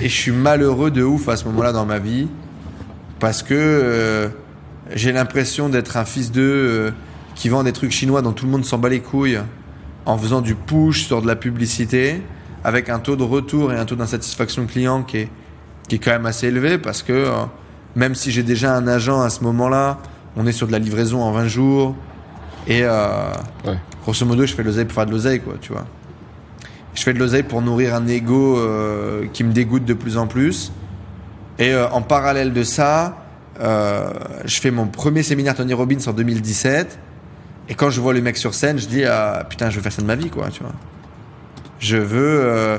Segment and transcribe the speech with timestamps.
[0.00, 2.28] et je suis malheureux de ouf à ce moment-là dans ma vie
[3.18, 4.28] parce que euh,
[4.94, 6.90] j'ai l'impression d'être un fils d'eux euh,
[7.34, 9.40] qui vend des trucs chinois dont tout le monde s'en bat les couilles
[10.06, 12.22] en faisant du push sur de la publicité
[12.64, 15.28] avec un taux de retour et un taux d'insatisfaction client qui est,
[15.88, 17.32] qui est quand même assez élevé parce que euh,
[17.96, 19.98] même si j'ai déjà un agent à ce moment-là,
[20.36, 21.94] on est sur de la livraison en 20 jours
[22.68, 23.76] et Ouais.
[24.04, 25.86] grosso modo je fais de l'oseille pour faire de l'oseille quoi tu vois
[26.94, 30.26] je fais de l'oseille pour nourrir un ego euh, qui me dégoûte de plus en
[30.26, 30.72] plus.
[31.58, 33.16] Et euh, en parallèle de ça
[33.60, 34.10] euh,
[34.46, 36.98] je fais mon premier séminaire Tony Robbins en 2017
[37.68, 39.92] et quand je vois le mec sur scène je dis ah, putain je veux faire
[39.92, 40.72] ça de ma vie quoi tu vois.
[41.78, 42.78] Je veux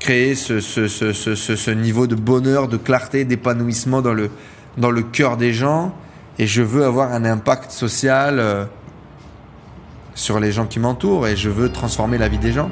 [0.00, 4.12] créer ce, niveau de bonheur de clarté d'épanouissement dans
[4.90, 5.94] le cœur des gens.
[6.38, 8.68] Et je veux avoir un impact social
[10.14, 11.26] sur les gens qui m'entourent.
[11.28, 12.70] Et je veux transformer la vie des gens.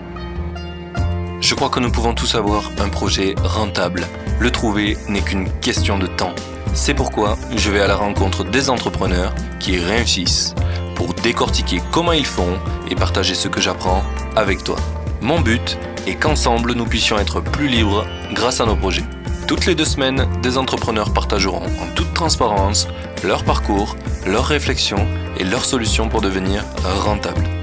[1.41, 4.07] Je crois que nous pouvons tous avoir un projet rentable.
[4.39, 6.35] Le trouver n'est qu'une question de temps.
[6.75, 10.55] C'est pourquoi je vais à la rencontre des entrepreneurs qui réussissent
[10.95, 12.59] pour décortiquer comment ils font
[12.91, 14.05] et partager ce que j'apprends
[14.37, 14.77] avec toi.
[15.23, 19.05] Mon but est qu'ensemble nous puissions être plus libres grâce à nos projets.
[19.47, 22.87] Toutes les deux semaines, des entrepreneurs partageront en toute transparence
[23.25, 23.97] leur parcours,
[24.27, 27.60] leurs réflexions et leurs solutions pour devenir rentables.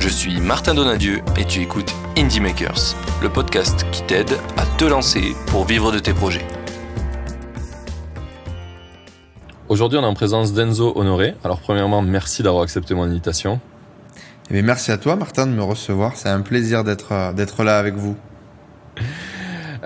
[0.00, 4.86] Je suis Martin Donadieu et tu écoutes Indie Makers, le podcast qui t'aide à te
[4.86, 6.46] lancer pour vivre de tes projets.
[9.68, 11.34] Aujourd'hui, on est en présence d'Enzo Honoré.
[11.44, 13.60] Alors, premièrement, merci d'avoir accepté mon invitation.
[14.48, 17.62] Et bien, merci à toi Martin de me recevoir, c'est un plaisir d'être euh, d'être
[17.62, 18.16] là avec vous.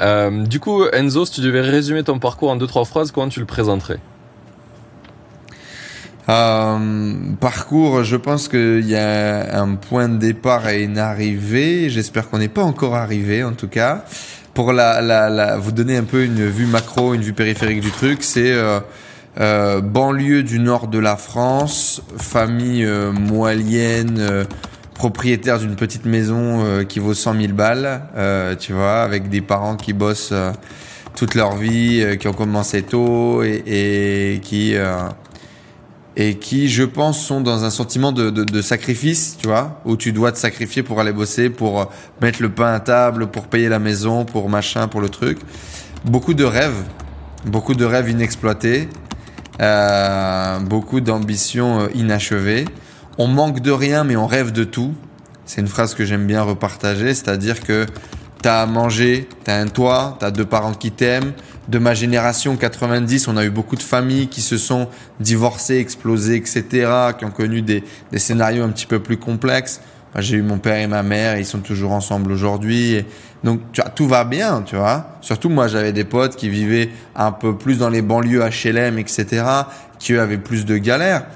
[0.00, 3.28] Euh, du coup, Enzo, si tu devais résumer ton parcours en deux trois phrases, comment
[3.28, 3.98] tu le présenterais?
[6.28, 11.90] Euh, parcours, je pense qu'il y a un point de départ et une arrivée.
[11.90, 14.04] J'espère qu'on n'est pas encore arrivé, en tout cas.
[14.54, 17.90] Pour la, la, la, vous donner un peu une vue macro, une vue périphérique du
[17.90, 18.78] truc, c'est euh,
[19.40, 24.44] euh, banlieue du nord de la France, famille euh, moyenne, euh,
[24.94, 28.02] propriétaire d'une petite maison qui vaut 100 000 balles,
[28.60, 30.32] tu vois, avec des parents qui bossent
[31.16, 34.76] toute leur vie, qui ont commencé tôt et, et qui
[36.16, 39.96] et qui, je pense, sont dans un sentiment de, de, de sacrifice, tu vois, où
[39.96, 41.84] tu dois te sacrifier pour aller bosser, pour euh,
[42.20, 45.38] mettre le pain à table, pour payer la maison, pour machin, pour le truc.
[46.04, 46.84] Beaucoup de rêves,
[47.44, 48.88] beaucoup de rêves inexploités,
[49.60, 52.66] euh, beaucoup d'ambitions euh, inachevées.
[53.18, 54.94] On manque de rien, mais on rêve de tout.
[55.46, 57.86] C'est une phrase que j'aime bien repartager, c'est-à-dire que
[58.40, 61.32] t'as à manger, t'as un toit, t'as deux parents qui t'aiment.
[61.68, 64.88] De ma génération 90, on a eu beaucoup de familles qui se sont
[65.20, 66.64] divorcées, explosées, etc.,
[67.18, 67.82] qui ont connu des,
[68.12, 69.80] des scénarios un petit peu plus complexes.
[70.18, 73.04] J'ai eu mon père et ma mère, ils sont toujours ensemble aujourd'hui.
[73.42, 75.18] Donc, tu vois, tout va bien, tu vois.
[75.20, 79.44] Surtout, moi, j'avais des potes qui vivaient un peu plus dans les banlieues HLM, etc.,
[79.98, 81.26] qui eux avaient plus de galères.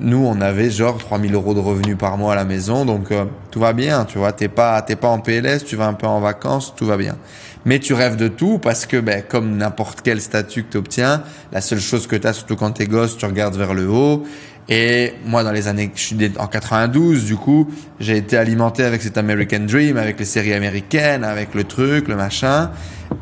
[0.00, 3.26] Nous, on avait genre 3000 euros de revenus par mois à la maison, donc euh,
[3.50, 4.32] tout va bien, tu vois.
[4.32, 7.16] T'es pas, t'es pas en PLS, tu vas un peu en vacances, tout va bien.
[7.64, 11.22] Mais tu rêves de tout parce que, ben, comme n'importe quel statut que tu obtiens,
[11.52, 14.24] la seule chose que tu as, surtout quand t'es gosse, tu regardes vers le haut.
[14.68, 17.68] Et moi, dans les années, je suis en 92, du coup,
[18.00, 22.16] j'ai été alimenté avec cet American Dream, avec les séries américaines, avec le truc, le
[22.16, 22.70] machin.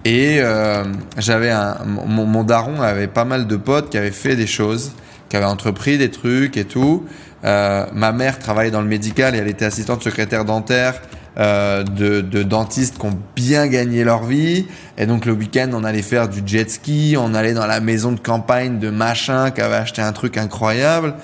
[0.04, 0.84] Et euh,
[1.18, 4.92] j'avais un, mon, mon daron avait pas mal de potes qui avaient fait des choses,
[5.28, 7.06] qui avaient entrepris des trucs et tout.
[7.44, 11.00] Euh, ma mère travaillait dans le médical et elle était assistante secrétaire dentaire
[11.38, 14.66] euh, de, de dentistes qui ont bien gagné leur vie.
[14.98, 18.12] Et donc le week-end, on allait faire du jet ski, on allait dans la maison
[18.12, 21.14] de campagne de machin qui avait acheté un truc incroyable.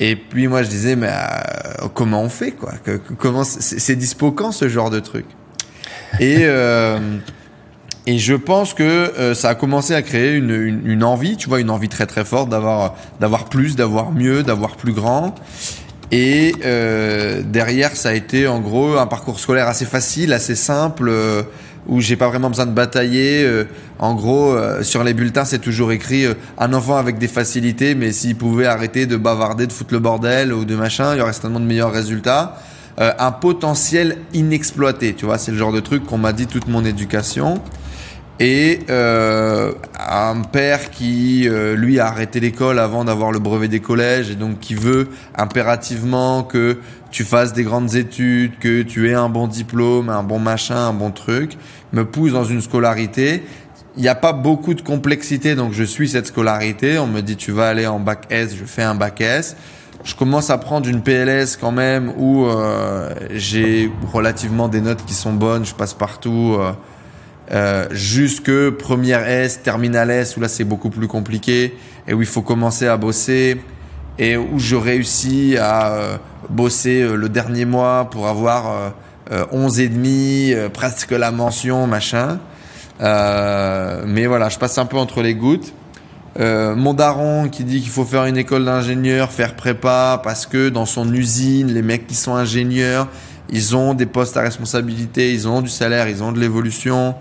[0.00, 2.72] Et puis moi je disais mais euh, comment on fait quoi?
[3.18, 5.26] Comment c'est dispo quand ce genre de truc?
[6.18, 6.98] Et euh,
[8.06, 11.60] et je pense que ça a commencé à créer une, une, une envie, tu vois,
[11.60, 15.36] une envie très très forte d'avoir d'avoir plus, d'avoir mieux, d'avoir plus grand.
[16.12, 21.08] Et euh, derrière, ça a été en gros un parcours scolaire assez facile, assez simple,
[21.08, 21.42] euh,
[21.88, 23.42] où j'ai pas vraiment besoin de batailler.
[23.44, 23.64] Euh,
[23.98, 27.94] en gros, euh, sur les bulletins, c'est toujours écrit euh, un enfant avec des facilités,
[27.94, 31.22] mais s'il pouvait arrêter de bavarder, de foutre le bordel ou de machin, il y
[31.22, 32.58] aurait certainement de meilleurs résultats.
[33.00, 36.68] Euh, un potentiel inexploité, tu vois, c'est le genre de truc qu'on m'a dit toute
[36.68, 37.54] mon éducation.
[38.40, 43.80] Et euh, un père qui, euh, lui, a arrêté l'école avant d'avoir le brevet des
[43.80, 46.78] collèges et donc qui veut impérativement que
[47.10, 50.92] tu fasses des grandes études, que tu aies un bon diplôme, un bon machin, un
[50.94, 51.58] bon truc,
[51.92, 53.44] me pousse dans une scolarité.
[53.96, 56.98] Il n'y a pas beaucoup de complexité, donc je suis cette scolarité.
[56.98, 59.56] On me dit tu vas aller en bac S, je fais un bac S.
[60.04, 65.14] Je commence à prendre une PLS quand même où euh, j'ai relativement des notes qui
[65.14, 66.56] sont bonnes, je passe partout.
[67.52, 71.76] Euh, jusque première S, terminale S, où là c'est beaucoup plus compliqué
[72.08, 73.60] et où il faut commencer à bosser
[74.18, 76.16] et où je réussis à euh,
[76.48, 78.94] bosser euh, le dernier mois pour avoir
[79.50, 82.38] 11 et demi, presque la mention, machin.
[83.00, 85.72] mais voilà, je passe un peu entre les gouttes.
[86.38, 90.84] mon daron qui dit qu'il faut faire une école d'ingénieur, faire prépa, parce que dans
[90.84, 93.08] son usine, les mecs qui sont ingénieurs,
[93.50, 97.14] ils ont des postes à responsabilité, ils ont du salaire, ils ont de l'évolution.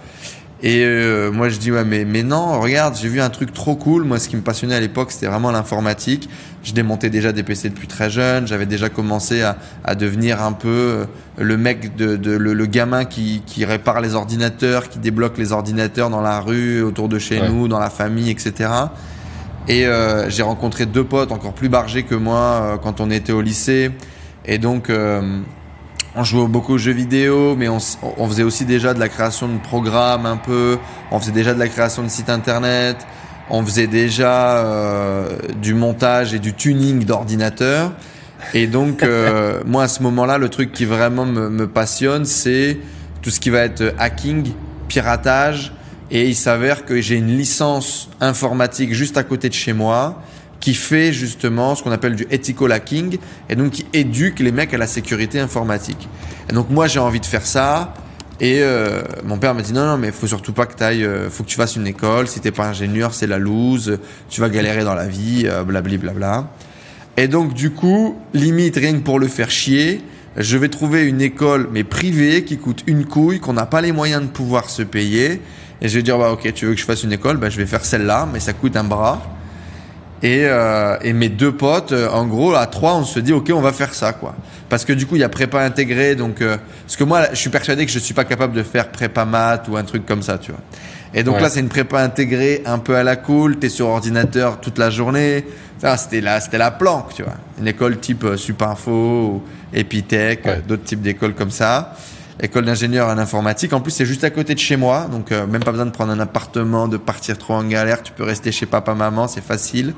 [0.63, 3.75] Et euh, moi je dis ouais mais mais non regarde j'ai vu un truc trop
[3.75, 4.03] cool.
[4.03, 6.29] Moi ce qui me passionnait à l'époque c'était vraiment l'informatique.
[6.63, 8.45] Je démontais déjà des PC depuis très jeune.
[8.45, 11.06] J'avais déjà commencé à, à devenir un peu euh,
[11.39, 16.12] le mec de, de le, gamin qui, qui répare les ordinateurs qui débloque les ordinateurs
[16.12, 18.69] dans la rue autour de chez nous dans la famille etc
[19.67, 23.33] et euh, j'ai rencontré deux potes encore plus bargés que moi euh, quand on était
[23.33, 23.91] au lycée.
[24.45, 24.89] Et donc
[26.16, 27.78] on jouait beaucoup aux jeux vidéo, mais on,
[28.18, 30.78] on, faisait aussi déjà de la création de programmes un peu,
[31.12, 32.98] on faisait déjà de la création de sites internet,
[33.50, 37.92] on faisait déjà euh, du montage et du tuning d'ordinateurs.
[38.54, 42.78] Et donc, euh, moi, à ce moment-là, le truc qui vraiment me, me passionne, c'est
[43.22, 44.54] tout ce qui va être hacking,
[44.88, 45.74] piratage.
[46.10, 50.22] Et il s'avère que j'ai une licence informatique juste à côté de chez moi
[50.62, 53.18] qui fait justement ce qu'on appelle du ethical hacking
[53.50, 56.08] et donc qui éduque les mecs à la sécurité informatique.
[56.50, 57.94] Et donc moi j'ai envie de faire ça
[58.40, 61.30] et euh, mon père m'a dit non non mais faut surtout pas que tu euh,
[61.30, 62.28] faut que tu fasses une école.
[62.28, 64.00] Si t'es pas ingénieur c'est la loose,
[64.30, 66.48] tu vas galérer dans la vie, euh, blabli blabla.
[67.18, 70.02] Et donc du coup limite rien que pour le faire chier,
[70.38, 73.92] je vais trouver une école mais privée qui coûte une couille qu'on n'a pas les
[73.92, 75.42] moyens de pouvoir se payer.
[75.81, 77.58] Et je vais dire bah ok tu veux que je fasse une école, bah je
[77.58, 79.24] vais faire celle-là mais ça coûte un bras.
[80.23, 83.51] Et, euh, et, mes deux potes, euh, en gros, à trois, on se dit, ok,
[83.56, 84.35] on va faire ça, quoi.
[84.69, 87.38] Parce que du coup, il y a prépa intégrée, donc euh, parce que moi, je
[87.38, 90.21] suis persuadé que je suis pas capable de faire prépa maths ou un truc comme
[90.21, 90.62] ça, tu vois.
[91.13, 93.57] Et donc là, c'est une prépa intégrée, un peu à la cool.
[93.57, 95.44] T'es sur ordinateur toute la journée.
[95.79, 97.33] Ça, c'était la, c'était la planque, tu vois.
[97.59, 99.44] Une école type euh, Supinfo, ou
[99.74, 101.95] Epitech, d'autres types d'écoles comme ça.
[102.41, 103.73] École d'ingénieur en informatique.
[103.73, 106.11] En plus, c'est juste à côté de chez moi, donc même pas besoin de prendre
[106.11, 108.01] un appartement, de partir trop en galère.
[108.01, 109.93] Tu peux rester chez papa, maman, c'est facile.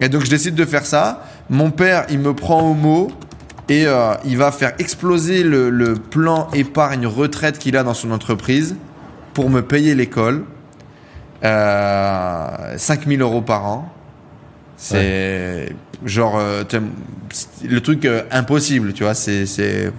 [0.00, 1.24] Et donc je décide de faire ça.
[1.48, 3.08] Mon père, il me prend au mot
[3.68, 8.10] et euh, il va faire exploser le, le plan épargne retraite qu'il a dans son
[8.10, 8.76] entreprise
[9.32, 10.44] pour me payer l'école.
[11.44, 13.92] Euh, 5000 euros par an.
[14.76, 15.72] C'est
[16.04, 16.64] genre euh,
[17.64, 19.14] le truc euh, impossible, tu vois.
[19.14, 19.92] C'est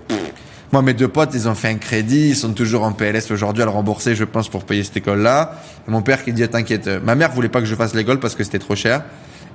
[0.71, 3.63] moi mes deux potes, ils ont fait un crédit, ils sont toujours en PLS aujourd'hui
[3.63, 5.61] à le rembourser, je pense, pour payer cette école-là.
[5.87, 8.43] mon père qui dit t'inquiète, ma mère voulait pas que je fasse l'école parce que
[8.43, 9.03] c'était trop cher.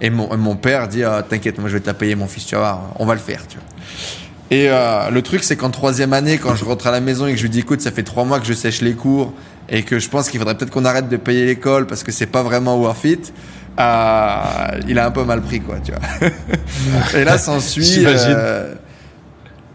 [0.01, 2.47] Et mon, mon père dit ah, T'inquiète, moi je vais te la payer, mon fils,
[2.47, 3.47] tu vas on va le faire.
[3.47, 3.67] Tu vois.
[4.51, 7.31] Et euh, le truc, c'est qu'en troisième année, quand je rentre à la maison et
[7.31, 9.33] que je lui dis Écoute, ça fait trois mois que je sèche les cours
[9.69, 12.27] et que je pense qu'il faudrait peut-être qu'on arrête de payer l'école parce que c'est
[12.27, 13.33] pas vraiment worth it.
[13.81, 16.29] Euh, il a un peu mal pris, quoi, tu vois.
[17.19, 18.05] et là, s'ensuit.
[18.07, 18.75] Euh,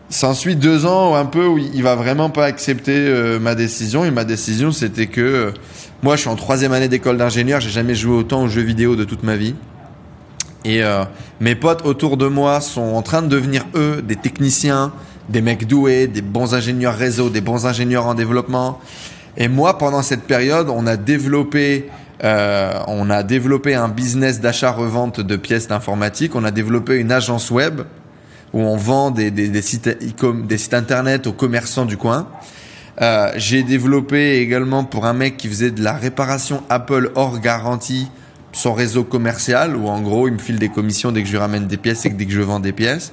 [0.09, 4.05] S'ensuit deux ans un peu où il va vraiment pas accepter euh, ma décision.
[4.05, 5.51] Et ma décision, c'était que euh,
[6.01, 7.59] moi, je suis en troisième année d'école d'ingénieur.
[7.59, 9.55] J'ai jamais joué autant aux jeux vidéo de toute ma vie.
[10.63, 11.03] Et euh,
[11.39, 14.91] mes potes autour de moi sont en train de devenir, eux, des techniciens,
[15.29, 18.79] des mecs doués, des bons ingénieurs réseau, des bons ingénieurs en développement.
[19.37, 21.89] Et moi, pendant cette période, on a développé,
[22.23, 26.35] euh, on a développé un business d'achat-revente de pièces d'informatique.
[26.35, 27.81] On a développé une agence web
[28.53, 32.27] où on vend des, sites internet aux commerçants du coin.
[33.01, 38.09] Euh, J'ai développé également pour un mec qui faisait de la réparation Apple hors garantie
[38.53, 41.39] son réseau commercial où en gros il me file des commissions dès que je lui
[41.39, 43.11] ramène des pièces et que dès que je vends des pièces.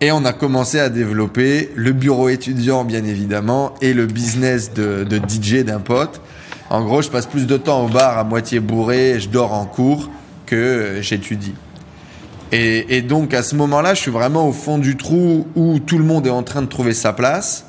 [0.00, 5.04] Et on a commencé à développer le bureau étudiant bien évidemment et le business de,
[5.04, 6.20] de DJ d'un pote.
[6.70, 9.66] En gros, je passe plus de temps au bar à moitié bourré, je dors en
[9.66, 10.10] cours
[10.46, 11.54] que j'étudie.
[12.54, 15.98] Et, et, donc à ce moment-là, je suis vraiment au fond du trou où tout
[15.98, 17.66] le monde est en train de trouver sa place.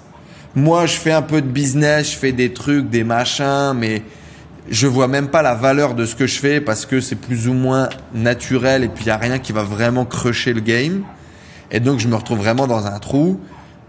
[0.53, 4.03] Moi, je fais un peu de business, je fais des trucs, des machins, mais
[4.69, 7.47] je vois même pas la valeur de ce que je fais parce que c'est plus
[7.47, 11.03] ou moins naturel et puis il y a rien qui va vraiment crusher le game.
[11.71, 13.39] Et donc je me retrouve vraiment dans un trou.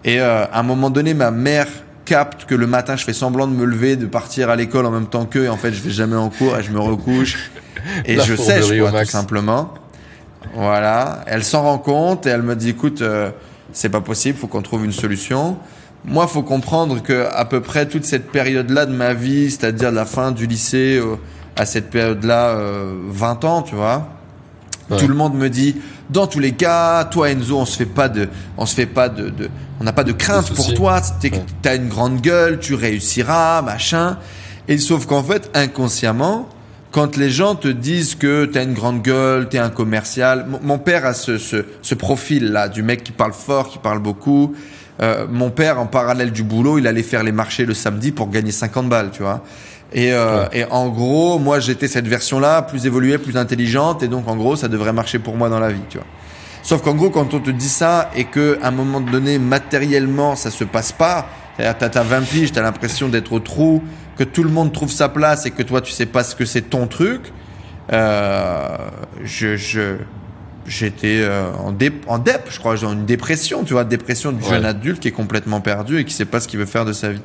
[0.03, 1.67] Et euh, à un moment donné, ma mère
[2.07, 4.91] capte que le matin je fais semblant de me lever, de partir à l'école en
[4.91, 7.51] même temps qu'eux et en fait je vais jamais en cours et je me recouche
[8.07, 9.75] et je sèche quoi tout simplement.
[10.55, 13.31] Voilà, elle s'en rend compte et elle me dit écoute euh,
[13.73, 15.59] c'est pas possible, faut qu'on trouve une solution.
[16.05, 20.05] Moi, faut comprendre que à peu près toute cette période-là de ma vie, c'est-à-dire la
[20.05, 21.17] fin du lycée euh,
[21.57, 24.09] à cette période-là, euh, 20 ans, tu vois,
[24.99, 25.77] tout le monde me dit,
[26.11, 29.09] dans tous les cas, toi Enzo, on se fait pas de, on se fait pas
[29.09, 29.51] de, de
[29.81, 31.01] on n'a pas de crainte pour toi.
[31.21, 31.33] Tu
[31.65, 34.19] as une grande gueule, tu réussiras, machin.
[34.69, 36.49] Et sauf qu'en fait, inconsciemment,
[36.97, 41.05] quand les gens te disent que t'as une grande gueule, t'es un commercial, mon père
[41.05, 44.55] a ce, ce, ce profil-là, du mec qui parle fort, qui parle beaucoup.
[45.03, 48.31] Euh, mon père, en parallèle du boulot, il allait faire les marchés le samedi pour
[48.31, 49.45] gagner 50 balles, tu vois.
[49.93, 54.27] Et, euh, et en gros, moi, j'étais cette version-là, plus évoluée, plus intelligente, et donc
[54.27, 56.07] en gros, ça devrait marcher pour moi dans la vie, tu vois.
[56.63, 60.35] Sauf qu'en gros, quand on te dit ça et que à un moment donné, matériellement,
[60.35, 63.83] ça se passe pas, t'as ta 20 piges, t'as l'impression d'être au trou,
[64.17, 66.45] que tout le monde trouve sa place et que toi, tu sais pas ce que
[66.45, 67.33] c'est ton truc,
[67.93, 68.77] euh,
[69.23, 69.97] je, je,
[70.67, 74.43] j'étais euh, en, dé, en dep, je crois, dans une dépression, tu vois, dépression du
[74.43, 76.93] jeune adulte qui est complètement perdu et qui sait pas ce qu'il veut faire de
[76.93, 77.21] sa vie.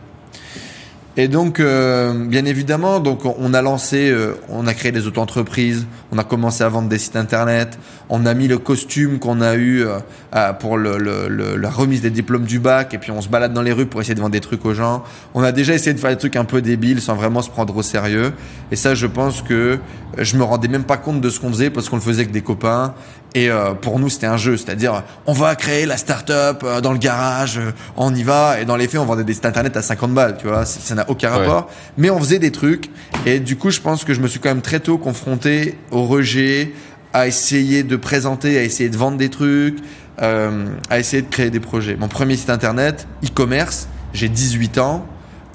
[1.17, 5.85] Et donc, euh, bien évidemment, donc on a lancé, euh, on a créé des auto-entreprises,
[6.13, 7.77] on a commencé à vendre des sites internet,
[8.11, 12.09] on a mis le costume qu'on a eu euh, pour le, le, la remise des
[12.09, 14.33] diplômes du bac, et puis on se balade dans les rues pour essayer de vendre
[14.33, 15.03] des trucs aux gens.
[15.33, 17.75] On a déjà essayé de faire des trucs un peu débiles sans vraiment se prendre
[17.75, 18.33] au sérieux.
[18.71, 19.79] Et ça, je pense que
[20.17, 22.31] je me rendais même pas compte de ce qu'on faisait parce qu'on le faisait avec
[22.31, 22.93] des copains.
[23.33, 26.91] Et euh, pour nous, c'était un jeu, c'est-à-dire on va créer la start-up euh, dans
[26.91, 28.59] le garage, euh, on y va.
[28.59, 30.95] Et dans les faits, on vendait des sites internet à 50 balles, tu vois, ça
[30.95, 31.69] n'a aucun rapport.
[31.97, 32.89] Mais on faisait des trucs.
[33.25, 36.03] Et du coup, je pense que je me suis quand même très tôt confronté au
[36.03, 36.73] rejet,
[37.13, 39.79] à essayer de présenter, à essayer de vendre des trucs,
[40.17, 41.95] à essayer de créer des projets.
[41.95, 45.05] Mon premier site internet, e-commerce, j'ai 18 ans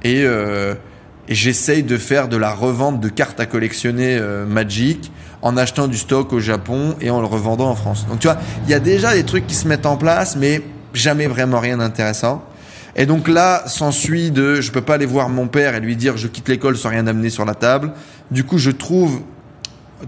[0.03, 5.87] et, et j'essaye de faire de la revente de cartes à collectionner Magic en achetant
[5.87, 8.07] du stock au Japon et en le revendant en France.
[8.09, 10.63] Donc tu vois, il y a déjà des trucs qui se mettent en place, mais
[10.93, 12.45] jamais vraiment rien d'intéressant.
[12.97, 16.17] Et donc là, s'ensuit de, je peux pas aller voir mon père et lui dire
[16.17, 17.93] je quitte l'école sans rien amener sur la table.
[18.31, 19.21] Du coup, je trouve,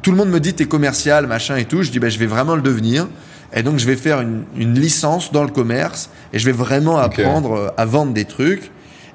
[0.02, 1.82] tout le monde me dit t'es commercial, machin et tout.
[1.82, 3.08] Je dis ben je vais vraiment le devenir.
[3.54, 6.98] Et donc je vais faire une, une licence dans le commerce et je vais vraiment
[6.98, 8.70] apprendre à vendre des trucs.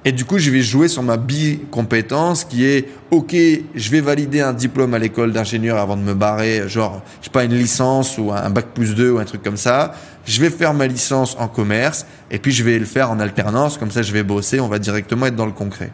[0.06, 4.42] Et du coup, je vais jouer sur ma bi-compétence qui est, OK, je vais valider
[4.42, 8.18] un diplôme à l'école d'ingénieur avant de me barrer, genre, je sais pas, une licence
[8.18, 9.96] ou un bac plus 2 ou un truc comme ça.
[10.26, 13.78] Je vais faire ma licence en commerce et puis je vais le faire en alternance,
[13.78, 15.92] comme ça je vais bosser, on va directement être dans le concret.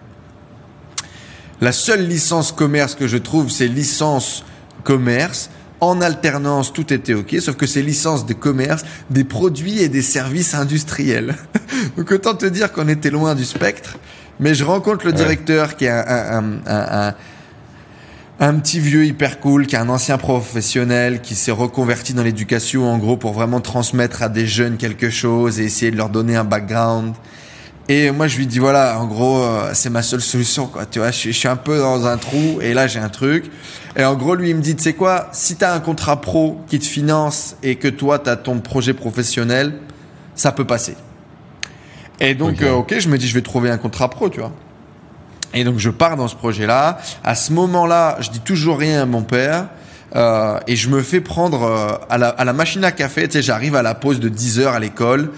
[1.62, 4.44] La seule licence commerce que je trouve, c'est licence
[4.84, 5.50] commerce
[5.82, 10.02] en alternance, tout était OK, sauf que c'est licence de commerce, des produits et des
[10.02, 11.36] services industriels.
[11.98, 13.98] Donc autant te dire qu'on était loin du spectre.
[14.40, 17.16] Mais je rencontre le directeur qui est un, un, un,
[18.40, 22.90] un, petit vieux hyper cool, qui est un ancien professionnel, qui s'est reconverti dans l'éducation
[22.90, 26.38] en gros pour vraiment transmettre à des jeunes quelque chose et essayer de leur donner
[26.38, 27.16] un background.
[27.92, 30.86] Et moi, je lui dis voilà, en gros, euh, c'est ma seule solution, quoi.
[30.86, 33.46] Tu vois, je, suis un peu dans un trou et là, j'ai un truc.
[33.98, 36.62] Et en gros, lui, il me dit, tu sais quoi, si t'as un contrat pro
[36.68, 39.74] qui te finance et que toi, t'as ton projet professionnel,
[40.36, 40.96] ça peut passer.
[42.20, 44.52] Et donc, euh, ok, je me dis, je vais trouver un contrat pro, tu vois.
[45.56, 47.00] Et donc, je pars dans ce projet-là.
[47.24, 49.68] À ce moment-là, je dis toujours rien à mon père.
[50.16, 53.28] Euh, et je me fais prendre euh, à, la, à la machine à café.
[53.28, 55.32] Tu sais, j'arrive à la pause de 10 heures à l'école.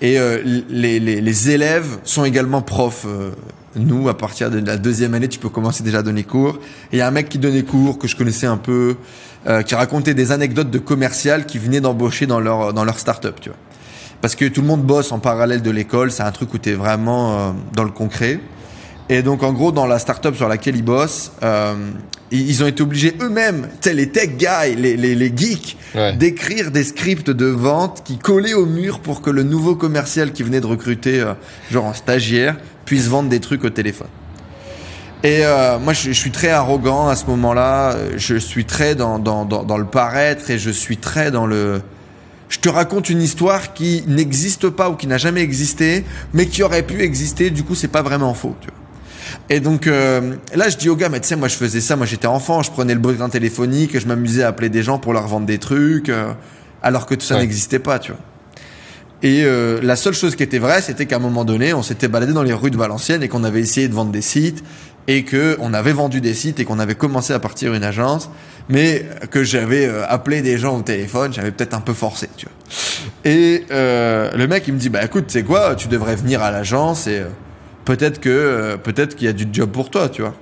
[0.00, 3.06] Et euh, les, les, les, élèves sont également profs.
[3.06, 3.30] Euh,
[3.76, 6.58] nous, à partir de la deuxième année, tu peux commencer déjà à donner cours.
[6.92, 8.96] Il y a un mec qui donnait cours, que je connaissais un peu,
[9.46, 13.36] euh, qui racontait des anecdotes de commercial qui venaient d'embaucher dans leur, dans leur start-up,
[13.40, 13.58] tu vois.
[14.20, 16.70] Parce que tout le monde bosse en parallèle de l'école, c'est un truc où tu
[16.70, 18.40] es vraiment dans le concret.
[19.08, 21.74] Et donc, en gros, dans la startup sur laquelle ils bossent, euh,
[22.30, 25.76] ils ont été obligés eux-mêmes, les tech guys, les, les, les geeks,
[26.18, 30.42] d'écrire des scripts de vente qui collaient au mur pour que le nouveau commercial qui
[30.42, 31.34] venait de recruter, euh,
[31.70, 34.08] genre un stagiaire, puisse vendre des trucs au téléphone.
[35.22, 37.96] Et euh, moi, je, je, suis très arrogant à ce moment-là.
[38.16, 41.80] Je suis très dans, dans, dans, dans, le paraître et je suis très dans le.
[42.48, 46.62] Je te raconte une histoire qui n'existe pas ou qui n'a jamais existé, mais qui
[46.62, 47.50] aurait pu exister.
[47.50, 48.54] Du coup, c'est pas vraiment faux.
[48.60, 48.85] Tu vois.
[49.50, 51.96] Et donc euh, là, je dis au gars, mais tu sais, moi je faisais ça,
[51.96, 55.12] moi j'étais enfant, je prenais le bottin téléphonique, je m'amusais à appeler des gens pour
[55.12, 56.32] leur vendre des trucs, euh,
[56.82, 58.20] alors que tout ça n'existait pas, tu vois.
[59.22, 62.08] Et euh, la seule chose qui était vraie, c'était qu'à un moment donné, on s'était
[62.08, 64.62] baladé dans les rues de Valenciennes et qu'on avait essayé de vendre des sites
[65.08, 68.28] et que on avait vendu des sites et qu'on avait commencé à partir une agence,
[68.68, 72.46] mais que j'avais euh, appelé des gens au téléphone, j'avais peut-être un peu forcé, tu
[72.46, 72.54] vois.
[73.24, 76.50] Et euh, le mec il me dit bah écoute, c'est quoi, tu devrais venir à
[76.50, 77.22] l'agence et
[77.86, 80.34] peut-être que peut-être qu'il y a du job pour toi, tu vois.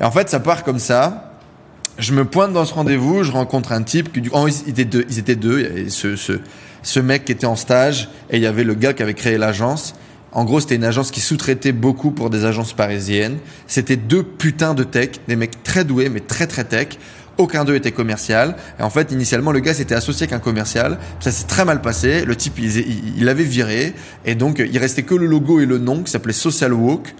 [0.00, 1.28] Et en fait, ça part comme ça.
[1.98, 5.04] Je me pointe dans ce rendez-vous, je rencontre un type qui, oh, ils étaient deux,
[5.08, 5.88] ils étaient deux.
[5.88, 6.40] Ce, ce,
[6.82, 9.38] ce mec qui était en stage et il y avait le gars qui avait créé
[9.38, 9.94] l'agence.
[10.32, 13.38] En gros, c'était une agence qui sous-traitait beaucoup pour des agences parisiennes.
[13.66, 16.88] C'était deux putains de tech, des mecs très doués, mais très très tech.
[17.42, 18.54] Aucun d'eux était commercial.
[18.78, 20.98] Et en fait, initialement, le gars s'était associé avec un commercial.
[21.18, 22.24] Ça s'est très mal passé.
[22.24, 23.94] Le type, il, l'avait viré.
[24.24, 27.14] Et donc, il restait que le logo et le nom qui s'appelait Social Walk.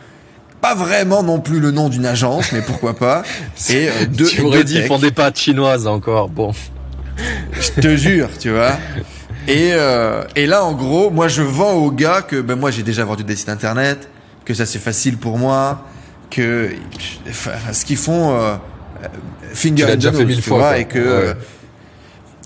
[0.60, 3.24] pas vraiment non plus le nom d'une agence, mais pourquoi pas.
[3.68, 6.28] Et euh, deux, tu aurais dit, ils font des pâtes chinoises encore.
[6.28, 6.52] Bon.
[7.60, 8.78] Je te jure, tu vois.
[9.48, 12.84] Et, euh, et là, en gros, moi, je vends aux gars que ben, moi, j'ai
[12.84, 14.08] déjà vendu des sites internet,
[14.44, 15.84] que ça c'est facile pour moi,
[16.30, 16.70] que
[17.28, 18.54] enfin, ce qu'ils font euh,
[19.52, 21.34] finger in déjà fait mille fois, et que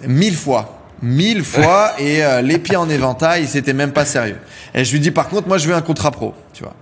[0.07, 4.39] mille fois mille fois et euh, les pieds en éventail, c'était même pas sérieux.
[4.75, 6.75] Et je lui dis par contre, moi je veux un contrat pro, tu vois.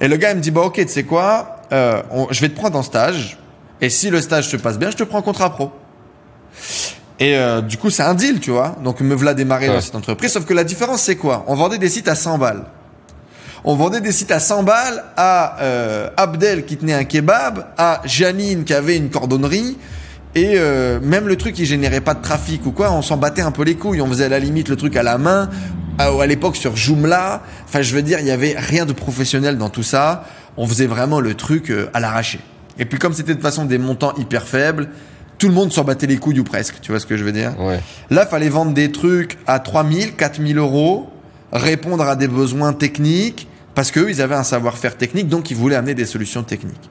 [0.00, 2.56] Et le gars il me dit bah ok, tu sais quoi, euh, je vais te
[2.56, 3.38] prendre en stage
[3.80, 5.72] et si le stage se passe bien, je te prends en contrat pro.
[7.18, 8.76] Et euh, du coup c'est un deal, tu vois.
[8.82, 10.32] Donc me voilà démarrer dans cette entreprise.
[10.32, 11.44] Sauf que la différence c'est quoi?
[11.48, 12.64] On vendait des sites à 100 balles.
[13.64, 15.56] On vendait des sites à 100 balles à
[16.16, 19.76] Abdel qui tenait un kebab, à Janine qui avait une cordonnerie,
[20.34, 23.42] et euh, même le truc qui générait pas de trafic ou quoi, on s'en battait
[23.42, 24.00] un peu les couilles.
[24.00, 25.50] On faisait à la limite le truc à la main.
[25.98, 29.58] À, à l'époque sur Joomla, enfin je veux dire, il y avait rien de professionnel
[29.58, 30.24] dans tout ça.
[30.56, 32.38] On faisait vraiment le truc euh, à l'arraché.
[32.78, 34.88] Et puis comme c'était de façon des montants hyper faibles,
[35.36, 36.76] tout le monde s'en battait les couilles ou presque.
[36.80, 37.58] Tu vois ce que je veux dire?
[37.58, 37.80] Ouais.
[38.10, 41.10] Là, fallait vendre des trucs à 3000, 4000 euros,
[41.52, 45.76] répondre à des besoins techniques, parce qu'eux, ils avaient un savoir-faire technique, donc ils voulaient
[45.76, 46.90] amener des solutions techniques.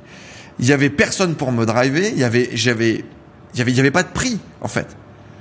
[0.60, 2.12] Il y avait personne pour me driver.
[2.12, 3.06] Il y avait, j'avais
[3.54, 4.96] il y avait, y avait pas de prix, en fait.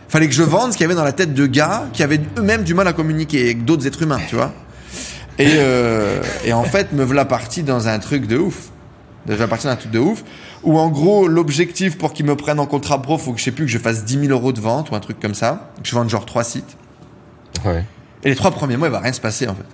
[0.09, 2.21] Fallait que je vende ce qu'il y avait dans la tête de gars qui avaient
[2.39, 4.53] eux-mêmes du mal à communiquer avec d'autres êtres humains, tu vois.
[5.39, 8.71] Et, euh, et en fait, me voilà parti dans un truc de ouf.
[9.27, 10.25] Voilà parti dans un truc de ouf.
[10.65, 13.53] Où en gros, l'objectif pour qu'ils me prennent en contrat pro, faut que je sais
[13.53, 15.71] plus que je fasse 10 000 euros de vente ou un truc comme ça.
[15.83, 16.77] Que je vende genre trois sites.
[17.65, 17.85] Ouais.
[18.25, 19.67] Et les trois premiers mois, il va rien se passer, en fait.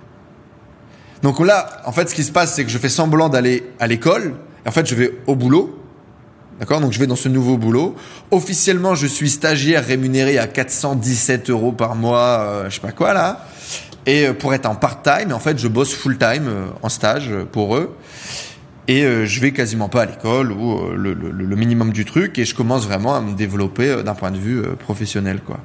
[1.23, 3.87] Donc là, en fait, ce qui se passe, c'est que je fais semblant d'aller à
[3.87, 4.35] l'école.
[4.65, 5.79] En fait, je vais au boulot.
[6.59, 6.79] D'accord?
[6.79, 7.95] Donc je vais dans ce nouveau boulot.
[8.31, 13.13] Officiellement, je suis stagiaire rémunéré à 417 euros par mois, euh, je sais pas quoi
[13.13, 13.45] là.
[14.05, 17.75] Et euh, pour être en part-time, en fait, je bosse full-time euh, en stage pour
[17.75, 17.95] eux.
[18.87, 22.37] Et je vais quasiment pas à l'école ou le, le, minimum du truc.
[22.37, 25.57] Et je commence vraiment à me développer d'un point de vue professionnel, quoi.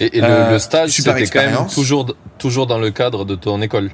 [0.00, 3.90] Et, et le, stage, c'était quand même toujours, toujours dans le cadre de ton école?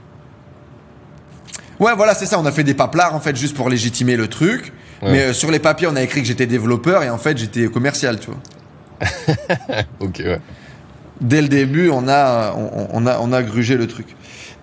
[1.81, 2.38] Ouais, voilà, c'est ça.
[2.38, 4.73] On a fait des paplards en fait juste pour légitimer le truc.
[5.03, 7.66] Mais euh, sur les papiers, on a écrit que j'étais développeur et en fait, j'étais
[7.69, 9.79] commercial, tu vois.
[10.01, 10.40] ok, ouais.
[11.23, 12.55] Dès le début, on a,
[12.93, 14.14] on, a, on a grugé le truc.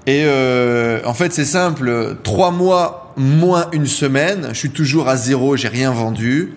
[0.06, 2.18] Et euh, en fait, c'est simple.
[2.24, 6.54] Trois mois moins une semaine, je suis toujours à zéro, j'ai rien vendu.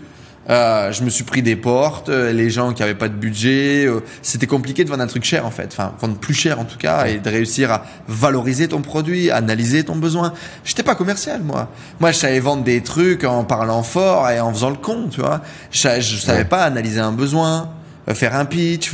[0.50, 3.86] Euh, je me suis pris des portes, euh, les gens qui avaient pas de budget,
[3.86, 6.64] euh, c'était compliqué de vendre un truc cher en fait, enfin vendre plus cher en
[6.64, 10.32] tout cas et de réussir à valoriser ton produit, analyser ton besoin.
[10.64, 11.68] J'étais pas commercial moi.
[12.00, 15.20] Moi je savais vendre des trucs en parlant fort et en faisant le con, tu
[15.20, 15.40] vois.
[15.70, 17.70] Je, je savais pas analyser un besoin,
[18.08, 18.90] faire un pitch,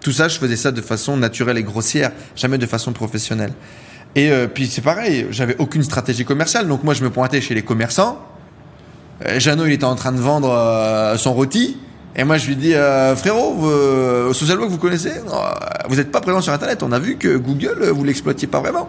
[0.00, 3.52] tout ça je faisais ça de façon naturelle et grossière, jamais de façon professionnelle.
[4.16, 7.62] Et puis c'est pareil, j'avais aucune stratégie commerciale, donc moi je me pointais chez les
[7.62, 8.33] commerçants euh,
[9.36, 11.78] Jeannot, il était en train de vendre euh, son rôti.
[12.16, 15.12] Et moi, je lui dis, euh, frérot, vous, Socialblog, vous connaissez?
[15.88, 16.82] Vous n'êtes pas présent sur Internet.
[16.82, 18.88] On a vu que Google, vous l'exploitiez pas vraiment.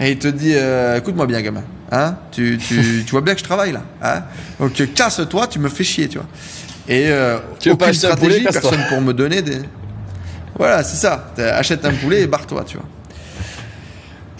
[0.00, 0.54] Et il te dit,
[0.96, 1.64] écoute-moi bien, gamin.
[1.90, 3.82] Hein tu, tu, tu vois bien que je travaille là.
[4.02, 4.22] Hein
[4.58, 6.26] Donc casse-toi, tu me fais chier, tu vois.
[6.88, 7.10] Et
[7.60, 9.58] tu aucune stratégie, personne pour me donner des.
[10.56, 11.32] Voilà, c'est ça.
[11.38, 12.86] Achète un poulet et barre-toi, tu vois.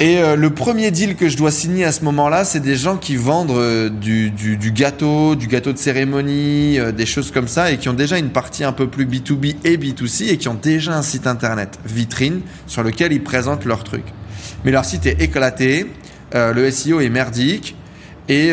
[0.02, 2.96] Et euh, le premier deal que je dois signer à ce moment-là, c'est des gens
[2.96, 4.32] qui vendent euh, du,
[4.74, 8.30] gâteau, du gâteau de cérémonie, euh, des choses comme ça, et qui ont déjà une
[8.30, 12.40] partie un peu plus B2B et B2C, et qui ont déjà un site internet vitrine
[12.66, 14.12] sur lequel ils présentent leurs trucs.
[14.64, 15.86] Mais leur site est éclaté,
[16.34, 17.76] le SEO est merdique,
[18.28, 18.52] et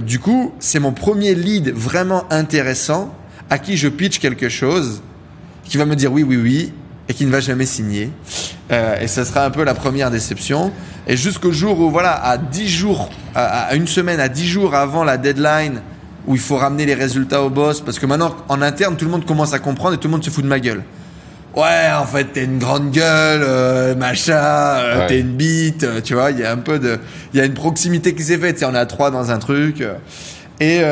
[0.00, 3.14] du coup, c'est mon premier lead vraiment intéressant
[3.50, 5.02] à qui je pitch quelque chose,
[5.64, 6.72] qui va me dire oui, oui, oui,
[7.08, 8.10] et qui ne va jamais signer.
[8.70, 10.72] Euh, et ce sera un peu la première déception.
[11.06, 15.04] Et jusqu'au jour où, voilà, à 10 jours, à, une semaine, à 10 jours avant
[15.04, 15.80] la deadline,
[16.26, 19.10] où il faut ramener les résultats au boss, parce que maintenant, en interne, tout le
[19.10, 20.82] monde commence à comprendre et tout le monde se fout de ma gueule.
[21.56, 26.12] Ouais, en fait, t'es une grande gueule, euh, machin, euh, t'es une bite, euh, tu
[26.12, 26.98] vois, il y a un peu de...
[27.32, 29.82] Il y a une proximité qui s'est faite, on est à trois dans un truc.
[30.60, 30.82] Et...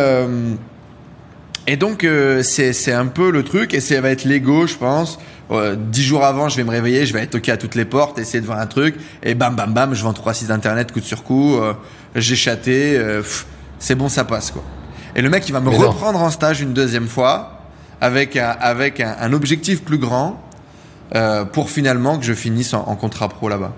[1.66, 2.06] et donc,
[2.42, 5.18] c'est un peu le truc, et ça va être l'ego, je pense
[5.50, 8.40] dix jours avant, je vais me réveiller, je vais toquer à toutes les portes, essayer
[8.40, 11.22] de voir un truc, et bam, bam, bam, je vends trois sites internet coup sur
[11.22, 11.74] coup, euh,
[12.14, 13.22] j'ai chaté, euh,
[13.78, 14.64] c'est bon, ça passe quoi.
[15.14, 17.60] Et le mec, il va me reprendre en stage une deuxième fois,
[18.00, 20.42] avec un, avec un, objectif plus grand,
[21.14, 23.72] euh, pour finalement que je finisse en, en contrat pro là-bas.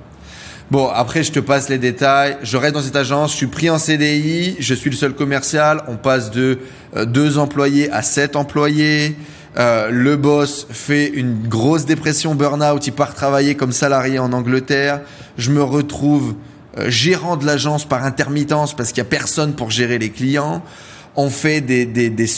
[0.70, 2.36] Bon, après, je te passe les détails.
[2.42, 5.82] Je reste dans cette agence, je suis pris en CDI, je suis le seul commercial.
[5.88, 6.58] On passe de
[7.06, 9.16] deux employés à sept employés.
[9.58, 15.00] Euh, le boss fait une grosse dépression burn-out, il part travailler comme salarié en Angleterre.
[15.36, 16.34] Je me retrouve
[16.78, 20.62] euh, gérant de l'agence par intermittence parce qu'il y a personne pour gérer les clients.
[21.16, 22.30] On fait des, des, des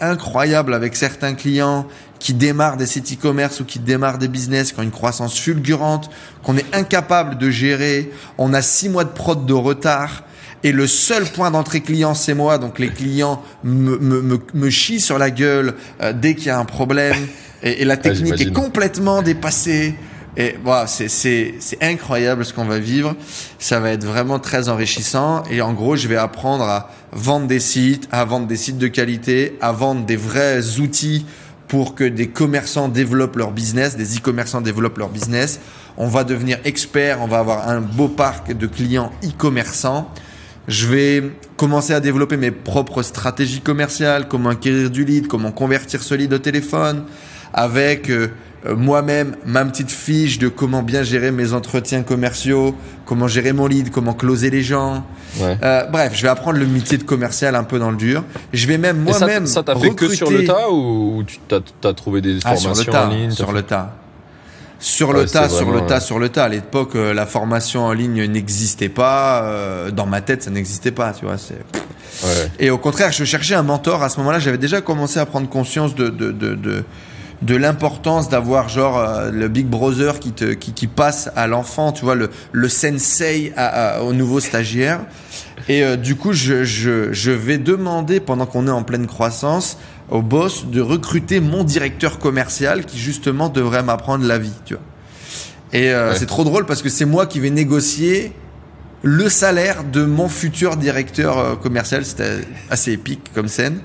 [0.00, 1.86] incroyables avec certains clients
[2.18, 6.08] qui démarrent des sites e-commerce ou qui démarrent des business, qui ont une croissance fulgurante,
[6.42, 8.10] qu'on est incapable de gérer.
[8.38, 10.24] On a six mois de prod de retard.
[10.64, 12.58] Et le seul point d'entrée client, c'est moi.
[12.58, 16.50] Donc les clients me, me, me, me chient sur la gueule euh, dès qu'il y
[16.50, 17.14] a un problème.
[17.62, 19.94] Et, et la technique est complètement dépassée.
[20.36, 23.14] Et voilà, c'est c'est c'est incroyable ce qu'on va vivre.
[23.58, 25.44] Ça va être vraiment très enrichissant.
[25.50, 28.88] Et en gros, je vais apprendre à vendre des sites, à vendre des sites de
[28.88, 31.26] qualité, à vendre des vrais outils
[31.68, 35.60] pour que des commerçants développent leur business, des e-commerçants développent leur business.
[35.96, 40.10] On va devenir expert, on va avoir un beau parc de clients e-commerçants.
[40.68, 41.22] Je vais
[41.56, 46.32] commencer à développer mes propres stratégies commerciales, comment acquérir du lead, comment convertir ce lead
[46.32, 47.04] au téléphone,
[47.52, 48.28] avec euh,
[48.74, 52.74] moi-même ma petite fiche de comment bien gérer mes entretiens commerciaux,
[53.04, 55.04] comment gérer mon lead, comment closer les gens.
[55.38, 55.58] Ouais.
[55.62, 58.24] Euh, bref, je vais apprendre le métier de commercial un peu dans le dur.
[58.52, 61.38] Je vais même Et ça, moi-même ça t'a fait que sur le tas ou tu
[61.46, 63.96] t'as as trouvé des Ah, sur formations le tas, en ligne sur t'as le tas.
[64.86, 66.44] Sur Ouais, le tas, sur le tas, sur le tas.
[66.44, 69.42] À l'époque, euh, la formation en ligne n'existait pas.
[69.44, 71.38] euh, dans ma tête, ça n'existait pas, tu vois.
[71.38, 71.54] c'est-
[72.22, 72.50] Ouais.
[72.60, 74.02] Et au contraire, je cherchais un mentor.
[74.02, 76.84] À ce moment-là, j'avais déjà commencé à prendre conscience de, de, de, de,
[77.42, 81.90] de l'importance d'avoir genre euh, le Big Brother qui, te, qui, qui passe à l'enfant,
[81.92, 85.00] tu vois, le, le sensei à, à- au nouveau stagiaire.
[85.68, 89.78] Et euh, du coup, je, je, je vais demander, pendant qu'on est en pleine croissance,
[90.14, 94.82] au boss de recruter mon directeur commercial qui justement devrait m'apprendre la vie, tu vois.
[95.72, 96.16] Et euh, Ouais.
[96.16, 98.32] c'est trop drôle parce que c'est moi qui vais négocier
[99.02, 102.04] le salaire de mon futur directeur euh, commercial.
[102.06, 103.80] C'était assez épique comme scène.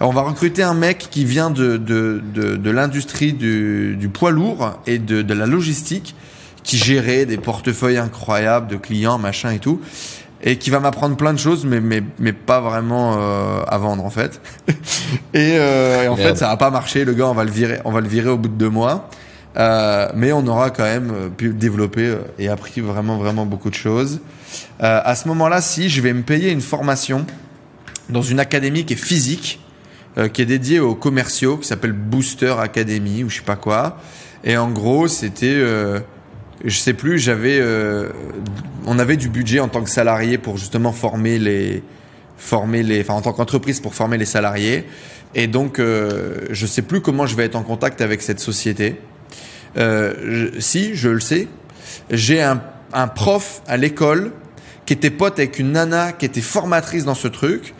[0.00, 4.08] Et on va recruter un mec qui vient de, de, de, de l'industrie du, du
[4.08, 6.16] poids lourd et de, de la logistique,
[6.64, 9.80] qui gérait des portefeuilles incroyables de clients, machin et tout.
[10.42, 14.04] Et qui va m'apprendre plein de choses, mais, mais, mais pas vraiment euh, à vendre
[14.04, 14.40] en fait.
[15.34, 16.28] et, euh, et en Merde.
[16.30, 17.04] fait, ça va pas marcher.
[17.04, 19.08] Le gars, on va le virer, on va le virer au bout de deux mois.
[19.56, 23.70] Euh, mais on aura quand même euh, pu développer euh, et appris vraiment vraiment beaucoup
[23.70, 24.20] de choses.
[24.82, 27.26] Euh, à ce moment-là, si je vais me payer une formation
[28.08, 29.60] dans une académie qui est physique,
[30.18, 33.98] euh, qui est dédiée aux commerciaux, qui s'appelle Booster Academy ou je sais pas quoi.
[34.44, 35.98] Et en gros, c'était, euh,
[36.64, 38.08] je sais plus, j'avais, euh,
[38.86, 41.82] on avait du budget en tant que salarié pour justement former les,
[42.36, 44.84] former les, enfin en tant qu'entreprise pour former les salariés.
[45.34, 48.96] Et donc, euh, je sais plus comment je vais être en contact avec cette société.
[49.76, 50.14] Euh,
[50.54, 51.48] je- si, je le sais.
[52.10, 54.32] J'ai un, un prof à l'école
[54.86, 57.74] qui était pote avec une nana qui était formatrice dans ce truc.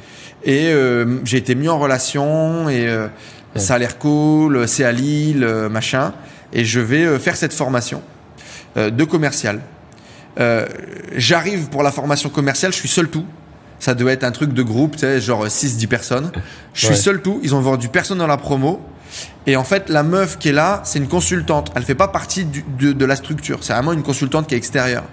[0.45, 3.09] Et euh, j'ai été mis en relation et euh,
[3.55, 3.63] Ouais.
[3.63, 6.13] ça a l'air cool, c'est à Lille, euh, machin.
[6.53, 8.03] Et je vais euh, faire cette formation
[8.91, 9.61] de commercial.
[10.41, 10.67] Euh,
[11.17, 13.25] J'arrive pour la formation commerciale, je suis seul tout.
[13.81, 16.33] Ça doit être un truc de groupe, tu sais, genre 6-10 personnes.
[16.75, 16.97] Je suis Ouais.
[16.97, 17.41] seul tout.
[17.43, 18.81] Ils ont vendu personne dans la promo.
[19.47, 21.73] Et en fait, la meuf qui est là, c'est une consultante.
[21.75, 23.59] Elle fait pas partie du- de, de la structure.
[23.63, 25.05] C'est vraiment une consultante qui est extérieure.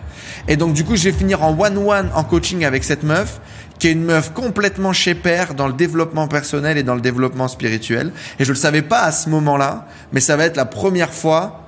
[0.47, 3.39] Et donc, du coup, je vais finir en one-one en coaching avec cette meuf,
[3.79, 7.47] qui est une meuf complètement chez père dans le développement personnel et dans le développement
[7.47, 8.11] spirituel.
[8.39, 11.61] Et je le savais pas à ce moment-là, mais ça va être la première fois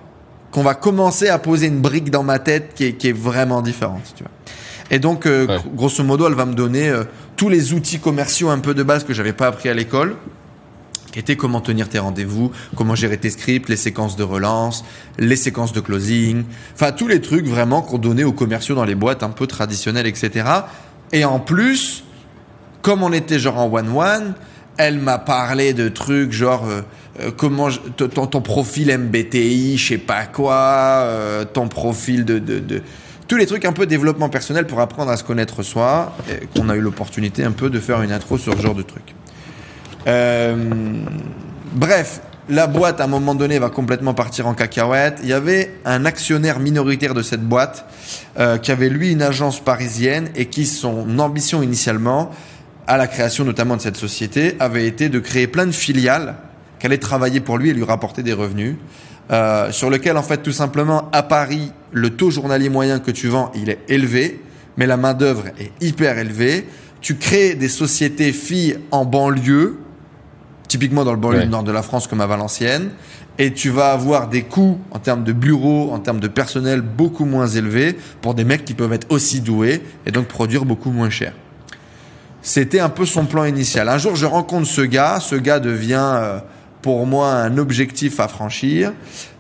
[0.52, 3.62] qu'on va commencer à poser une brique dans ma tête qui est, qui est vraiment
[3.62, 4.14] différente.
[4.16, 4.32] Tu vois.
[4.90, 5.58] Et donc, euh, Ouais.
[5.76, 7.04] grosso modo, elle va me donner euh,
[7.36, 10.16] tous les outils commerciaux un peu de base que j'avais pas appris à l'école
[11.12, 14.84] qui étaient comment tenir tes rendez-vous, comment gérer tes scripts, les séquences de relance,
[15.18, 16.44] les séquences de closing,
[16.76, 20.06] enfin tous les trucs vraiment qu'on donnait aux commerciaux dans les boîtes un peu traditionnelles,
[20.06, 20.46] etc.
[21.14, 22.04] Et en plus,
[22.82, 24.36] comme on était genre en one-one,
[24.78, 26.82] elle m'a parlé de trucs genre euh,
[27.20, 30.56] euh, comment je- ton, profil MBTI, je sais pas quoi,
[31.04, 32.82] euh, ton profil de, de, de-
[33.28, 36.16] tous les trucs un peu développement personnel pour apprendre à se connaître soi,
[36.56, 39.14] qu'on a eu l'opportunité un peu de faire une intro sur ce genre de trucs.
[40.08, 40.56] Euh,
[41.74, 45.20] bref, la boîte à un moment donné va complètement partir en cacahuète.
[45.24, 47.86] Il y avait un actionnaire minoritaire de cette boîte
[48.40, 52.32] euh, qui avait lui une agence parisienne et qui son ambition initialement
[52.88, 56.36] à la création notamment de cette société avait été de créer plein de filiales
[56.80, 58.76] qui allaient travailler pour lui et lui rapporter des revenus.
[59.32, 63.28] euh, sur lequel en fait tout simplement à Paris le taux journalier moyen que tu
[63.28, 64.40] vends il est élevé
[64.78, 66.66] mais la main d'œuvre est hyper élevée
[67.02, 69.80] tu crées des sociétés filles en banlieue
[70.70, 71.46] typiquement dans le banlieue Ouais.
[71.46, 72.90] nord de la France comme à Valenciennes,
[73.38, 77.24] et tu vas avoir des coûts en termes de bureaux, en termes de personnel beaucoup
[77.26, 81.10] moins élevés pour des mecs qui peuvent être aussi doués et donc produire beaucoup moins
[81.10, 81.34] cher.
[82.42, 83.90] C'était un peu son plan initial.
[83.90, 86.40] Un jour, je rencontre ce gars, ce gars devient euh,
[86.88, 88.94] pour moi un objectif à franchir.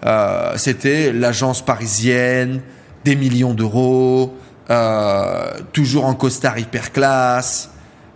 [0.06, 2.60] Euh, C'était l'agence parisienne,
[3.06, 4.36] des millions d'euros,
[4.70, 7.70] euh, toujours en costard hyper classe.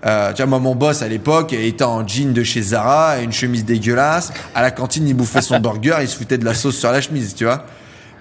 [0.05, 3.23] Euh, tu vois, moi, mon boss à l'époque était en jean de chez Zara et
[3.23, 4.33] une chemise dégueulasse.
[4.53, 6.99] À la cantine, il bouffait son burger, il se foutait de la sauce sur la
[6.99, 7.63] chemise, tu vois.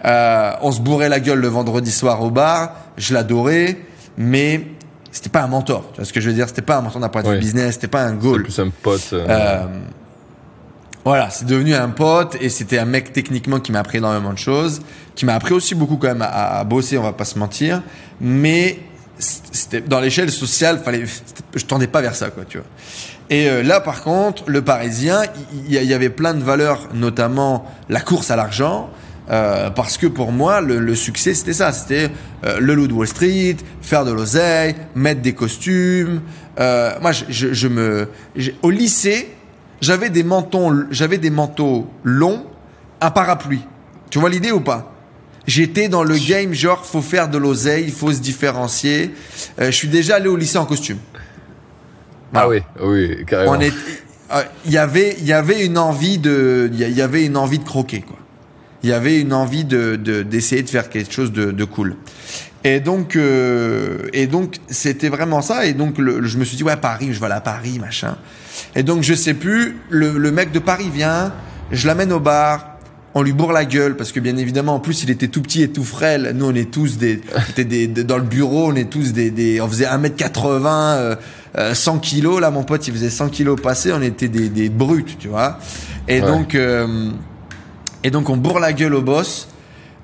[0.05, 2.77] Euh, on se bourrait la gueule le vendredi soir au bar.
[2.97, 3.79] Je l'adorais,
[4.17, 4.65] mais
[5.11, 5.87] c'était pas un mentor.
[5.93, 6.47] Tu vois ce que je veux dire?
[6.49, 7.41] C'était pas un mentor d'un point de vue Oui.
[7.41, 8.43] business, c'était pas un C'est goal.
[8.45, 9.09] plus un pote.
[9.13, 9.65] Euh,
[11.11, 14.39] voilà, c'est devenu un pote et c'était un mec techniquement qui m'a appris énormément de
[14.39, 14.81] choses,
[15.17, 17.83] qui m'a appris aussi beaucoup quand même à, bosser, on va pas se mentir,
[18.21, 18.79] mais
[19.19, 21.03] c'était dans l'échelle sociale, fallait,
[21.57, 22.67] je tendais pas vers ça quoi, tu vois.
[23.29, 27.67] Et euh, là par contre, le Parisien, il y, y avait plein de valeurs, notamment
[27.89, 28.89] la course à l'argent.
[29.33, 31.73] euh, parce que pour moi, le, succès, c'était ça.
[31.73, 32.09] C'était
[32.45, 36.21] euh, le loup de Wall Street, faire de l'oseille, mettre des costumes.
[36.57, 38.09] Moi, je, je, me,
[38.63, 39.29] au lycée,
[39.81, 42.47] j'avais des mentons, j'avais des manteaux longs,
[43.01, 43.63] un parapluie.
[44.11, 44.93] Tu vois l'idée ou pas?
[45.47, 49.15] J'étais dans le game genre faut faire de l'oseille, il faut se différencier.
[49.61, 50.99] Euh, je suis déjà allé au lycée en costume.
[52.35, 53.53] Ah oui, oui, carrément.
[53.53, 53.73] On est,
[54.33, 57.59] euh, il y avait, il y avait une envie de, il y avait une envie
[57.59, 58.17] de croquer quoi.
[58.83, 61.97] Il y avait une envie de de- d'essayer de, faire quelque chose de, de cool.
[62.63, 65.65] Et donc, euh, et donc, c'était vraiment ça.
[65.67, 68.17] Et donc, le- je me suis dit, ouais, Paris, je vais aller à Paris, machin.
[68.77, 71.33] Et donc, je sais plus, le, le mec de Paris vient,
[71.73, 72.67] je l'amène au bar,
[73.15, 75.63] on lui bourre la gueule, parce que bien évidemment, en plus, il était tout petit
[75.63, 76.33] et tout frêle.
[76.37, 79.31] Nous, on est tous des, était des, des- dans le bureau, on est tous des,
[79.33, 81.17] des on faisait 1m80, euh,
[81.59, 82.41] euh, 100 kilos.
[82.41, 85.59] Là, mon pote, il faisait 100 kilos passés, on était des, des brutes, tu vois.
[86.07, 86.27] Et Ouais.
[86.27, 87.11] donc, euh,
[88.05, 89.49] et donc, on bourre la gueule au boss.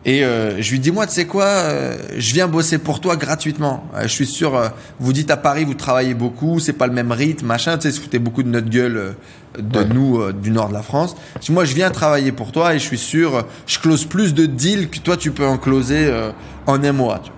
[0.07, 3.17] Et euh, je lui dis, moi, tu sais quoi, euh, je viens bosser pour toi
[3.17, 3.85] gratuitement.
[3.95, 7.11] Euh, je suis sûr, vous dites à Paris, vous travaillez beaucoup, c'est pas le même
[7.11, 9.17] rythme, machin, tu sais, se foutez beaucoup de notre gueule
[9.59, 9.85] de Ouais.
[9.93, 11.17] nous, du nord de la France.
[11.41, 14.33] Je dis, moi, je viens travailler pour toi et je suis sûr, je close plus
[14.33, 16.09] de deals que toi, tu peux en closer
[16.67, 17.19] en un mois.
[17.25, 17.37] tu vois.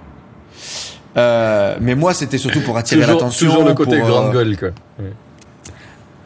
[1.16, 3.46] Euh, mais moi, c'était surtout pour attirer l'attention.
[3.46, 4.68] toujours le côté pour, grande gueule, quoi.
[4.98, 5.12] Ouais.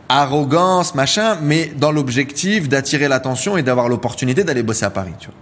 [0.09, 5.27] arrogance, machin, mais dans l'objectif d'attirer l'attention et d'avoir l'opportunité d'aller bosser à Paris, tu
[5.29, 5.35] vois.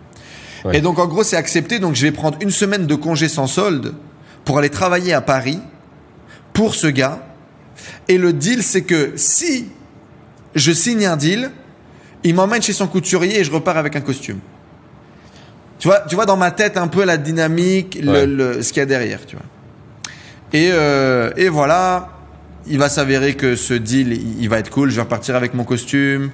[0.64, 0.78] Ouais.
[0.78, 1.78] Et donc en gros, c'est accepté.
[1.78, 3.94] Donc je vais prendre une semaine de congé sans solde
[4.44, 5.58] pour aller travailler à Paris
[6.52, 7.22] pour ce gars.
[8.08, 9.68] Et le deal, c'est que si
[10.54, 11.50] je signe un deal,
[12.24, 14.38] il m'emmène chez son couturier et je repars avec un costume.
[15.78, 18.82] Tu vois, tu vois dans ma tête un peu la dynamique, le- ce qu'il y
[18.82, 19.44] a derrière, tu vois.
[20.52, 22.10] Et, euh, et voilà,
[22.66, 24.90] il va s'avérer que ce deal, il, il va être cool.
[24.90, 26.30] Je vais repartir avec mon costume,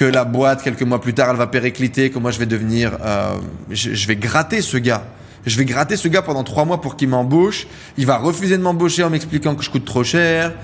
[0.00, 2.96] que la boîte quelques mois plus tard, elle va péricliter, que moi je vais devenir,
[3.04, 3.34] euh,
[3.68, 5.04] je, je vais gratter ce gars.
[5.44, 7.66] Je vais gratter ce gars pendant trois mois pour qu'il m'embauche.
[7.98, 10.54] Il va refuser de m'embaucher en m'expliquant que je coûte trop cher.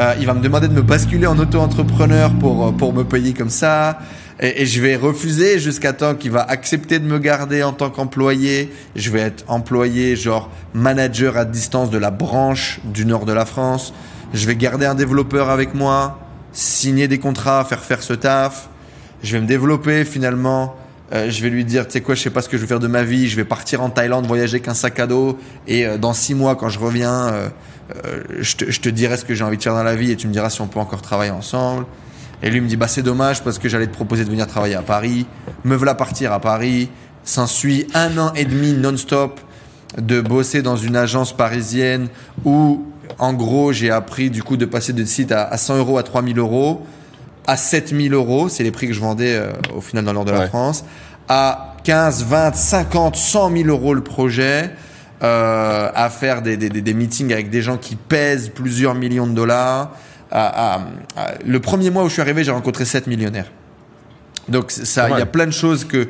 [0.00, 3.34] Euh, il va me demander de me basculer en auto-entrepreneur pour, euh, pour me payer
[3.34, 3.98] comme ça.
[4.40, 7.90] Et, et je vais refuser jusqu'à temps qu'il va accepter de me garder en tant
[7.90, 8.72] qu'employé.
[8.94, 13.44] Je vais être employé, genre manager à distance de la branche du nord de la
[13.44, 13.92] France.
[14.32, 16.18] Je vais garder un développeur avec moi,
[16.52, 18.70] signer des contrats, faire faire ce taf.
[19.22, 20.76] Je vais me développer finalement.
[21.12, 22.68] Euh, je vais lui dire, tu sais quoi, je sais pas ce que je vais
[22.68, 23.28] faire de ma vie.
[23.28, 25.38] Je vais partir en Thaïlande, voyager qu'un sac à dos.
[25.68, 27.48] Et euh, dans six mois, quand je reviens, euh,
[28.04, 30.10] euh, je, te, je te dirai ce que j'ai envie de faire dans la vie
[30.10, 31.86] et tu me diras si on peut encore travailler ensemble.
[32.42, 34.74] Et lui me dit, bah c'est dommage parce que j'allais te proposer de venir travailler
[34.74, 35.26] à Paris.
[35.64, 36.90] Me voilà partir à Paris.
[37.24, 39.40] S'ensuit un an et demi non-stop
[39.98, 42.08] de bosser dans une agence parisienne
[42.44, 42.84] où,
[43.18, 46.02] en gros, j'ai appris du coup de passer de site à, à 100 euros à
[46.02, 46.86] 3000 euros,
[47.46, 50.32] à 7000 euros, c'est les prix que je vendais euh, au final dans nord de
[50.32, 50.38] la.
[50.48, 50.84] France,
[51.28, 54.70] à 15, 20, 50, 100 000 euros le projet,
[55.22, 59.26] euh, à faire des, des, des- des meetings avec des gens qui pèsent plusieurs millions
[59.26, 59.92] de dollars.
[60.30, 60.80] À- à-
[61.16, 63.50] à- le premier mois où je suis arrivé, j'ai rencontré 7 millionnaires.
[64.48, 66.08] Donc ça, il y a plein de choses que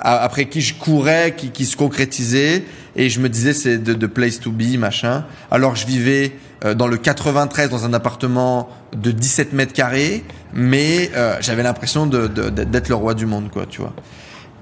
[0.00, 2.62] après qui je courais, qui, qui se concrétisaient,
[2.98, 5.24] et je me disais c'est de, de place to be, machin.
[5.50, 6.32] Alors je vivais
[6.64, 12.06] euh, dans le 93 dans un appartement de 17 mètres carrés, mais euh, j'avais l'impression
[12.06, 13.94] de- de- d'être le roi du monde, quoi, tu vois.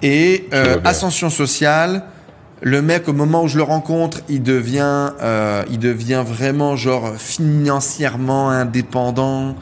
[0.02, 2.02] Et euh, ascension sociale,
[2.60, 5.10] le mec au moment où je le rencontre, il devient,
[5.70, 9.56] il devient vraiment genre financièrement indépendant,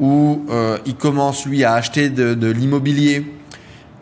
[0.00, 0.42] où
[0.86, 3.32] il commence lui à acheter de, de l'immobilier.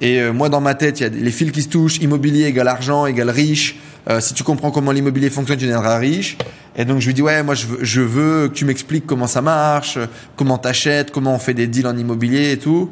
[0.00, 1.98] Et euh, moi, dans ma tête, il y a les fils qui se touchent.
[1.98, 3.76] Immobilier égale argent égale riche.
[4.10, 6.36] Euh, si tu comprends comment l'immobilier fonctionne, tu deviendras riche.
[6.76, 9.98] Et donc, je lui dis, ouais, moi, je veux, que tu m'expliques comment ça marche,
[10.36, 12.90] comment t'achètes, comment on fait des deals en immobilier et tout.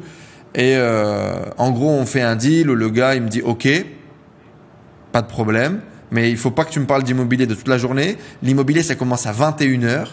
[0.55, 3.67] Et euh, en gros, on fait un deal où le gars, il me dit, OK,
[5.11, 7.77] pas de problème, mais il faut pas que tu me parles d'immobilier de toute la
[7.77, 8.17] journée.
[8.41, 10.07] L'immobilier, ça commence à 21h.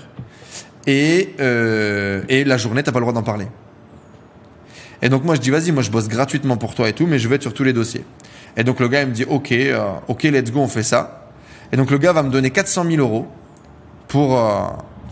[0.86, 3.46] Et, euh, et la journée, t'as pas le droit d'en parler.
[5.02, 7.18] Et donc moi je dis vas-y, moi je bosse gratuitement pour toi et tout, mais
[7.18, 8.04] je vais être sur tous les dossiers.
[8.56, 11.28] Et donc le gars il me dit ok, euh, ok let's go, on fait ça.
[11.72, 13.28] Et donc le gars va me donner 400 000 euros
[14.08, 14.62] pour, euh,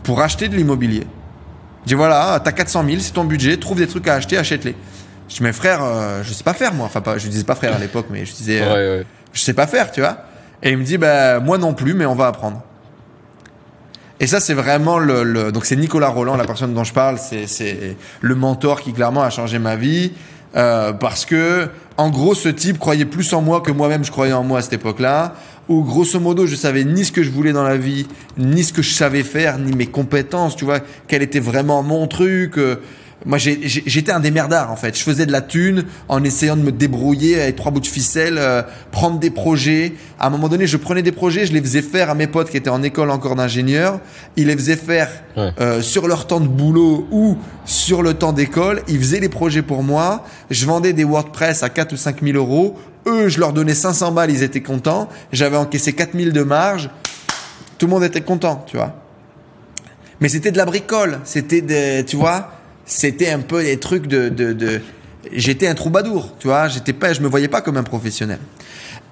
[0.03, 1.07] pour acheter de l'immobilier.
[1.85, 4.74] Je dis voilà, t'as 400 000, c'est ton budget, trouve des trucs à acheter, achète-les.
[5.29, 6.87] Je dis mais frère, euh, je sais pas faire moi.
[6.87, 9.07] Enfin pas, je disais pas frère à l'époque, mais je disais euh, Ouais, ouais.
[9.33, 10.16] je sais pas faire, tu vois.
[10.62, 12.62] Et il me dit bah moi non plus, mais on va apprendre.
[14.20, 17.18] Et ça c'est vraiment le, le- donc c'est Nicolas Roland, la personne dont je parle,
[17.18, 20.12] c'est c'est le mentor qui clairement a changé ma vie
[20.57, 21.68] euh, parce que
[21.99, 24.63] en gros ce type croyait plus en moi que moi-même je croyais en moi à
[24.63, 25.35] cette époque-là.
[25.69, 28.07] Où grosso modo je savais ni ce que je voulais dans la vie,
[28.39, 32.07] ni ce que je savais faire, ni mes compétences, tu vois, quel était vraiment mon
[32.07, 32.57] truc.
[32.57, 32.77] euh,
[33.29, 34.97] moi, j'étais un démerdard en fait.
[34.99, 38.37] Je faisais de la thune en essayant de me débrouiller avec trois bouts de ficelle,
[38.38, 39.93] euh, prendre des projets.
[40.19, 42.49] À un moment donné, je prenais des projets, je les faisais faire à mes potes
[42.51, 44.01] qui étaient en école encore d'ingénieur.
[44.37, 45.53] Ils les faisaient faire Ouais.
[45.61, 47.37] euh, sur leur temps de boulot ou
[47.67, 48.83] sur le temps d'école.
[48.88, 50.25] Ils faisaient les projets pour moi.
[50.51, 52.77] Je vendais des WordPress à 4 ou 5 000 euros.
[53.07, 55.09] Eux, je leur donnais 500 balles, ils étaient contents.
[55.33, 56.88] J'avais encaissé 4 000 de marge.
[57.77, 58.95] Tout le monde était content, tu vois.
[60.21, 61.21] Mais c'était de la bricole.
[61.25, 62.53] C'était des, tu vois,
[62.88, 64.81] c'était un peu des trucs de, de, de...
[65.33, 66.66] j'étais un troubadour, tu vois.
[66.68, 68.38] J'étais pas, je me voyais pas comme un professionnel.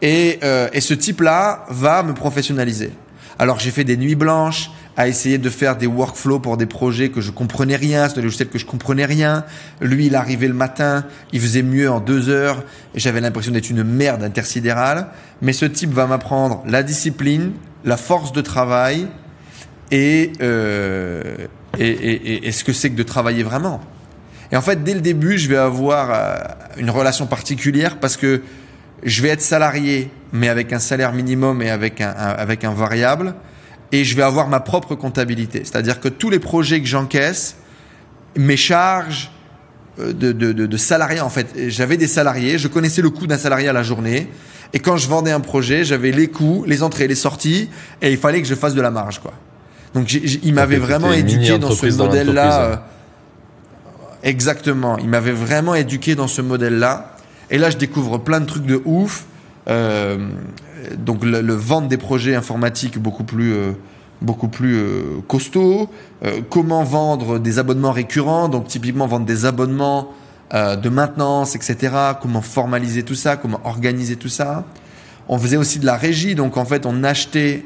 [0.02, 2.90] Et, euh, et ce type-là va me professionnaliser.
[3.38, 7.10] Alors j'ai fait des nuits blanches à essayer de faire des workflows pour des projets
[7.10, 9.44] que je comprenais rien, c'est des logiciels que je comprenais rien.
[9.82, 13.68] Lui, il arrivait le matin, il faisait mieux en deux heures, et j'avais l'impression d'être
[13.68, 15.08] une merde intersidérale.
[15.42, 17.52] Mais ce type va m'apprendre la discipline,
[17.84, 19.06] la force de travail
[19.90, 21.36] et, euh,
[21.78, 23.80] et, et, et- ce que c'est que de travailler vraiment.
[24.52, 26.36] Et en fait, dès le début, je vais avoir euh,
[26.78, 28.42] une relation particulière parce que
[29.02, 33.34] je vais être salarié, mais avec un salaire minimum et avec un, avec un variable,
[33.92, 35.60] et je vais avoir ma propre comptabilité.
[35.64, 37.56] C'est-à-dire que tous les projets que j'encaisse,
[38.36, 39.30] mes charges
[39.98, 43.26] euh, de, de, de, de salariés, en fait, j'avais des salariés, je connaissais le coût
[43.26, 44.28] d'un salarié à la journée,
[44.72, 47.68] et quand je vendais un projet, j'avais les coûts, les entrées, les sorties,
[48.02, 49.32] et il fallait que je fasse de la marge, quoi.
[49.96, 52.60] Donc, il m'avait vraiment éduqué dans ce modèle-là.
[52.62, 52.76] euh,
[54.22, 54.98] exactement.
[54.98, 57.16] Il m'avait vraiment éduqué dans ce modèle-là.
[57.50, 59.24] Et là, je découvre plein de trucs de ouf.
[59.68, 60.18] Euh,
[60.98, 63.72] donc, le, le vendre des projets informatiques beaucoup plus, euh,
[64.20, 65.88] beaucoup plus euh, costauds.
[66.22, 68.50] Euh, comment vendre des abonnements récurrents.
[68.50, 70.12] Donc, typiquement, vendre des abonnements
[70.52, 71.92] de maintenance, etc.
[72.22, 73.36] Comment formaliser tout ça.
[73.36, 74.64] Comment organiser tout ça.
[75.26, 76.34] On faisait aussi de la régie.
[76.36, 77.64] Donc, en fait, on achetait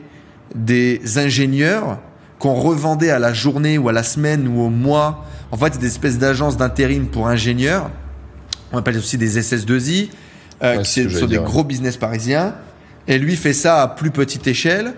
[0.54, 1.98] des ingénieurs
[2.40, 5.26] qu'on revendait à la journée ou à la semaine ou au mois.
[5.52, 7.90] En fait, c'est des espèces d'agences d'intérim pour ingénieurs.
[8.72, 10.08] On appelle aussi des SS2I,
[10.62, 12.54] euh, Ouais, qui sont des gros business parisiens.
[13.06, 14.94] Et lui fait ça à plus petite échelle.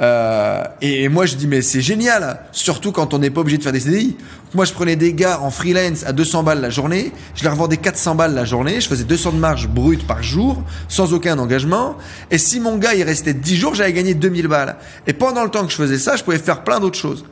[0.00, 3.62] Euh, et, moi, je dis, mais c'est génial, surtout quand on n'est pas obligé de
[3.62, 4.16] faire des CDI.
[4.54, 7.76] Moi, je prenais des gars en freelance à 200 balles la journée, je leur vendais
[7.76, 11.96] 400 balles la journée, je faisais 200 de marge brute par jour, sans aucun engagement.
[12.30, 14.76] Et si mon gars, il restait 10 jours, j'avais gagné 2000 balles.
[15.06, 17.24] Et pendant le temps que je faisais ça, je pouvais faire plein d'autres choses.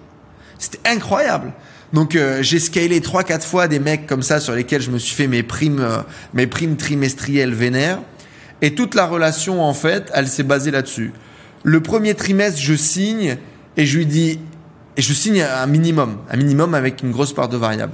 [0.58, 1.52] C'était incroyable.
[1.92, 4.98] Donc euh, j'ai scalé trois quatre fois des mecs comme ça sur lesquels je me
[4.98, 6.02] suis fait mes primes euh,
[6.34, 7.98] mes primes trimestrielles vénères
[8.62, 11.12] et toute la relation en fait, elle s'est basée là-dessus.
[11.62, 13.36] Le premier trimestre, je signe
[13.76, 14.38] et je lui dis
[14.96, 17.92] et je signe un minimum, un minimum avec une grosse part de variable.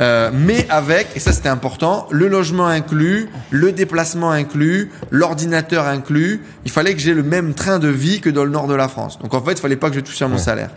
[0.00, 6.40] Euh, mais avec, et ça c'était important, le logement inclus, le déplacement inclus, l'ordinateur inclus,
[6.64, 8.86] il fallait que j'ai le même train de vie que dans le nord de la
[8.86, 9.18] France.
[9.18, 10.40] Donc en fait, il fallait pas que je touche à mon Ouais.
[10.40, 10.70] salaire.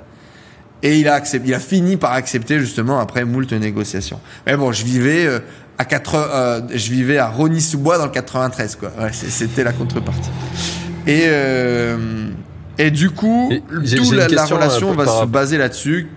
[0.82, 4.20] Et il a accepté, il a fini par accepter justement après moult négociations.
[4.48, 5.40] Mais bon, je vivais euh,
[5.78, 8.92] à 4, euh, je vivais à Rony-sous-Bois dans le 93 quoi.
[9.00, 10.32] Ouais, c'était la contrepartie.
[11.08, 11.98] Et euh,
[12.78, 13.62] et du coup, Et
[13.96, 16.10] toute la, la question, relation euh, va se baser là-dessus.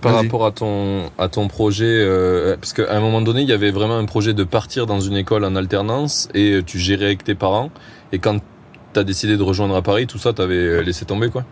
[0.00, 3.52] Par rapport à ton, à ton projet, euh, parce qu'à un moment donné, il y
[3.52, 7.06] avait vraiment un projet de partir dans une école en alternance et euh, tu gérais
[7.06, 7.70] avec tes parents.
[8.12, 8.38] Et quand
[8.94, 11.44] tu as décidé de rejoindre à Paris, tout ça, tu avais laissé tomber quoi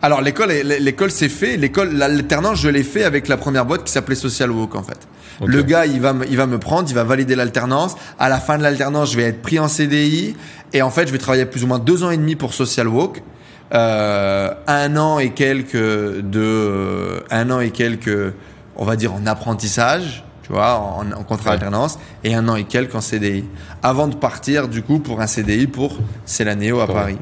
[0.00, 1.56] Alors l'école, l'école c'est fait.
[1.56, 5.08] L'école, l'alternance, je l'ai fait avec la première boîte qui s'appelait Social Walk en fait.
[5.44, 7.96] Le gars, il va, me, il va me prendre, il va valider l'alternance.
[8.18, 10.36] À la fin de l'alternance, je vais être pris en CDI.
[10.72, 12.88] Et en fait, je vais travailler plus ou moins deux ans et demi pour Social
[12.88, 13.22] Walk.
[13.72, 18.32] Euh, un an et quelques de, euh, un an et quelques,
[18.76, 21.54] on va dire en apprentissage, tu vois, en, en contrat Ouais.
[21.54, 23.44] alternance, et un an et quelques en CDI.
[23.82, 26.92] Avant de partir, du coup, pour un CDI pour Célanéo à Ouais.
[26.92, 27.18] Paris.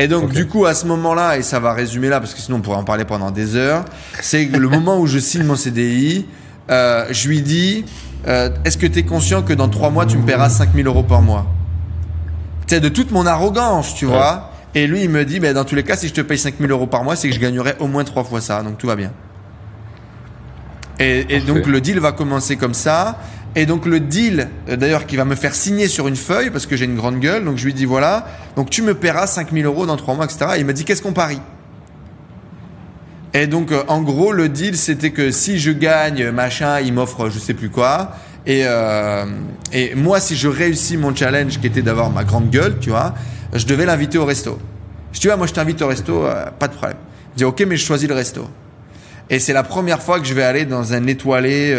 [0.00, 2.58] Et donc, du coup, à ce moment-là, et ça va résumer là, parce que sinon
[2.58, 3.84] on pourrait en parler pendant des heures,
[4.20, 6.26] c'est le moment où je signe mon CDI,
[6.70, 7.84] euh, je lui dis,
[8.26, 11.02] euh, est-ce que tu es conscient que dans trois mois, tu me paieras 5000 euros
[11.02, 11.46] par mois?
[12.66, 14.12] Tu sais, de toute mon arrogance, tu Ouais.
[14.12, 14.50] vois.
[14.74, 16.70] Et lui, il me dit, ben, dans tous les cas, si je te paye 5000
[16.70, 18.96] euros par mois, c'est que je gagnerai au moins trois fois ça, donc tout va
[18.96, 19.12] bien.
[21.00, 23.18] Et, donc le deal va commencer comme ça.
[23.54, 26.66] Et donc le deal, euh, d'ailleurs, qui va me faire signer sur une feuille parce
[26.66, 27.44] que j'ai une grande gueule.
[27.44, 30.46] Donc je lui dis voilà, donc tu me paieras 5000 euros dans trois mois, etc.
[30.56, 31.40] Et il m'a dit qu'est-ce qu'on parie?
[33.40, 37.30] Et donc euh, en gros le deal c'était que si je gagne machin, il m'offre
[37.30, 38.10] je sais plus quoi.
[38.46, 39.26] Et, euh,
[39.72, 43.14] et moi si je réussis mon challenge qui était d'avoir ma grande gueule, tu vois,
[43.54, 44.58] je devais l'inviter au resto.
[45.12, 46.98] Je dis ouais, moi je t'invite au resto, euh, pas de problème.
[47.36, 48.48] Il dit ok mais je choisis le resto.
[49.30, 51.76] Et c'est la première fois que je vais aller dans un étoilé,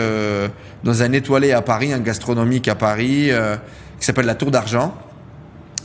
[0.83, 3.31] dans un étoilé à Paris, un gastronomique à Paris,
[3.99, 4.95] qui s'appelle la Tour d'Argent.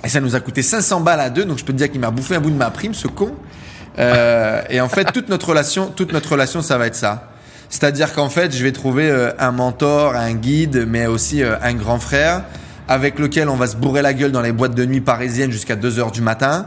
[0.04, 2.02] Et ça nous a coûté 500 balles à deux, donc je peux te dire qu'il
[2.02, 3.34] m'a bouffé un bout de ma prime, ce con.
[3.98, 7.30] Euh, et en fait, toute notre relation, toute notre relation, ça va être ça.
[7.68, 11.74] C'est-à-dire qu'en fait, je vais trouver euh, un mentor, un guide, mais aussi euh, un
[11.74, 12.42] grand frère,
[12.88, 15.76] avec lequel on va se bourrer la gueule dans les boîtes de nuit parisiennes jusqu'à
[15.76, 16.66] 2 heures du matin,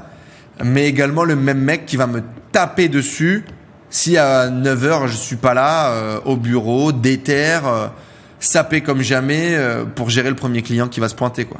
[0.64, 3.46] mais également le même mec qui va me taper dessus
[3.90, 7.88] si à 9 heures je suis pas là, euh, au bureau, déter, euh,
[8.40, 11.60] sapé comme jamais, euh, pour gérer le premier client qui va se pointer, quoi.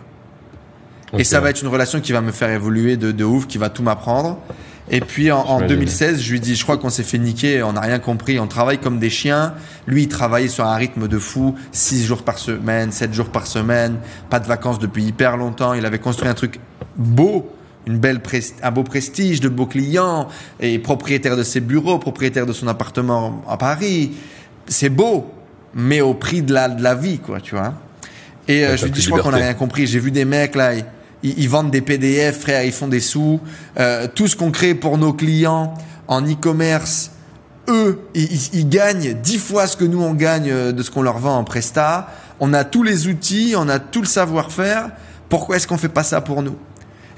[1.18, 3.58] Et ça va être une relation qui va me faire évoluer de, de ouf, qui
[3.58, 4.40] va tout m'apprendre.
[4.90, 5.68] Et puis en, en J'imagine.
[5.68, 8.48] 2016, je lui dis, je crois qu'on s'est fait niquer, on n'a rien compris, on
[8.48, 9.54] travaille comme des chiens.
[9.86, 13.48] Lui, il travaillait sur un rythme de fou, 6 jours par semaine, 7 jours par
[13.48, 13.98] semaine,
[14.30, 15.74] pas de vacances depuis hyper longtemps.
[15.74, 16.60] Il avait construit un truc
[16.96, 17.52] beau,
[17.86, 18.22] une belle
[18.64, 20.30] un beau prestige, de beaux clients,
[20.60, 24.12] et propriétaire de ses bureaux, propriétaire de son appartement à Paris.
[24.68, 25.34] C'est beau,
[25.74, 27.74] mais au prix de la, de la vie, quoi, tu vois.
[28.48, 29.86] Et euh, je lui dis, je crois qu'on n'a rien compris.
[29.88, 30.72] J'ai vu des mecs là,
[31.24, 33.40] ils, vendent des PDF, frère, ils font des sous.
[33.80, 35.74] Euh, tout ce qu'on crée pour nos clients
[36.08, 37.12] en e-commerce,
[37.70, 40.92] eux, ils, ils- ils gagnent dix fois ce que nous on gagne euh, de ce
[40.92, 42.08] qu'on leur vend en presta.
[42.40, 44.92] On a tous les outils, on a tout le savoir-faire.
[45.28, 46.56] Pourquoi est-ce qu'on fait pas ça pour nous?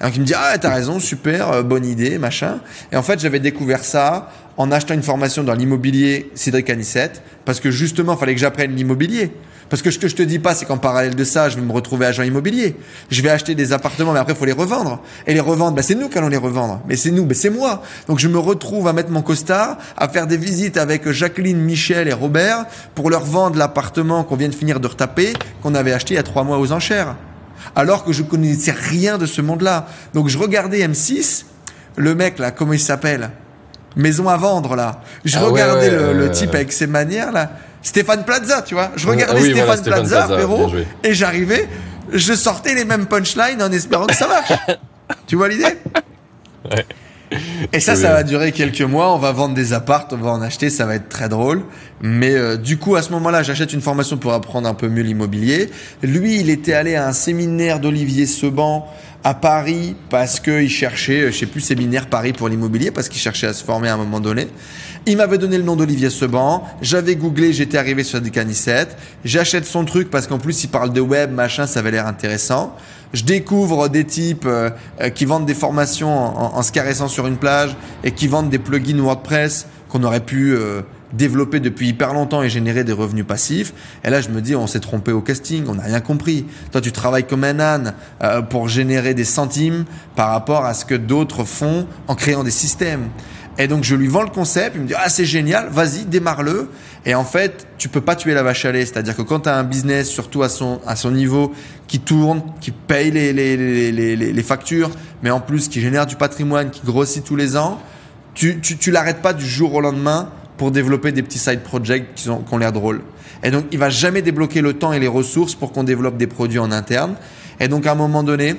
[0.02, 2.60] Donc il me dit ah t'as raison super euh, bonne idée machin.
[2.92, 7.60] Et en fait j'avais découvert ça en achetant une formation dans l'immobilier Cédric Anissette parce
[7.60, 9.32] que justement fallait que j'apprenne l'immobilier.
[9.70, 11.62] Parce que ce que je te dis pas c'est qu'en parallèle de ça je vais
[11.62, 12.76] me retrouver agent immobilier.
[13.12, 15.02] Je vais acheter des appartements mais après faut les revendre.
[15.28, 16.82] Et les revendre bah, c'est nous qui allons les revendre.
[16.88, 17.84] Mais c'est nous bah, c'est moi.
[18.08, 22.08] Donc je me retrouve à mettre mon costard à faire des visites avec Jacqueline Michel
[22.08, 26.14] et Robert pour leur vendre l'appartement qu'on vient de finir de retaper qu'on avait acheté
[26.14, 27.16] il y a trois mois aux enchères
[27.76, 29.88] alors que je connaissais rien de ce monde-là.
[30.14, 31.46] Donc je regardais M6,
[31.96, 33.32] le mec là, comment il s'appelle
[33.96, 35.02] Maison à vendre là.
[35.26, 37.52] Je Ah regardais ouais, le, le type avec ses manières là.
[37.82, 38.92] Stéphane Plaza, tu vois.
[38.96, 40.72] Je Ah regardais oui, Stéphane, voilà, Stéphane Plaza, Plaza, frérot,
[41.04, 41.68] et j'arrivais,
[42.14, 44.54] je sortais les mêmes punchlines en espérant que ça marche.
[45.28, 45.78] tu vois l'idée?
[46.70, 46.86] Ouais.
[47.74, 49.14] Et ça, ça va durer quelques mois.
[49.14, 51.64] On va vendre des appartes, on va en acheter, ça va être très drôle.
[52.02, 55.04] Mais euh, du coup, à ce moment-là, j'achète une formation pour apprendre un peu mieux
[55.04, 55.70] l'immobilier.
[56.02, 58.88] Lui, il était allé à un séminaire d'Olivier Seban
[59.24, 63.22] à Paris parce qu'il cherchait, euh, je sais plus, séminaire Paris pour l'immobilier parce qu'il
[63.22, 64.48] cherchait à se former à un moment donné.
[65.06, 66.64] Il m'avait donné le nom d'Olivier Seban.
[66.82, 68.32] J'avais googlé, j'étais arrivé sur des.
[69.26, 72.76] J'achète son truc parce qu'en plus, il parle de web, machin, ça avait l'air intéressant.
[73.14, 74.70] Je découvre des types euh,
[75.02, 78.50] euh, qui vendent des formations en, en- se caressant sur une plage et qui vendent
[78.50, 80.82] des plugins WordPress qu'on aurait pu euh,
[81.14, 83.74] développer depuis hyper longtemps et générer des revenus passifs.
[84.04, 86.46] Et là, je me dis, on s'est trompé au casting, on n'a rien compris.
[86.72, 89.86] Toi, tu travailles comme un âne euh, pour générer des centimes
[90.16, 93.10] par rapport à ce que d'autres font en créant des systèmes.
[93.58, 96.70] Et donc je lui vends le concept, il me dit ah c'est génial, vas-y démarre-le.
[97.06, 99.50] Et en fait tu peux pas tuer la vache à lait, c'est-à-dire que quand tu
[99.50, 101.54] as un business surtout à son à son niveau
[101.88, 104.92] qui tourne, qui paye les les, les, factures,
[105.24, 107.80] mais en plus qui génère du patrimoine, qui grossit tous les ans,
[108.34, 112.14] tu tu, tu l'arrêtes pas du jour au lendemain pour développer des petits side projects
[112.16, 113.02] qui, sont, qui ont l'air drôles.
[113.44, 116.28] Et donc il va jamais débloquer le temps et les ressources pour qu'on développe des
[116.28, 117.16] produits en interne.
[117.62, 118.56] Et donc à un moment donné,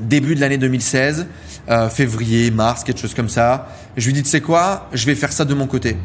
[0.00, 1.26] début de l'année 2016,
[1.68, 3.68] euh, février, mars, quelque chose comme ça.
[3.96, 5.96] Je lui dis, tu sais quoi, je vais faire ça de mon côté.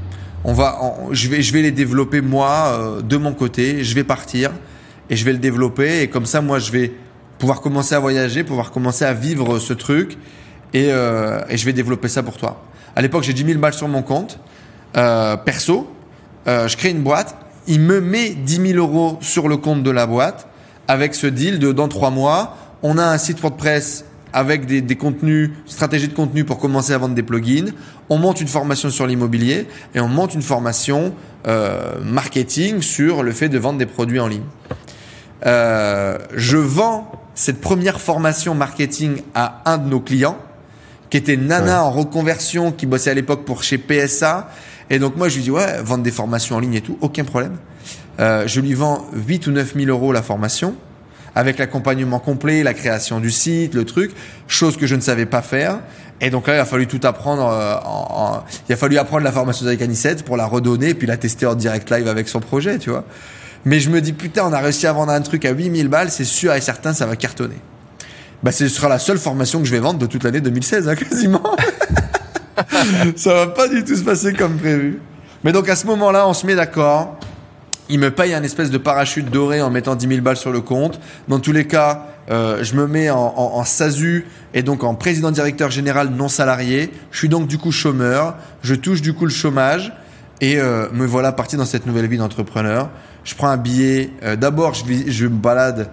[0.43, 0.79] On va,
[1.11, 3.83] je vais, je vais les développer moi euh, de mon côté.
[3.83, 4.51] Je vais partir
[5.09, 6.91] et je vais le développer et comme ça, moi, je vais
[7.37, 10.17] pouvoir commencer à voyager, pouvoir commencer à vivre ce truc
[10.73, 12.63] et, euh, je vais développer ça pour toi.
[12.95, 14.39] À l'époque, j'ai 10 000 balles sur mon compte
[14.97, 15.89] euh, perso.
[16.47, 17.35] Je crée une boîte.
[17.67, 20.47] Il me met 10 000 euros sur le compte de la boîte
[20.89, 24.95] avec ce deal de dans trois mois, on a un site WordPress avec des, des
[24.95, 27.71] contenus, stratégie de contenu pour commencer à vendre des plugins.
[28.09, 31.13] On monte une formation sur l'immobilier et on monte une formation
[31.47, 34.43] euh, marketing sur le fait de vendre des produits en ligne.
[35.45, 40.37] Euh, je vends cette première formation marketing à un de nos clients
[41.09, 41.87] qui était Nana Ouais.
[41.87, 44.49] en reconversion, qui bossait à l'époque pour chez PSA.
[44.89, 47.23] Et donc moi je lui dis ouais, vendre des formations en ligne et tout, aucun
[47.23, 47.57] problème.
[48.19, 50.75] Euh, je lui vends 8 ou 9 000 euros la formation,
[51.35, 54.11] avec l'accompagnement complet, la création du site, le truc,
[54.47, 55.79] chose que je ne savais pas faire.
[56.21, 57.47] Et donc là, il a fallu tout apprendre.
[57.47, 60.93] euh, en, en- il a fallu apprendre la formation avec Anicette pour la redonner et
[60.93, 63.05] puis la tester en direct live avec son projet, tu vois.
[63.65, 66.11] Mais je me dis, putain, on a réussi à vendre un truc à 8000 balles,
[66.11, 67.57] c'est sûr et certain, ça va cartonner.
[68.43, 70.95] Bah, ce sera la seule formation que je vais vendre de toute l'année 2016, hein,
[70.95, 71.43] quasiment.
[73.15, 74.99] ça va pas du tout se passer comme prévu.
[75.43, 77.17] Mais donc à ce moment-là, on se met d'accord.
[77.89, 80.61] Il me paye un espèce de parachute doré en mettant 10 000 balles sur le
[80.61, 80.99] compte.
[81.27, 84.93] Dans tous les cas, euh, je me mets en, en, en SASU et donc en
[84.93, 86.91] président directeur général non salarié.
[87.11, 88.35] Je suis donc du coup chômeur.
[88.61, 89.91] Je touche du coup le chômage
[90.39, 92.89] et euh, me voilà parti dans cette nouvelle vie d'entrepreneur.
[93.23, 94.11] Je prends un billet.
[94.23, 95.89] euh, D'abord, je, je me balade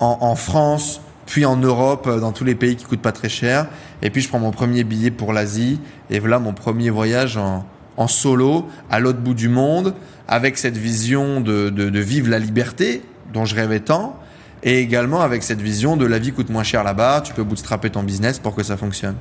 [0.00, 3.28] en, en France, puis en Europe, euh, dans tous les pays qui coûtent pas très
[3.28, 3.66] cher.
[4.00, 5.78] Et puis je prends mon premier billet pour l'Asie.
[6.08, 7.66] Et voilà mon premier voyage en,
[7.96, 9.94] en solo à l'autre bout du monde,
[10.28, 14.18] avec cette vision de, de, de vivre la liberté dont je rêvais tant,
[14.62, 17.90] et également avec cette vision de la vie coûte moins cher là-bas, tu peux bootstrapper
[17.90, 19.16] ton business pour que ça fonctionne.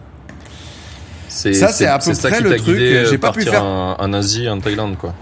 [1.28, 2.78] C'est Ça, c'est à peu près le truc,
[3.10, 5.14] j'ai pas pu faire- En, en Asie, en Thaïlande, quoi.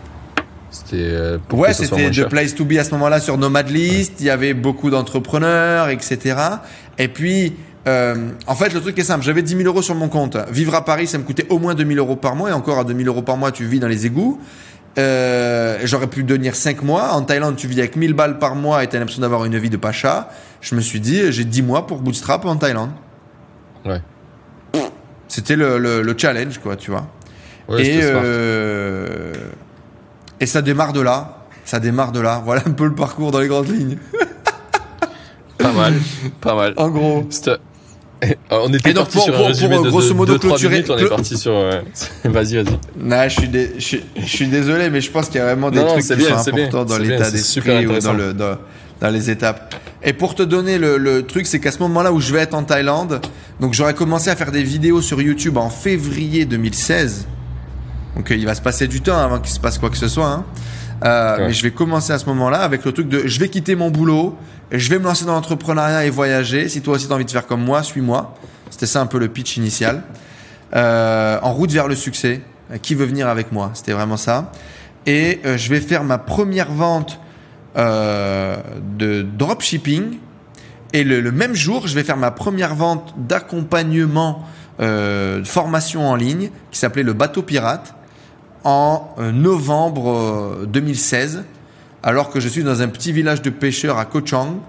[0.70, 0.97] C'était.
[0.97, 2.30] euh, Ouais, c'était the cher.
[2.30, 4.14] place to be à ce moment-là sur Nomad List.
[4.20, 6.36] Il y avait beaucoup d'entrepreneurs, etc.
[6.97, 7.54] Et puis,
[7.88, 9.24] euh, en fait, le truc est simple.
[9.24, 10.38] J'avais 10 000 euros sur mon compte.
[10.52, 12.50] Vivre à Paris, ça me coûtait au moins 2 000 euros par mois.
[12.50, 14.40] Et encore à 2 000 euros par mois, tu vis dans les égouts.
[15.00, 17.14] Euh, J'aurais pu tenir 5 mois.
[17.14, 19.70] En Thaïlande, tu vis avec 1000 balles par mois et t'as l'impression d'avoir une vie
[19.70, 20.30] de pacha.
[20.62, 22.92] Je me suis dit, j'ai 10 mois pour bootstrap en Thaïlande.
[23.86, 24.02] Ouais.
[25.28, 27.08] C'était le, le, le challenge, quoi, tu vois.
[27.70, 29.34] Ouais, et, euh,
[30.42, 31.38] et ça démarre de là.
[31.64, 32.42] Ça démarre de là.
[32.44, 33.98] Voilà un peu le parcours dans les grandes lignes.
[35.58, 35.94] Pas mal,
[36.42, 36.74] pas mal.
[36.76, 37.26] En gros.
[38.22, 40.34] C'était- On était Et donc, parti pour- sur pour- un résumé pour, de grosso modo,
[40.38, 41.54] 2-3 clôturer- minutes, on est clo- parti sur...
[42.26, 42.66] Vas-y, vas-y.
[43.00, 45.46] Non, je suis, dé- je, suis- je suis désolé, mais je pense qu'il y a
[45.46, 48.14] vraiment des Non, trucs qui bien, sont bien, importants dans l'état d'esprit ou dans, intéressant.
[48.14, 48.58] le, dans,
[49.00, 49.74] dans les étapes.
[50.04, 52.54] Et pour te donner le, le truc, c'est qu'à ce moment-là où je vais être
[52.54, 53.22] en Thaïlande,
[53.60, 57.28] donc j'aurais commencé à faire des vidéos sur YouTube en février 2016.
[58.16, 60.08] Donc euh, il va se passer du temps avant qu'il se passe quoi que ce
[60.08, 60.28] soit.
[60.28, 60.46] hein.
[61.04, 61.48] Euh, Ouais.
[61.48, 63.90] Mais je vais commencer à ce moment-là avec le truc de je vais quitter mon
[63.90, 64.36] boulot,
[64.72, 66.70] je vais me lancer dans l'entrepreneuriat et voyager.
[66.70, 68.36] Si toi aussi tu as envie de faire comme moi, suis-moi.
[68.70, 70.04] C'était ça un peu le pitch initial.
[70.76, 72.42] Euh, en route vers le succès.
[72.72, 73.72] Euh, Qui veut venir avec moi?
[73.74, 74.52] C'était vraiment ça.
[75.06, 77.20] Et euh, je vais faire ma première vente
[77.76, 80.18] de dropshipping.
[80.92, 84.46] Et le, le même jour, je vais faire ma première vente d'accompagnement
[84.80, 87.94] de formation en ligne qui s'appelait le bateau pirate
[88.64, 91.44] en novembre euh, 2016,
[92.04, 94.60] alors que je suis dans un petit village de pêcheurs à Koh Chang.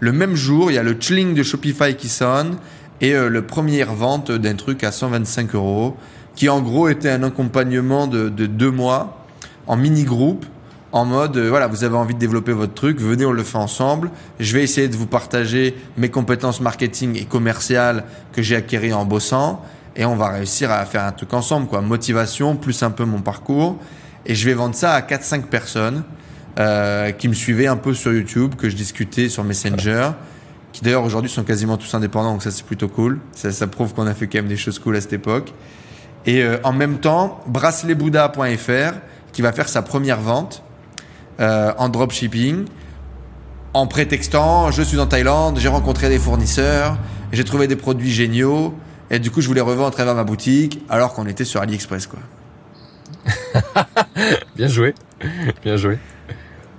[0.00, 2.56] Le même jour, il y a le chling de Shopify qui sonne
[3.00, 5.96] et euh, le première vente d'un truc à 125 euros,
[6.34, 9.24] qui en gros était un accompagnement de, de deux mois
[9.66, 10.44] en mini groupe,
[10.92, 13.56] en mode euh, voilà, vous avez envie de développer votre truc, venez, on le fait
[13.56, 14.10] ensemble.
[14.38, 19.06] Je vais essayer de vous partager mes compétences marketing et commerciales que j'ai acquéries en
[19.06, 19.64] bossant,
[19.96, 21.80] et on va réussir à faire un truc ensemble, quoi.
[21.80, 23.78] Motivation plus un peu mon parcours,
[24.26, 26.04] et je vais vendre ça à 4-5 personnes
[26.58, 30.10] euh, qui me suivaient un peu sur YouTube, que je discutais sur Messenger
[30.72, 33.20] qui d'ailleurs aujourd'hui sont quasiment tous indépendants, donc ça c'est plutôt cool.
[33.32, 35.52] Ça, ça prouve qu'on a fait quand même des choses cool à cette époque.
[36.26, 38.94] Et euh, en même temps, braceletbouddha.fr
[39.32, 40.62] qui va faire sa première vente
[41.40, 42.64] euh, en dropshipping
[43.74, 46.98] en prétextant je suis en Thaïlande, j'ai rencontré des fournisseurs,
[47.32, 48.74] j'ai trouvé des produits géniaux
[49.10, 52.06] et du coup je voulais revendre à travers ma boutique alors qu'on était sur AliExpress
[52.06, 52.20] quoi.
[54.56, 54.94] Bien joué.
[55.62, 55.98] Bien joué.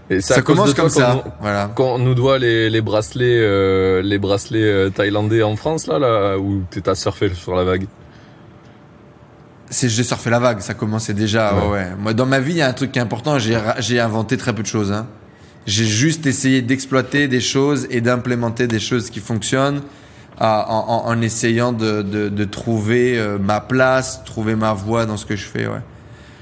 [0.09, 1.71] Et Ça commence comme ça, voilà.
[1.75, 6.37] Qu'on nous doit les, les bracelets, euh, les bracelets euh, thaïlandais en France, là, là
[6.37, 7.87] où t'es à surfer sur la vague.
[9.69, 11.53] C'est j'ai surfé la vague, ça commençait déjà.
[11.55, 11.61] Ouais.
[11.61, 11.67] Ouais.
[11.71, 11.87] ouais.
[11.97, 13.39] Moi, dans ma vie, il y a un truc qui est important.
[13.39, 14.91] J'ai inventé très peu de choses.
[14.91, 15.07] Hein.
[15.65, 19.81] J'ai juste essayé d'exploiter des choses et d'implémenter des choses qui fonctionnent
[20.39, 25.15] en, en- en essayant de, de, de trouver euh, ma place, trouver ma voie dans
[25.17, 25.65] ce que je fais.
[25.65, 25.81] Ouais.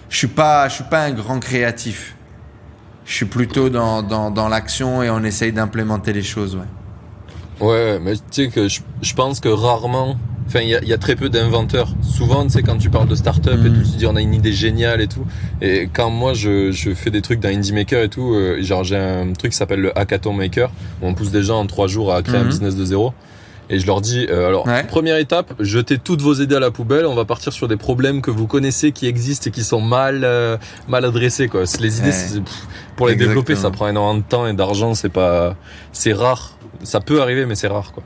[0.09, 2.15] Je suis pas, je suis pas un grand créatif.
[3.05, 6.55] Je suis plutôt dans, dans, dans l'action et on essaye d'implémenter les choses.
[6.55, 7.67] Ouais.
[7.67, 10.87] Ouais, mais tu sais que je, je pense que rarement, enfin, il y a, il
[10.87, 11.89] y a très peu d'inventeurs.
[12.01, 13.73] Souvent, tu sais, quand tu parles de start-up et Mm.
[13.83, 15.25] tout, tu dis on a une idée géniale et tout.
[15.61, 18.83] Et quand moi, je, je fais des trucs dans Indie Maker et tout, euh, genre
[18.83, 20.71] j'ai un truc qui s'appelle le Hackathon Maker,
[21.01, 22.49] où on pousse des gens en trois jours à créer un Mhm.
[22.49, 23.13] business de zéro.
[23.73, 24.83] Et je leur dis, euh, alors, Ouais.
[24.83, 27.05] première étape, jetez toutes vos idées à la poubelle.
[27.05, 30.21] On va partir sur des problèmes que vous connaissez, qui existent et qui sont mal,
[30.25, 30.57] euh,
[30.89, 31.61] mal adressés, quoi.
[31.79, 32.11] Les idées, Ouais.
[32.11, 32.67] c'est- pff,
[32.97, 34.93] pour les développer, ça prend énormément de temps et d'argent.
[34.93, 35.55] C'est pas,
[35.93, 36.57] c'est rare.
[36.83, 38.03] Ça peut arriver, mais c'est rare, quoi.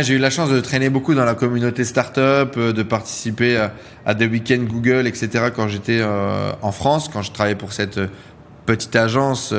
[0.00, 3.74] J'ai eu la chance de traîner beaucoup dans la communauté startup, euh, de participer à,
[4.06, 5.28] à des week-ends Google, etc.
[5.54, 8.00] quand j'étais euh, en France, quand je travaillais pour cette
[8.64, 9.52] petite agence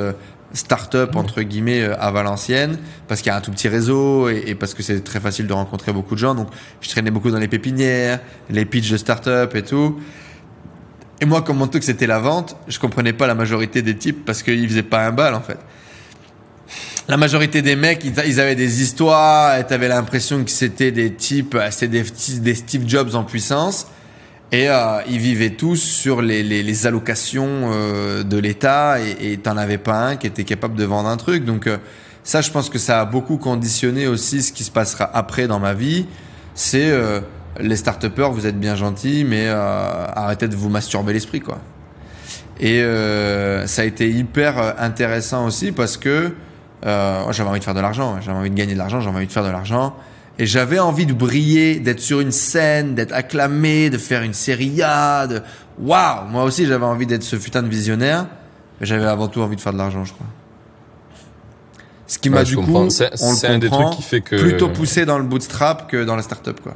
[0.55, 4.43] start-up entre guillemets euh, à Valenciennes parce qu'il y a un tout petit réseau et,
[4.47, 6.33] et parce que c'est très facile de rencontrer beaucoup de gens.
[6.33, 6.47] Donc
[6.81, 9.99] je traînais beaucoup dans les pépinières, les pitchs de start-up et tout.
[11.21, 14.25] Et moi, comme mon truc c'était la vente, je comprenais pas la majorité des types
[14.25, 15.59] parce qu'ils faisaient pas un bal en fait.
[17.07, 21.53] La majorité des mecs, ils, avaient des histoires, et t'avais l'impression que c'était des types,
[21.53, 23.85] euh, c'était des, des Steve Jobs en puissance.
[24.51, 29.57] Et euh, ils vivaient tous sur les, les, les allocations euh, de l'État et t'en
[29.57, 31.45] avais pas un qui était capable de vendre un truc.
[31.45, 31.77] Donc euh,
[32.23, 35.59] ça, je pense que ça a beaucoup conditionné aussi ce qui se passera après dans
[35.59, 36.05] ma vie.
[36.53, 37.19] C'est euh,
[37.59, 41.59] les start vous êtes bien gentils, mais euh, arrêtez de vous masturber l'esprit, quoi.
[42.59, 46.33] Et euh, ça a été hyper intéressant aussi parce que
[46.85, 49.27] euh, j'avais envie de faire de l'argent, j'avais envie de gagner de l'argent, j'avais envie
[49.27, 49.95] de faire de l'argent.
[50.37, 54.81] Et j'avais envie de briller, d'être sur une scène, d'être acclamé, de faire une série
[54.81, 55.41] A, de
[55.79, 56.27] waouh.
[56.29, 58.27] Moi aussi, j'avais envie d'être ce putain de visionnaire,
[58.79, 60.27] mais j'avais avant tout envie de faire de l'argent, je crois.
[62.07, 62.83] Ce qui Ouais, m'a du comprends.
[62.85, 65.23] coup, C'est- on le c'est un des trucs qui fait que- plutôt poussé dans le
[65.23, 66.75] bootstrap que dans la startup, quoi.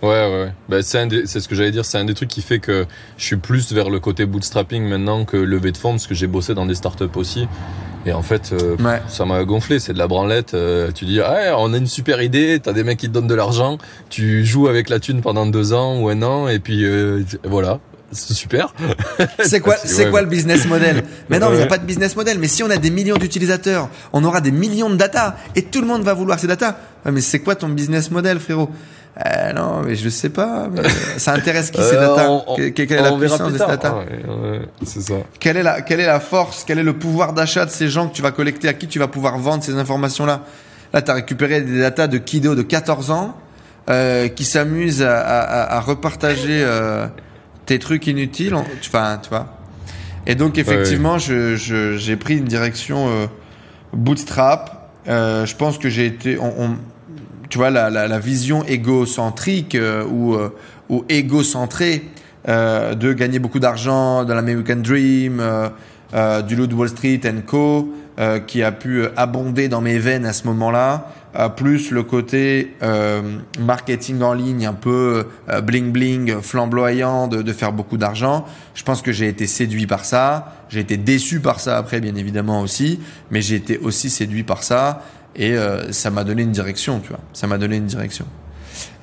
[0.00, 0.52] Ouais, ouais, ouais.
[0.68, 1.84] Bah, c'est ce que j'allais dire.
[1.84, 5.24] C'est un des trucs qui fait que je suis plus vers le côté bootstrapping maintenant
[5.24, 7.48] que levée de fonds parce que j'ai bossé dans des startups aussi.
[8.06, 9.02] Et en fait, euh, Ouais.
[9.08, 9.78] ça m'a gonflé.
[9.78, 10.54] C'est de la branlette.
[10.54, 12.58] Euh, tu dis, ah, on a une super idée.
[12.62, 13.78] T'as des mecs qui te donnent de l'argent.
[14.08, 16.48] Tu joues avec la thune pendant deux ans ou un an.
[16.48, 17.80] Et puis, euh, voilà.
[18.10, 18.72] C'est super.
[19.44, 21.02] C'est quoi, C'est- ouais, quoi le business model?
[21.28, 22.38] Mais non, il n'y a pas de business model.
[22.38, 25.82] Mais si on a des millions d'utilisateurs, on aura des millions de data et tout
[25.82, 26.78] le monde va vouloir ces data.
[27.04, 28.70] Mais c'est quoi ton business model, frérot?
[29.26, 30.68] Euh, Non, mais je sais pas.
[30.70, 30.82] mais,
[31.18, 32.30] ça intéresse qui ces Euh, data?
[32.30, 33.94] on- on- Que- Quelle est la puissance de ces data?
[33.96, 34.04] Ouais,
[34.50, 35.14] ouais, c'est ça.
[35.40, 38.08] quelle est, la, quelle est la force Quel est le pouvoir d'achat de ces gens
[38.08, 40.42] que tu vas collecter À qui tu vas pouvoir vendre ces informations-là?
[40.92, 43.36] Là, tu as récupéré des datas de kiddos de 14 ans
[43.90, 47.06] euh, qui s'amusent à, à, à- à repartager euh,
[47.66, 48.54] tes trucs inutiles.
[48.54, 49.46] Enfin, tu vois.
[50.26, 53.28] Et donc, effectivement, je- je- j'ai pris une direction
[53.92, 54.90] bootstrap.
[55.06, 56.38] Je pense que j'ai été...
[56.38, 56.76] on- on-
[57.48, 60.50] tu vois, la, la, la vision égocentrique euh, ou, euh,
[60.88, 62.04] ou égocentrée
[62.48, 65.68] euh, de gagner beaucoup d'argent dans l'American Dream, euh,
[66.14, 70.26] euh, du de Wall Street and Co, euh, qui a pu abonder dans mes veines
[70.26, 71.12] à ce moment-là,
[71.56, 72.74] plus le côté
[73.60, 78.44] marketing en ligne un peu euh, bling bling, flamboyant, de, de faire beaucoup d'argent.
[78.74, 82.16] Je pense que j'ai été séduit par ça, j'ai été déçu par ça après, bien
[82.16, 82.98] évidemment aussi,
[83.30, 85.02] mais j'ai été aussi séduit par ça
[85.38, 87.20] et euh, ça m'a donné une direction, tu vois.
[87.32, 88.26] Ça m'a donné une direction.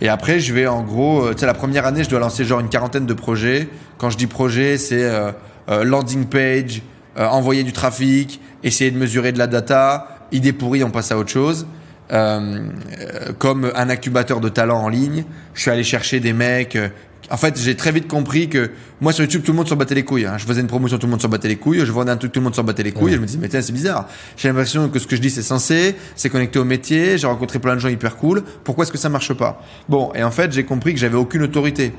[0.02, 2.44] Et après, je vais en gros, euh, tu sais, la première année, je dois lancer
[2.44, 3.70] genre une quarantaine de projets.
[3.98, 5.32] Quand je dis projet, c'est euh,
[5.70, 6.82] landing page,
[7.18, 11.30] envoyer du trafic, essayer de mesurer de la data, idée pourrie, on passe à autre
[11.30, 11.66] chose.
[12.12, 12.60] Euh,
[13.00, 15.26] euh, comme un incubateur de talent en ligne,
[15.56, 16.76] je suis allé chercher des mecs.
[16.76, 16.90] euh,
[17.32, 18.70] en fait, j'ai très vite compris que
[19.02, 20.28] moi sur YouTube, tout le monde s'en battait les couilles.
[20.28, 20.36] hein.
[20.38, 21.84] Je faisais une promotion, tout le monde s'en battait les couilles.
[21.84, 23.14] Je vendais un truc, tout le monde s'en battait les couilles.
[23.14, 24.08] Et je me disais, mais tiens, c'est bizarre.
[24.38, 27.18] J'ai l'impression que ce que je dis, c'est censé, c'est connecté au métier.
[27.18, 28.44] J'ai rencontré plein de gens hyper cool.
[28.64, 29.60] Pourquoi est-ce que ça marche pas?
[29.90, 31.94] Bon, et en fait, j'ai compris que j'avais aucune autorité.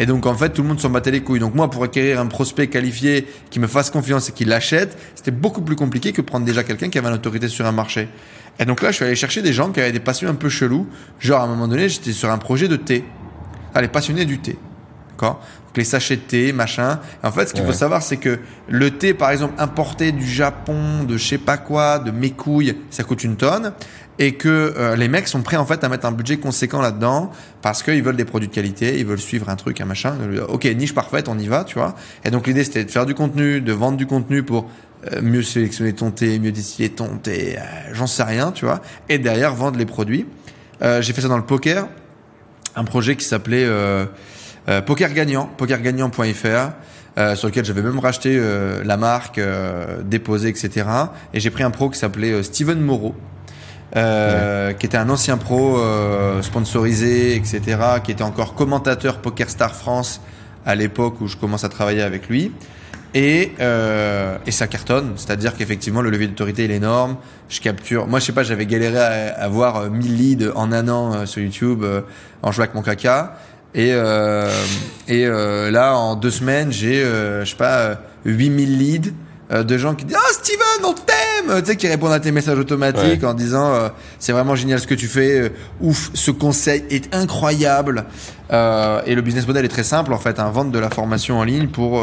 [0.00, 1.40] Et donc, en fait, tout le monde s'en battait les couilles.
[1.40, 5.32] Donc, moi, pour acquérir un prospect qualifié qui me fasse confiance et qui l'achète, c'était
[5.32, 8.08] beaucoup plus compliqué que prendre déjà quelqu'un qui avait une autorité sur un marché.
[8.58, 10.48] Et donc là, je suis allé chercher des gens qui avaient des passions un peu
[10.48, 10.86] chelous.
[11.20, 13.04] Genre, à un moment donné, j'étais sur un projet de thé.
[13.74, 14.56] Ah, les passionnés du thé.
[15.10, 15.40] D'accord?
[15.66, 16.98] Donc, les sachets de thé, machin.
[17.22, 17.68] Et en fait, ce qu'il Ouais.
[17.68, 18.38] faut savoir, c'est que
[18.68, 22.74] le thé, par exemple, importé du Japon, de je sais pas quoi, de mes couilles,
[22.90, 23.72] ça coûte une tonne.
[24.20, 27.30] Et que euh, les mecs sont prêts, en fait, à mettre un budget conséquent là-dedans
[27.62, 30.14] parce qu'ils veulent des produits de qualité, ils veulent suivre un truc, un machin.
[30.48, 31.94] Ok, niche parfaite, on y va, tu vois.
[32.24, 34.68] Et donc, l'idée, c'était de faire du contenu, de vendre du contenu pour
[35.12, 38.80] euh, mieux sélectionner ton thé, mieux distiller ton thé, euh, j'en sais rien, tu vois.
[39.08, 40.26] Et derrière, vendre les produits.
[40.82, 41.88] Euh, j'ai fait ça dans le poker,
[42.76, 44.06] un projet qui s'appelait euh,
[44.68, 46.70] euh, Poker Gagnant, pokergagnant.fr,
[47.18, 50.86] euh, sur lequel j'avais même racheté euh, la marque, euh, déposé, etc.
[51.34, 53.14] Et j'ai pris un pro qui s'appelait euh, Steven Moreau.
[53.96, 59.74] euh, qui était un ancien pro euh, sponsorisé, etc., qui était encore commentateur Poker Star
[59.74, 60.20] France
[60.66, 62.52] à l'époque où je commence à travailler avec lui.
[63.14, 67.16] Et, euh, et ça cartonne, c'est-à-dire qu'effectivement le levier d'autorité il est énorme.
[67.48, 70.88] Je capture, moi je sais pas, j'avais galéré à avoir euh, 1000 leads en un
[70.88, 72.02] an euh, sur YouTube euh,
[72.42, 73.38] en jouant avec mon caca.
[73.74, 74.50] Et, euh,
[75.08, 77.94] et euh, là en deux semaines j'ai, euh, je sais pas, euh,
[78.24, 79.10] 8000 leads
[79.52, 82.32] euh, de gens qui disent Ah Steven, on t'aime Tu sais, qui répondent à tes
[82.32, 83.88] messages automatiques en disant euh,
[84.18, 85.48] C'est vraiment génial ce que tu fais, euh,
[85.80, 88.04] ouf, ce conseil est incroyable.
[88.52, 91.38] Euh, et le business model est très simple en fait, hein, vendre de la formation
[91.38, 92.02] en ligne pour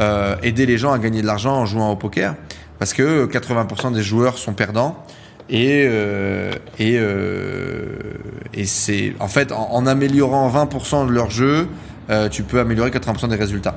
[0.00, 2.34] euh, aider les gens à gagner de l'argent en jouant au poker.
[2.78, 5.04] Parce que 80% des joueurs sont perdants.
[5.48, 7.98] Et, euh, et, euh,
[8.54, 11.68] et c'est en fait en, en améliorant 20% de leur jeu,
[12.10, 13.76] euh, tu peux améliorer 80% des résultats.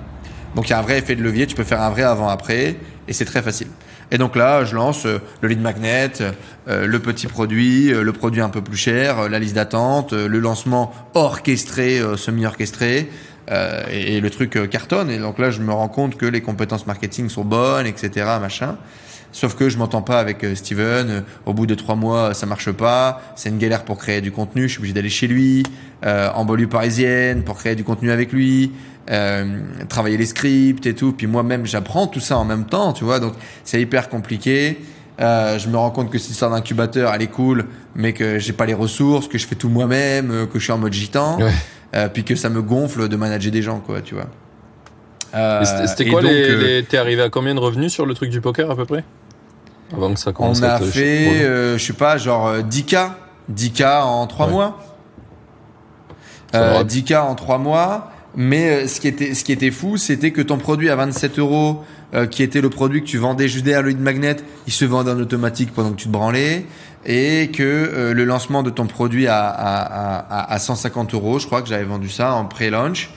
[0.55, 2.77] Donc il y a un vrai effet de levier, tu peux faire un vrai avant-après,
[3.07, 3.67] et c'est très facile.
[4.11, 6.11] Et donc là, je lance euh, le lead magnet,
[6.67, 10.93] euh, le petit produit, le produit un peu plus cher, la liste d'attente, le lancement
[11.13, 13.09] orchestré, semi-orchestré,
[13.51, 15.09] euh, et, et le truc euh, cartonne.
[15.09, 18.77] Et donc là, je me rends compte que les compétences marketing sont bonnes, etc., machin.
[19.31, 21.09] Sauf que je m'entends pas avec euh, Steven.
[21.09, 23.21] Euh, Au bout de trois mois, ça marche pas.
[23.35, 24.63] C'est une galère pour créer du contenu.
[24.63, 25.63] Je suis obligé d'aller chez lui,
[26.05, 28.71] euh, en banlieue parisienne, pour créer du contenu avec lui,
[29.11, 31.11] euh, travailler les scripts et tout.
[31.11, 33.19] Puis moi-même, j'apprends tout ça en même temps, tu vois.
[33.19, 33.33] Donc
[33.65, 34.79] c'est hyper compliqué.
[35.19, 38.53] Euh, je me rends compte que cette histoire d'incubateur, elle est cool, mais que j'ai
[38.53, 41.51] pas les ressources, que je fais tout moi-même, que je suis en mode gitan, Ouais.
[41.95, 44.27] Euh, puis que ça me gonfle de manager des gens, quoi, tu vois.
[45.33, 48.13] Euh, C'était quoi donc, les, euh, les- T'es arrivé à combien de revenus sur le
[48.13, 49.03] truc du poker à peu près?
[49.93, 52.61] Avant que ça commence On à a te- fait, euh, je sais pas, genre euh,
[52.61, 53.11] 10K.
[53.53, 54.51] 10K en 3 Ouais.
[54.53, 54.79] mois.
[56.51, 56.83] Ça Euh, va.
[56.83, 58.11] 10K en 3 mois.
[58.37, 61.83] Mais ce qui était, ce qui était fou, c'était que ton produit à 27 euros,
[62.31, 64.37] qui était le produit que tu vendais juste derrière le lead magnet,
[64.67, 66.65] il se vendait en automatique pendant que tu te branlais.
[67.05, 71.45] Et que euh, le lancement de ton produit à, à, à, à 150 euros, je
[71.45, 73.09] crois que j'avais vendu ça en pré-launch,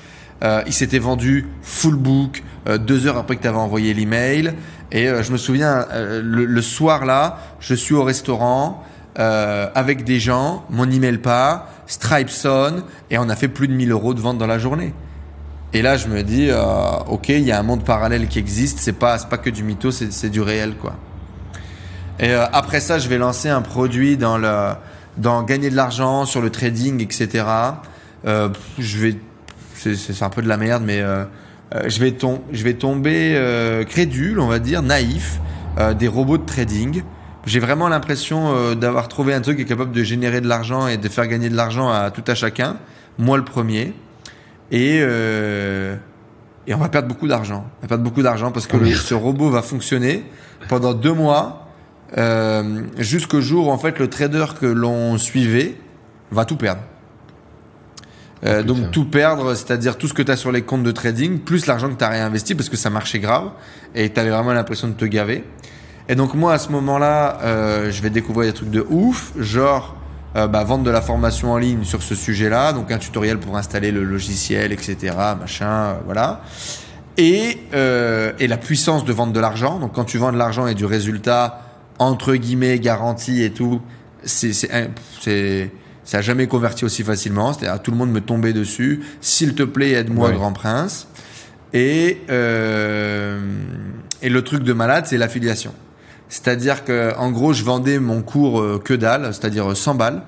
[0.44, 4.54] euh, il s'était vendu full book euh, deux heures après que tu avais envoyé l'email.
[4.92, 8.82] Et euh, je me souviens, euh, le, le soir là, je suis au restaurant
[9.18, 13.72] euh, avec des gens, mon email pas, Stripe sonne, et on a fait plus de
[13.72, 14.94] 1000 euros de vente dans la journée.
[15.72, 16.50] Et là, je me dis,
[17.08, 18.78] ok, il y a un monde parallèle qui existe.
[18.78, 20.94] C'est pas, pas que du mytho, c'est du réel, quoi.
[22.20, 24.72] Et euh, après ça, je vais lancer un produit dans le,
[25.16, 27.44] dans gagner de l'argent sur le trading, etc.
[28.26, 28.48] Euh,
[28.78, 29.16] je vais,
[29.74, 31.24] c'est, un peu de la merde, mais euh,
[31.86, 35.38] je vais tom- je vais tomber crédule, on va dire, naïf,
[35.98, 37.02] des robots de trading.
[37.46, 40.96] J'ai vraiment l'impression d'avoir trouvé un truc qui est capable de générer de l'argent et
[40.96, 42.76] de faire gagner de l'argent à tout à chacun.
[43.18, 43.94] Moi le premier.
[44.72, 44.98] Et
[46.66, 47.64] et on va perdre beaucoup d'argent.
[47.78, 50.24] On va perdre beaucoup d'argent parce que le- ce robot va fonctionner
[50.68, 51.67] pendant deux mois
[52.16, 55.76] euh, jusqu'au jour où en fait le trader que l'on suivait
[56.30, 56.80] va tout perdre.
[58.44, 60.92] Euh, Oh, donc tout perdre, c'est-à-dire tout ce que tu as sur les comptes de
[60.92, 63.50] trading, plus l'argent que tu as réinvesti parce que ça marchait grave
[63.94, 65.44] et tu avais vraiment l'impression de te gaver.
[66.08, 69.98] Et donc moi à ce moment-là, euh, je vais découvrir des trucs de ouf, genre
[70.36, 73.56] euh, bah, vendre de la formation en ligne sur ce sujet-là, donc un tutoriel pour
[73.56, 76.42] installer le logiciel, etc., machin, euh, voilà.
[77.16, 79.78] Et, euh, et la puissance de vendre de l'argent.
[79.78, 81.62] Donc quand tu vends de l'argent et du résultat
[81.98, 83.80] entre guillemets garanti et tout,
[84.24, 84.70] c'est c'est
[85.20, 85.70] c'est
[86.04, 87.52] ça a jamais converti aussi facilement.
[87.52, 89.00] C'est-à-dire tout le monde me tombait dessus.
[89.20, 90.34] S'il te plaît, aide-moi, Ouais.
[90.34, 91.06] grand prince.
[91.74, 93.38] Et euh,
[94.22, 95.74] et le truc de malade, c'est l'affiliation.
[96.30, 100.22] C'est-à-dire que en gros, je vendais mon cours euh, que dalle, c'est-à-dire euh, 100 balles,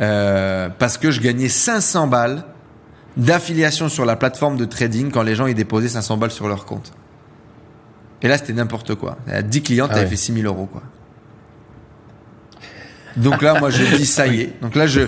[0.00, 2.44] euh, parce que je gagnais 500 balles
[3.16, 6.64] d'affiliation sur la plateforme de trading quand les gens y déposaient 500 balles sur leur
[6.64, 6.92] compte.
[8.22, 9.18] Et là, c'était n'importe quoi.
[9.30, 10.10] À 10 clients, Ah t'avais ouais.
[10.10, 10.82] fait 6000 euros, quoi.
[13.16, 14.52] Donc là, moi, je dis, ça y est.
[14.62, 15.02] Donc là, je,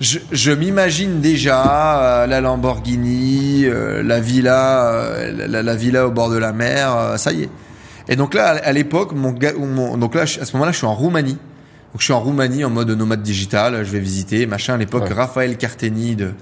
[0.00, 6.10] je, je m'imagine déjà euh, la Lamborghini, euh, la villa, euh, la, la villa au
[6.10, 7.48] bord de la mer, ça y est.
[8.08, 9.32] Et donc là, à à l'époque, mon,
[9.96, 11.32] donc là, à ce moment-là, je suis en Roumanie.
[11.92, 13.84] Donc je suis en Roumanie en mode nomade digital.
[13.84, 14.74] Je vais visiter, machin.
[14.74, 15.14] À l'époque, Ouais.
[15.14, 16.32] Raphaël Carteni de,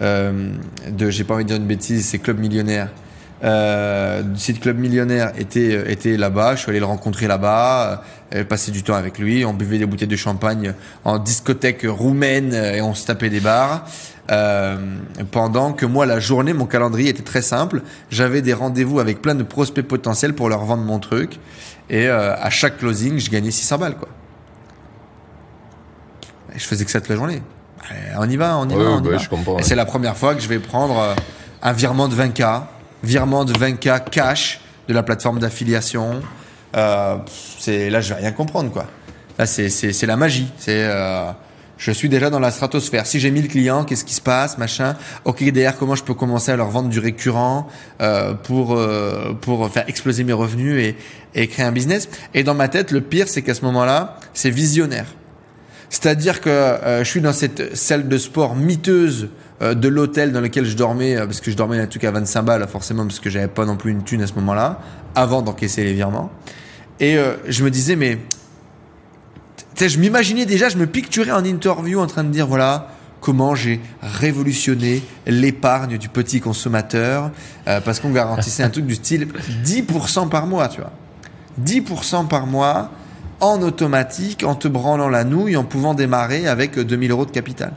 [0.00, 2.90] de, j'ai pas envie de dire une bêtise, c'est Club Millionnaire.
[3.42, 6.56] Euh, du site Club Millionnaire était euh, était là-bas.
[6.56, 8.02] Je suis allé le rencontrer là-bas,
[8.34, 9.44] euh, passer du temps avec lui.
[9.46, 10.74] On buvait des bouteilles de champagne
[11.04, 13.86] en discothèque roumaine euh, et on se tapait des bars.
[14.30, 14.76] Euh,
[15.32, 17.82] pendant que moi, la journée, mon calendrier était très simple.
[18.10, 21.38] J'avais des rendez-vous avec plein de prospects potentiels pour leur vendre mon truc.
[21.88, 24.08] Et euh, à chaque closing, je gagnais 600 balles, quoi.
[26.54, 27.42] Et je faisais que ça toute la journée.
[27.88, 29.18] Allez, on y va, on y Ouais, va, ouais, on y bah, va.
[29.18, 29.52] je comprends.
[29.54, 29.62] Et ouais.
[29.62, 31.16] c'est la première fois que je vais prendre
[31.62, 32.62] un virement de 20K,
[33.02, 36.20] virement de 20K cash de la plateforme d'affiliation.
[36.76, 37.16] Euh,
[37.58, 38.86] c'est là, je vais rien comprendre quoi.
[39.38, 40.52] Là, c'est la magie.
[40.58, 41.30] C'est euh,
[41.80, 43.06] je suis déjà dans la stratosphère.
[43.06, 44.96] Si j'ai 1000 clients, qu'est-ce qui se passe, machin?
[45.24, 47.68] Ok, derrière, comment je peux commencer à leur vendre du récurrent
[48.02, 50.96] euh, pour euh, pour faire exploser mes revenus et
[51.34, 52.10] et créer un business?
[52.34, 55.06] Et dans ma tête, le pire, c'est qu'à ce moment-là, c'est visionnaire.
[55.88, 59.30] C'est-à-dire que euh, je suis dans cette salle de sport miteuse
[59.60, 62.42] de l'hôtel dans lequel je dormais, euh, parce que je dormais un truc à 25
[62.42, 64.80] balles, forcément, parce que j'avais pas non plus une thune à ce moment-là,
[65.14, 66.30] avant d'encaisser les virements.
[66.98, 68.18] Et euh, je me disais, mais
[69.56, 72.88] tu sais, je m'imaginais déjà, je me picturais en interview en train de dire, voilà,
[73.20, 77.30] comment j'ai révolutionné l'épargne du petit consommateur,
[77.68, 79.28] euh, parce qu'on garantissait un truc du style
[79.64, 80.92] 10% par mois, tu vois.
[81.62, 82.90] 10% par mois
[83.40, 87.30] en automatique, en te branlant la nouille, en pouvant démarrer avec euh, 2000 euros de
[87.30, 87.72] capital.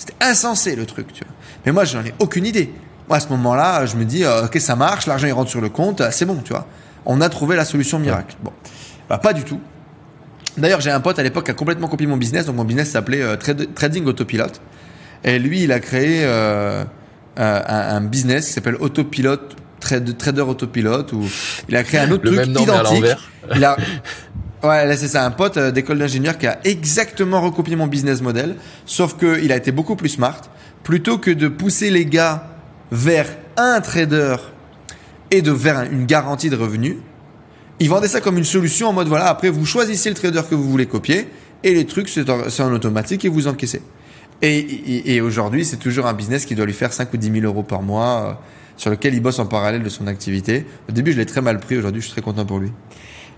[0.00, 1.34] C'était insensé le truc, tu vois.
[1.66, 2.72] Mais moi, j'en ai aucune idée.
[3.06, 5.60] Moi, à ce moment-là, je me dis, euh, ok, ça marche, l'argent il rentre sur
[5.60, 6.66] le compte, euh, c'est bon, tu vois.
[7.04, 8.34] on a trouvé la solution miracle.
[8.42, 8.52] Bon,
[9.10, 9.60] bah, pas du tout.
[10.56, 12.46] D'ailleurs, j'ai un pote à l'époque qui a complètement copié mon business.
[12.46, 13.36] Donc mon business s'appelait euh,
[13.74, 14.46] Trading Autopilot.
[15.22, 16.82] Et lui, il a créé euh,
[17.38, 19.36] euh, un, un business qui s'appelle Autopilot,
[19.80, 21.24] Trade- Trader Autopilot, où
[21.68, 23.04] il a créé un autre Le truc même nom, mais à identique.
[23.54, 23.76] Il a,
[24.62, 28.20] ouais, là c'est ça, un pote euh, d'école d'ingénieur qui a exactement recopié mon business
[28.22, 28.56] model,
[28.86, 30.40] sauf que il a été beaucoup plus smart.
[30.82, 32.48] Plutôt que de pousser les gars
[32.90, 34.36] vers un trader
[35.30, 36.96] et de vers un- une garantie de revenus,
[37.78, 40.54] il vendait ça comme une solution en mode voilà, après vous choisissez le trader que
[40.54, 41.28] vous voulez copier
[41.62, 43.82] et les trucs c'est en, automatique et vous encaissez.
[44.42, 47.62] Et aujourd'hui, c'est toujours un business qui doit lui faire 5 ou 10 000 euros
[47.62, 48.32] par mois, euh,
[48.78, 50.64] sur lequel il bosse en parallèle de son activité.
[50.88, 52.72] Au début, je l'ai très mal pris, aujourd'hui, je suis très content pour lui.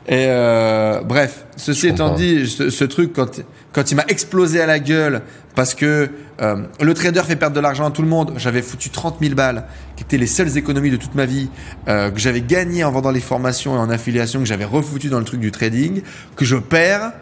[0.09, 3.41] Et euh, bref, ceci étant dit, ce, ce truc, quand,
[3.73, 5.23] quand il m'a explosé à la gueule,
[5.55, 8.91] parce que euh, le trader fait perdre de l'argent à tout le monde, j'avais foutu
[8.91, 9.65] 30 000 balles,
[9.97, 11.49] qui étaient les seules économies de toute ma vie,
[11.89, 15.19] euh, que j'avais gagné en vendant les formations et en affiliation, que j'avais refoutu dans
[15.19, 16.03] le truc du trading,
[16.37, 17.13] que je perds.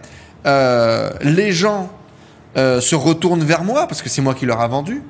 [0.46, 1.90] Euh, les gens
[2.56, 5.02] euh, se retournent vers moi, parce que c'est moi qui leur a vendu.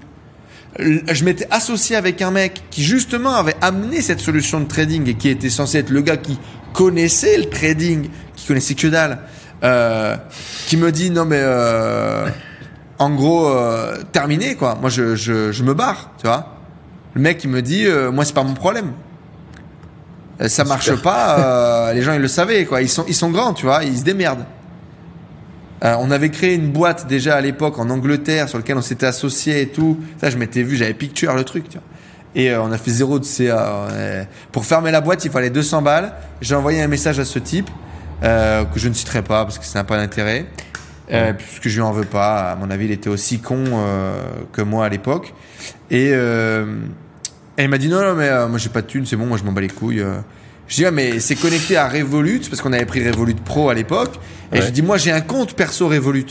[0.79, 5.15] Je m'étais associé avec un mec qui justement avait amené cette solution de trading et
[5.15, 6.39] qui était censé être le gars qui
[6.73, 9.19] connaissait le trading, qui connaissait que dalle,
[9.63, 10.17] euh,
[10.67, 12.29] qui me dit non mais euh,
[12.99, 14.77] en gros euh, terminé quoi.
[14.81, 16.57] Moi je, je, je me barre, tu vois.
[17.15, 18.93] Le mec il me dit moi c'est pas mon problème.
[20.47, 22.81] Ça marche pas, les gens ils le savaient quoi.
[22.81, 24.47] Ils sont ils sont grands, tu vois, ils se démerdent.
[25.83, 29.63] On avait créé une boîte déjà à l'époque en Angleterre sur lequel on s'était associé
[29.63, 29.99] et tout.
[30.21, 31.69] Ça, je m'étais vu, j'avais picture le truc.
[31.69, 31.87] Tu vois.
[32.35, 33.89] Et euh, on a fait zéro de CA.
[33.91, 36.13] euh, pour fermer la boîte, il fallait 200 balles.
[36.41, 37.69] J'ai envoyé un message à ce type
[38.23, 40.47] euh, que je ne citerai pas parce que ça n'a pas d'intérêt.
[41.13, 42.53] Euh, puisque je lui en veux pas.
[42.53, 44.13] À mon avis, il était aussi con euh,
[44.53, 45.35] que moi à l'époque.
[45.91, 46.77] Et, euh,
[47.59, 49.27] et il m'a dit non, non, mais euh, moi j'ai pas de thune, c'est bon,
[49.27, 50.05] moi je m'en bats les couilles.
[50.69, 53.75] Je dis ah, mais c'est connecté à Revolut parce qu'on avait pris Revolut Pro à
[53.75, 54.13] l'époque.
[54.53, 54.63] Et Ouais.
[54.63, 56.27] je dis moi j'ai un compte perso Revolut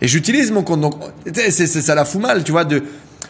[0.00, 0.80] et j'utilise mon compte.
[0.80, 0.94] Donc
[1.34, 2.64] c'est, c'est- ça la fout mal, tu vois.
[2.64, 2.82] De,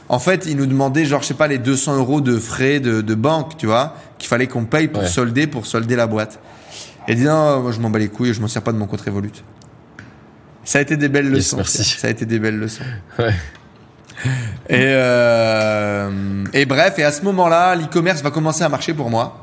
[0.08, 3.00] en fait, il nous demandait genre je sais pas les 200 euros de frais de,
[3.00, 5.08] de banque, tu vois, qu'il fallait qu'on paye pour Ouais.
[5.08, 6.38] solder pour solder la boîte.
[7.08, 8.78] Et il dit non, moi je m'en bats les couilles, je m'en sers pas de
[8.78, 9.30] mon compte Revolut.
[10.64, 11.56] Ça a été des belles Yes, leçons.
[11.58, 11.84] merci.
[11.84, 12.84] Ça a été des belles leçons.
[13.18, 13.34] Ouais.
[14.70, 19.40] Et, euh, et bref, et à ce moment-là, l'e-commerce va commencer à marcher pour moi.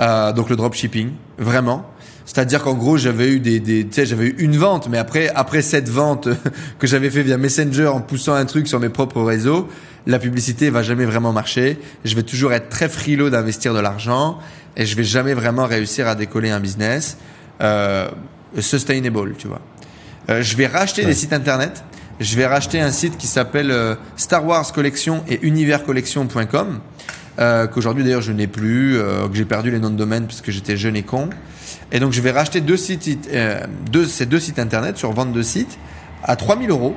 [0.00, 1.84] Euh, donc le dropshipping, vraiment.
[2.26, 5.28] C'est-à-dire qu'en gros, j'avais eu des, des tu sais, j'avais eu une vente, mais après,
[5.34, 6.28] après cette vente
[6.78, 9.68] que j'avais fait via Messenger en poussant un truc sur mes propres réseaux,
[10.06, 11.78] la publicité va jamais vraiment marcher.
[12.04, 14.38] Je vais toujours être très frileux d'investir de l'argent
[14.76, 17.16] et je vais jamais vraiment réussir à décoller un business
[17.62, 18.08] euh,
[18.58, 19.60] sustainable, tu vois.
[20.28, 21.08] Euh, je vais racheter Ouais.
[21.08, 21.84] des sites internet.
[22.18, 26.80] Je vais racheter un site qui s'appelle euh, Star Wars Collection et universcollection.com
[27.38, 30.40] euh, qu'aujourd'hui d'ailleurs je n'ai plus, euh, que j'ai perdu les noms de domaine parce
[30.40, 31.28] que j'étais jeune et con.
[31.92, 35.32] Et donc je vais racheter deux sites, euh, deux, ces deux sites internet sur vente
[35.32, 35.78] de sites
[36.22, 36.94] à 3000 euros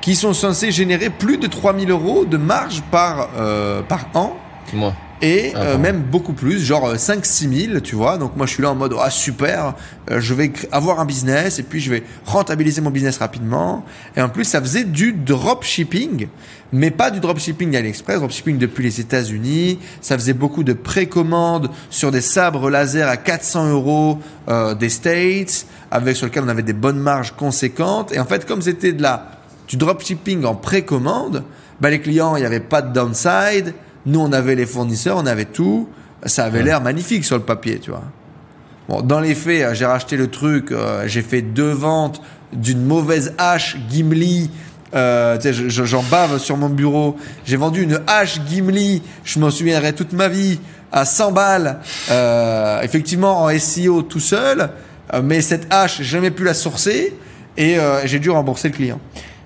[0.00, 4.36] qui sont censés générer plus de 3000 euros de marge par, euh, par an
[4.72, 4.92] Moi.
[5.22, 8.18] Et Ah, euh, même beaucoup plus, genre 5-6 000, tu vois.
[8.18, 9.74] Donc moi je suis là en mode, ah super,
[10.10, 13.84] euh, je vais avoir un business et puis je vais rentabiliser mon business rapidement.
[14.16, 16.26] Et en plus ça faisait du dropshipping,
[16.72, 19.78] mais pas du dropshipping AliExpress, dropshipping depuis les États-Unis.
[20.00, 24.18] Ça faisait beaucoup de précommandes sur des sabres laser à 400 euros
[24.48, 28.12] euh, des States, avec sur lequel on avait des bonnes marges conséquentes.
[28.12, 31.44] Et en fait comme c'était de la du dropshipping en précommande,
[31.80, 33.74] bah les clients, il n'y avait pas de downside.
[34.06, 35.88] Nous, on avait les fournisseurs, on avait tout.
[36.24, 36.64] Ça avait Ouais.
[36.64, 38.02] l'air magnifique sur le papier, tu vois.
[38.88, 42.20] Bon, dans les faits, euh, j'ai racheté le truc, euh, j'ai fait deux ventes
[42.52, 44.50] d'une mauvaise hache Gimli.
[44.94, 45.38] Euh,
[45.68, 47.16] j'en bave sur mon bureau.
[47.46, 50.60] J'ai vendu une hache Gimli, je m'en souviendrai toute ma vie,
[50.92, 51.78] à 100 balles.
[52.10, 54.68] Euh, effectivement, en SEO tout seul,
[55.14, 57.14] euh, mais cette hache, j'ai jamais pu la sourcer
[57.56, 59.00] et euh, j'ai dû rembourser le client.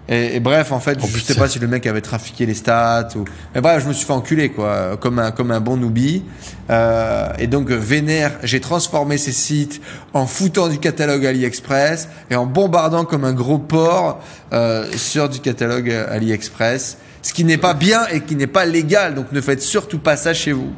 [0.09, 2.55] Et, et bref, en fait, Oh, je sais pas si le mec avait trafiqué les
[2.55, 3.25] stats ou.
[3.55, 6.23] Mais bref, je me suis fait enculer, quoi, comme un, comme un bon newbie.
[6.71, 9.81] Euh, et donc, vénère, j'ai transformé ces sites
[10.13, 14.21] en foutant du catalogue AliExpress et en bombardant comme un gros porc
[14.53, 16.99] euh, sur du catalogue AliExpress.
[17.23, 20.17] Ce qui n'est pas bien et qui n'est pas légal, donc ne faites surtout pas
[20.17, 20.71] ça chez vous.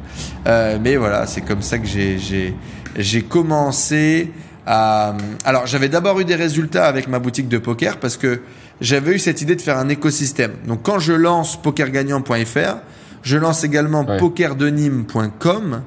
[0.47, 2.55] Euh, mais voilà, c'est comme ça que j'ai j'ai
[2.97, 4.31] j'ai commencé
[4.65, 5.15] à.
[5.45, 8.41] Alors, j'avais d'abord eu des résultats avec ma boutique de poker parce que
[8.81, 10.53] j'avais eu cette idée de faire un écosystème.
[10.67, 12.77] Donc, quand je lance pokergagnant.fr,
[13.23, 14.17] je lance également Ouais.
[14.17, 15.81] pokerdenim.com.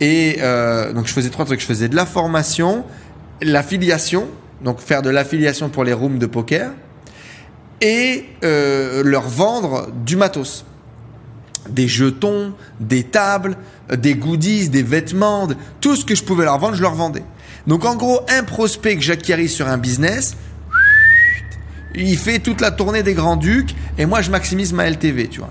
[0.00, 1.60] Et euh, donc, je faisais trois trucs.
[1.60, 2.84] Je faisais de la formation,
[3.42, 4.28] l'affiliation,
[4.64, 6.70] donc faire de l'affiliation pour les rooms de poker,
[7.80, 10.64] et euh, leur vendre du matos.
[11.68, 13.56] des jetons, des tables,
[13.94, 15.46] des goodies, des vêtements,
[15.80, 17.22] tout ce que je pouvais leur vendre, je leur vendais.
[17.66, 20.36] Donc en gros, un prospect que j'acquéris sur un business,
[21.94, 25.40] il fait toute la tournée des Grands Ducs et moi je maximise ma LTV, tu
[25.40, 25.50] vois.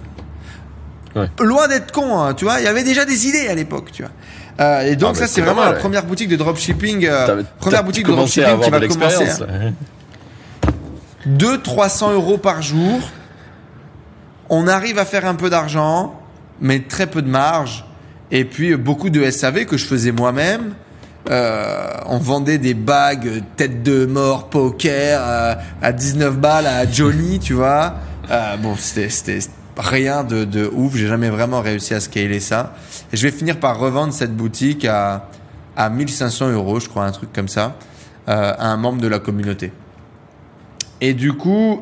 [1.16, 1.30] Ouais.
[1.44, 4.04] Loin d'être con, hein, tu vois, il y avait déjà des idées à l'époque, tu
[4.04, 4.12] vois.
[4.60, 5.80] Euh, et donc Ah, ça c'est vraiment mal, la ouais.
[5.80, 8.80] première boutique de dropshipping, euh, première boutique de dropshipping qui va commencer.
[8.80, 9.42] l'expérience.
[9.42, 9.72] hein.
[10.68, 10.72] là.
[11.28, 13.00] 200-300 euros par jour.
[14.50, 16.20] On arrive à faire un peu d'argent,
[16.60, 17.86] mais très peu de marge.
[18.32, 20.74] Et puis euh, beaucoup de SAV que je faisais moi-même.
[21.30, 27.40] Euh, on vendait des bagues tête de mort poker euh, à 19 balles à Johnny,
[27.40, 27.96] tu vois.
[28.32, 29.40] Euh, bon, c'était
[29.78, 30.96] rien de, ouf.
[30.96, 32.74] J'ai jamais vraiment réussi à scaler ça.
[33.12, 35.28] Et je vais finir par revendre cette boutique à,
[35.76, 37.76] à 1500 euros, je crois, un truc comme ça,
[38.28, 39.72] à un membre de la communauté.
[41.02, 41.82] Et du coup,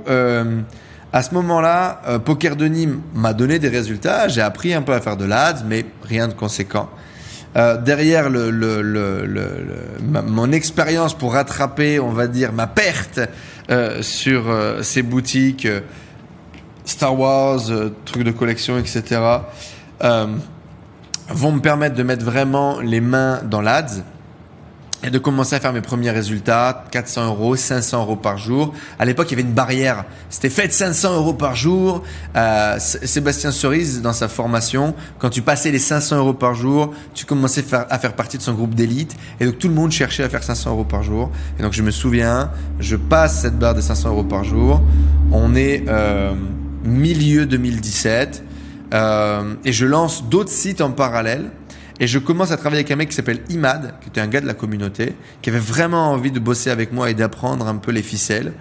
[1.11, 4.27] à ce moment-là, Poker de Nîmes m'a donné des résultats.
[4.29, 6.89] J'ai appris un peu à faire de l'ADS, mais rien de conséquent.
[7.57, 8.29] Euh, derrière
[9.99, 13.19] mon expérience pour rattraper, on va dire, ma perte
[13.71, 15.67] euh, sur euh, ces boutiques
[16.85, 17.61] Star Wars,
[18.05, 19.21] trucs de collection, etc.,
[21.29, 24.03] vont me permettre de mettre vraiment les mains dans l'ADS
[25.03, 28.73] et de commencer à faire mes premiers résultats, 400 euros, 500 euros par jour.
[28.97, 30.05] À l'époque, il y avait une barrière.
[30.29, 32.03] C'était fait 500 euros par jour.
[32.35, 37.25] Euh, Sébastien Cerise, dans sa formation, quand tu passais les 500 euros par jour, tu
[37.25, 39.15] commençais à faire, partie de son groupe d'élite.
[39.39, 41.31] Et donc, tout le monde cherchait à faire 500 euros par jour.
[41.59, 44.81] Et donc, je me souviens, je passe cette barre de 500 euros par jour.
[45.31, 46.33] On est euh,
[46.83, 48.43] milieu 2017.
[48.93, 51.51] Euh, et je lance d'autres sites en parallèle.
[51.99, 54.41] Et je commence à travailler avec un mec qui s'appelle Imad, qui était un gars
[54.41, 57.91] de la communauté, qui avait vraiment envie de bosser avec moi et d'apprendre un peu
[57.91, 58.53] les ficelles.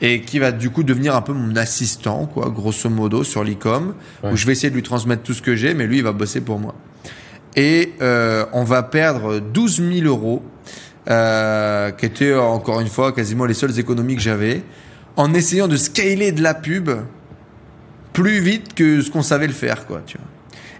[0.00, 3.94] Et qui va du coup devenir un peu mon assistant, quoi, grosso modo, sur l'e-com,
[4.22, 4.30] Ouais.
[4.32, 6.12] où je vais essayer de lui transmettre tout ce que j'ai, mais lui, il va
[6.12, 6.76] bosser pour moi.
[7.56, 10.44] Et euh, on va perdre 12 000 euros,
[11.10, 14.62] euh, qui étaient encore une fois quasiment les seules économies que j'avais,
[15.16, 16.90] en essayant de scaler de la pub
[18.12, 20.26] plus vite que ce qu'on savait le faire, quoi, tu vois.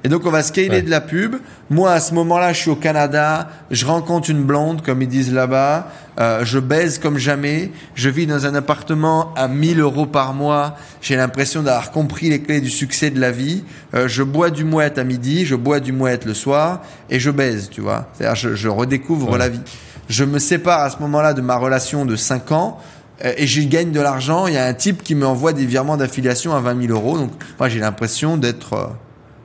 [0.05, 0.83] Et donc on va scaler Ouais.
[0.83, 1.37] de la pub.
[1.71, 5.33] Moi à ce moment-là, je suis au Canada, je rencontre une blonde comme ils disent
[5.33, 5.89] là-bas,
[6.21, 10.77] euh, je baise comme jamais, je vis dans un appartement à 1000 euros par mois.
[11.01, 13.65] J'ai l'impression d'avoir compris les clés du succès de la vie.
[13.95, 17.31] Euh, je bois du mouette à midi, je bois du mouette le soir et je
[17.31, 18.07] baise, tu vois.
[18.15, 19.39] C'est-à-dire je, je redécouvre Ouais.
[19.39, 19.61] la vie.
[20.09, 22.79] Je me sépare à ce moment-là de ma relation de 5 ans.
[23.25, 24.47] euh, Et j'y gagne de l'argent.
[24.47, 27.19] Il y a un type qui me envoie des virements d'affiliation à 20 000 euros.
[27.19, 28.87] Donc, moi, j'ai l'impression d'être, euh,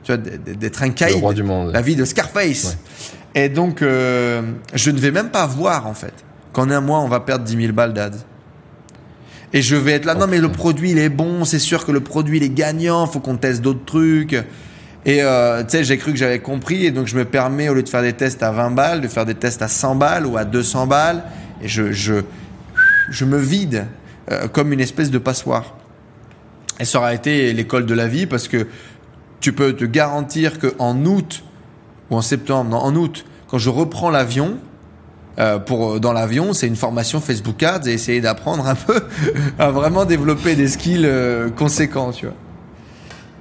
[0.04, 1.16] tu vois, d'être un Le caïd.
[1.16, 1.72] roi du monde.
[1.72, 2.76] La vie de Scarface.
[3.34, 4.42] Et donc, euh,
[4.74, 6.12] je ne vais même pas voir, en fait,
[6.52, 8.10] qu'en un mois, on va perdre 10 000 balles d'ads.
[9.52, 11.92] Et je vais être là, non, mais le produit, il est bon, c'est sûr que
[11.92, 14.34] le produit, il est gagnant, faut qu'on teste d'autres trucs.
[15.06, 17.74] Et euh, tu sais, j'ai cru que j'avais compris, et donc je me permets, au
[17.74, 20.26] lieu de faire des tests à 20 balles, de faire des tests à 100 balles
[20.26, 21.22] ou à 200 balles.
[21.62, 22.14] Et je, je,
[23.10, 23.86] je me vide
[24.32, 25.76] euh, comme une espèce de passoire.
[26.80, 28.66] Et ça aura été l'école de la vie parce que
[29.44, 31.44] tu peux te garantir qu'en août
[32.10, 34.56] ou en septembre, non, en août, quand je reprends l'avion,
[35.38, 39.02] euh, pour dans l'avion, c'est une formation Facebook Ads et essayer d'apprendre un peu
[39.58, 42.34] à vraiment développer des skills euh, conséquents, tu vois.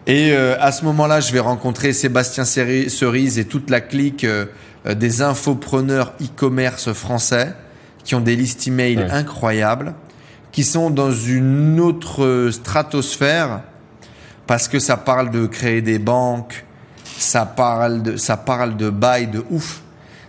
[0.08, 4.26] Et euh, à ce moment-là, je vais rencontrer Sébastien Ceri- Cerise et toute la clique
[4.26, 4.48] euh,
[4.86, 7.54] euh, des infopreneurs e-commerce français
[8.04, 9.10] qui ont des listes email Ouais.
[9.10, 9.94] incroyables,
[10.52, 13.62] qui sont dans une autre stratosphère
[14.48, 16.66] parce que ça parle de créer des banques,
[17.18, 19.82] ça parle de, ça parle de bail de ouf.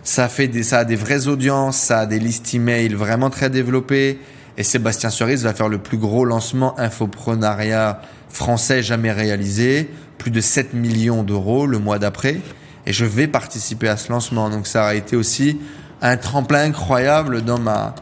[0.03, 3.49] Ça fait des, ça a des vraies audiences, ça a des listes email vraiment très
[3.49, 4.19] développées.
[4.57, 10.41] Et Sébastien Cerise va faire le plus gros lancement infoprenariat français jamais réalisé, plus de
[10.41, 12.39] 7 millions d'euros le mois d'après.
[12.85, 14.49] Et je vais participer à ce lancement.
[14.49, 15.59] Donc ça a été aussi
[16.01, 17.95] un tremplin incroyable dans ma,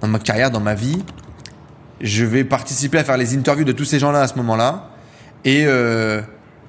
[0.00, 1.02] dans ma carrière, dans ma vie.
[2.00, 4.89] Je vais participer à faire les interviews de tous ces gens-là à ce moment-là.
[5.44, 6.20] Et euh,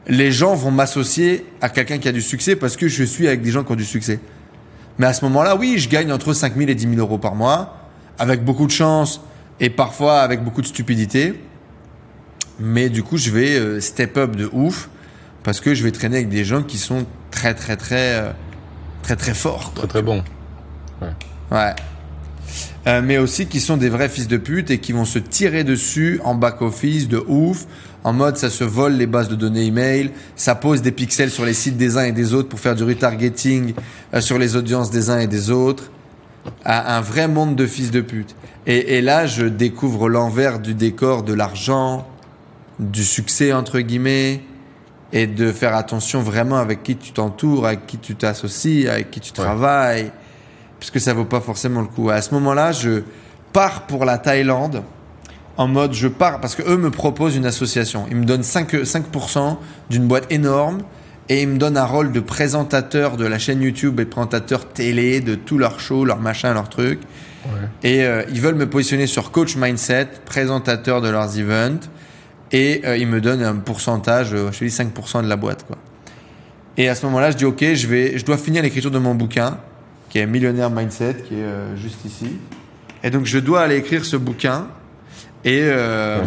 [0.08, 3.42] les gens vont m'associer à quelqu'un qui a du succès parce que je suis avec
[3.42, 4.20] des gens qui ont du succès.
[4.98, 7.36] Mais à ce moment-là, oui, je gagne entre 5 000 et 10 000 euros par
[7.36, 9.22] mois, avec beaucoup de chance
[9.60, 11.42] et parfois avec beaucoup de stupidité.
[12.60, 14.90] Mais du coup, je vais euh, step up de ouf
[15.44, 18.32] parce que je vais traîner avec des gens qui sont très, très, très, euh,
[19.02, 19.74] très, très forts.
[19.74, 19.84] quoi.
[19.84, 20.24] Très très bon.
[21.52, 21.74] Ouais.
[22.88, 25.64] Euh, mais aussi qui sont des vrais fils de pute et qui vont se tirer
[25.64, 27.66] dessus en back-office de ouf,
[28.04, 31.46] en mode ça se vole les bases de données email, ça pose des pixels sur
[31.46, 33.74] les sites des uns et des autres pour faire du retargeting
[34.14, 35.92] euh, sur les audiences des uns et des autres.
[36.66, 38.36] À un vrai monde de fils de pute.
[38.66, 42.08] Et, et là, je découvre l'envers du décor de l'argent,
[42.80, 44.42] du succès entre guillemets,
[45.14, 49.20] et de faire attention vraiment avec qui tu t'entoures, avec qui tu t'associes, avec qui
[49.20, 50.12] tu travailles,
[50.80, 52.10] puisque ça vaut pas forcément le coup.
[52.10, 53.04] À ce moment-là, je
[53.54, 54.84] pars pour la Thaïlande
[55.62, 58.06] en mode je pars parce que eux me proposent une association.
[58.10, 59.06] Ils me donnent 5%, 5
[59.90, 60.82] d'une boîte énorme
[61.30, 65.22] et ils me donnent un rôle de présentateur de la chaîne YouTube et présentateur télé
[65.22, 67.00] de tous leurs shows, leurs machins, leurs trucs.
[67.84, 71.90] Et euh, ils veulent me positionner sur coach mindset, présentateur de leurs events
[72.52, 75.66] et euh, ils me donnent un pourcentage, euh, je te dis 5% de la boîte
[75.66, 75.78] quoi.
[76.78, 79.14] Et à ce moment-là, je dis OK, je vais je dois finir l'écriture de mon
[79.14, 79.58] bouquin
[80.10, 82.38] qui est Millionnaire Mindset qui est juste ici.
[83.04, 84.68] Et donc je dois aller écrire ce bouquin
[85.44, 86.22] et, euh,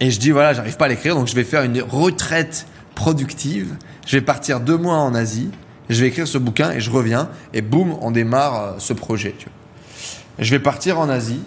[0.00, 3.76] et je dis, voilà, j'arrive pas à l'écrire, donc je vais faire une retraite productive.
[4.06, 5.50] Je vais partir deux mois en Asie,
[5.88, 9.34] je vais écrire ce bouquin et je reviens, et boum, on démarre euh, ce projet.
[9.38, 10.44] Tu vois.
[10.44, 11.40] Je vais partir en Asie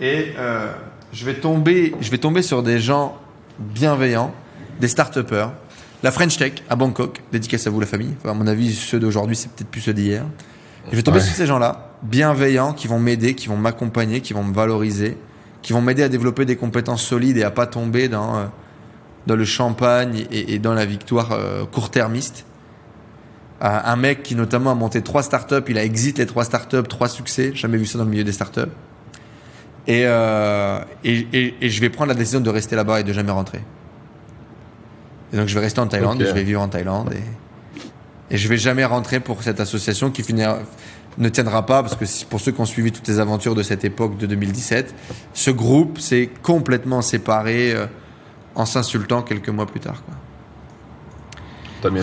[0.00, 0.72] et euh,
[1.12, 3.18] je, vais tomber, je vais tomber sur des gens
[3.58, 4.32] bienveillants,
[4.80, 5.50] des start-upers.
[6.02, 8.14] La French Tech à Bangkok, dédicace à vous la famille.
[8.18, 10.24] Enfin, à mon avis, ceux d'aujourd'hui, c'est peut-être plus ceux d'hier.
[10.90, 14.42] Je vais tomber sur ces gens-là, bienveillants, qui vont m'aider, qui vont m'accompagner, qui vont
[14.42, 15.18] me valoriser,
[15.62, 18.44] qui vont m'aider à développer des compétences solides et à pas tomber dans, euh,
[19.26, 22.44] dans le champagne et, dans la victoire euh, court-termiste.
[23.60, 27.08] un mec qui notamment a monté trois startups, il a exit les trois startups, trois
[27.08, 28.72] succès, jamais vu ça dans le milieu des startups.
[29.86, 33.32] Et, euh, et, et, je vais prendre la décision de rester là-bas et de jamais
[33.32, 33.60] rentrer.
[35.32, 38.36] Et donc je vais rester en Thaïlande, et je vais vivre en Thaïlande et, et
[38.36, 40.60] je vais jamais rentrer pour cette association qui finira,
[41.20, 43.84] ne tiendra pas parce que pour ceux qui ont suivi toutes les aventures de cette
[43.84, 44.94] époque de 2017,
[45.34, 47.86] ce groupe s'est complètement séparé euh,
[48.54, 50.02] en s'insultant quelques mois plus tard.
[50.04, 50.14] Quoi.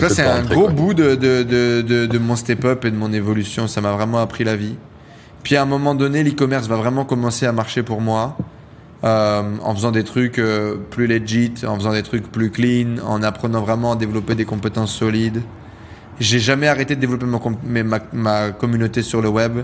[0.00, 3.68] Ça, c'est un gros bout de, de, de, de, mon step-up et de mon évolution.
[3.68, 4.74] Ça m'a vraiment appris la vie.
[5.44, 8.36] Puis à un moment donné, l'e-commerce va vraiment commencer à marcher pour moi.
[9.04, 13.22] Euh, en faisant des trucs euh, plus legit, en faisant des trucs plus clean, en
[13.22, 15.42] apprenant vraiment à développer des compétences solides.
[16.20, 19.60] J'ai jamais arrêté de développer ma, ma, communauté sur le web.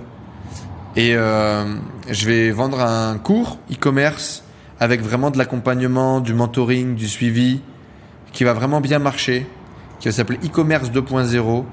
[0.95, 1.65] Et euh,
[2.09, 4.45] je vais vendre un cours e-commerce
[4.79, 7.61] avec vraiment de l'accompagnement, du mentoring, du suivi,
[8.33, 9.47] qui va vraiment bien marcher,
[9.99, 11.65] qui va s'appeler e-commerce 2.0.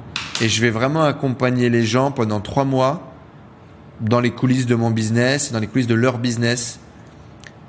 [0.41, 3.11] Et je vais vraiment accompagner les gens pendant trois mois
[3.99, 6.79] dans les coulisses de mon business, dans les coulisses de leur business.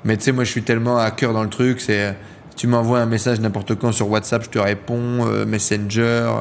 [0.03, 1.79] Mais tu sais, moi, je suis tellement à cœur dans le truc.
[1.79, 2.17] C'est,
[2.55, 6.31] tu m'envoies un message n'importe quand sur WhatsApp, je te réponds, euh, Messenger.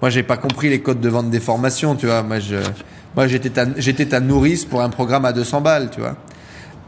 [0.00, 2.22] Moi, j'ai pas compris les codes de vente des formations, tu vois.
[2.22, 2.56] Moi, je,
[3.16, 6.16] moi, j'étais ta, j'étais ta nourrice pour un programme à 200 balles, tu vois.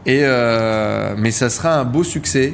[0.05, 2.53] Et euh, mais ça sera un beau succès.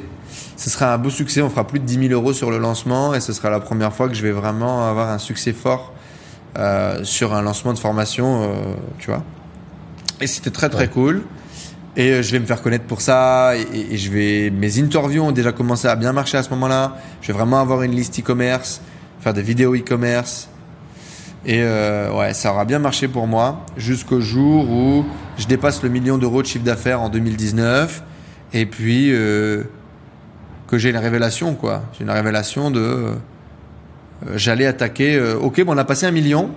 [0.57, 1.41] Ce sera un beau succès.
[1.41, 3.93] On fera plus de 10 000 euros sur le lancement et ce sera la première
[3.93, 5.93] fois que je vais vraiment avoir un succès fort
[6.57, 8.47] euh, sur un lancement de formation, euh,
[8.99, 9.23] tu vois.
[10.21, 11.23] Et c'était très très cool.
[11.95, 13.55] Et je vais me faire connaître pour ça.
[13.55, 16.97] Et, et, je vais, mes interviews ont déjà commencé à bien marcher à ce moment-là.
[17.21, 18.81] Je vais vraiment avoir une liste e-commerce
[19.23, 20.49] faire des vidéos e-commerce.
[21.45, 25.05] Et euh, ouais, ça aura bien marché pour moi jusqu'au jour où
[25.37, 28.03] je dépasse le million d'euros de chiffre d'affaires en 2019.
[28.53, 29.63] Et puis euh,
[30.67, 31.83] que j'ai une révélation, quoi.
[31.97, 32.79] J'ai une révélation de.
[32.79, 33.13] Euh,
[34.35, 35.19] j'allais attaquer.
[35.41, 36.49] ok, bon, on a passé un million.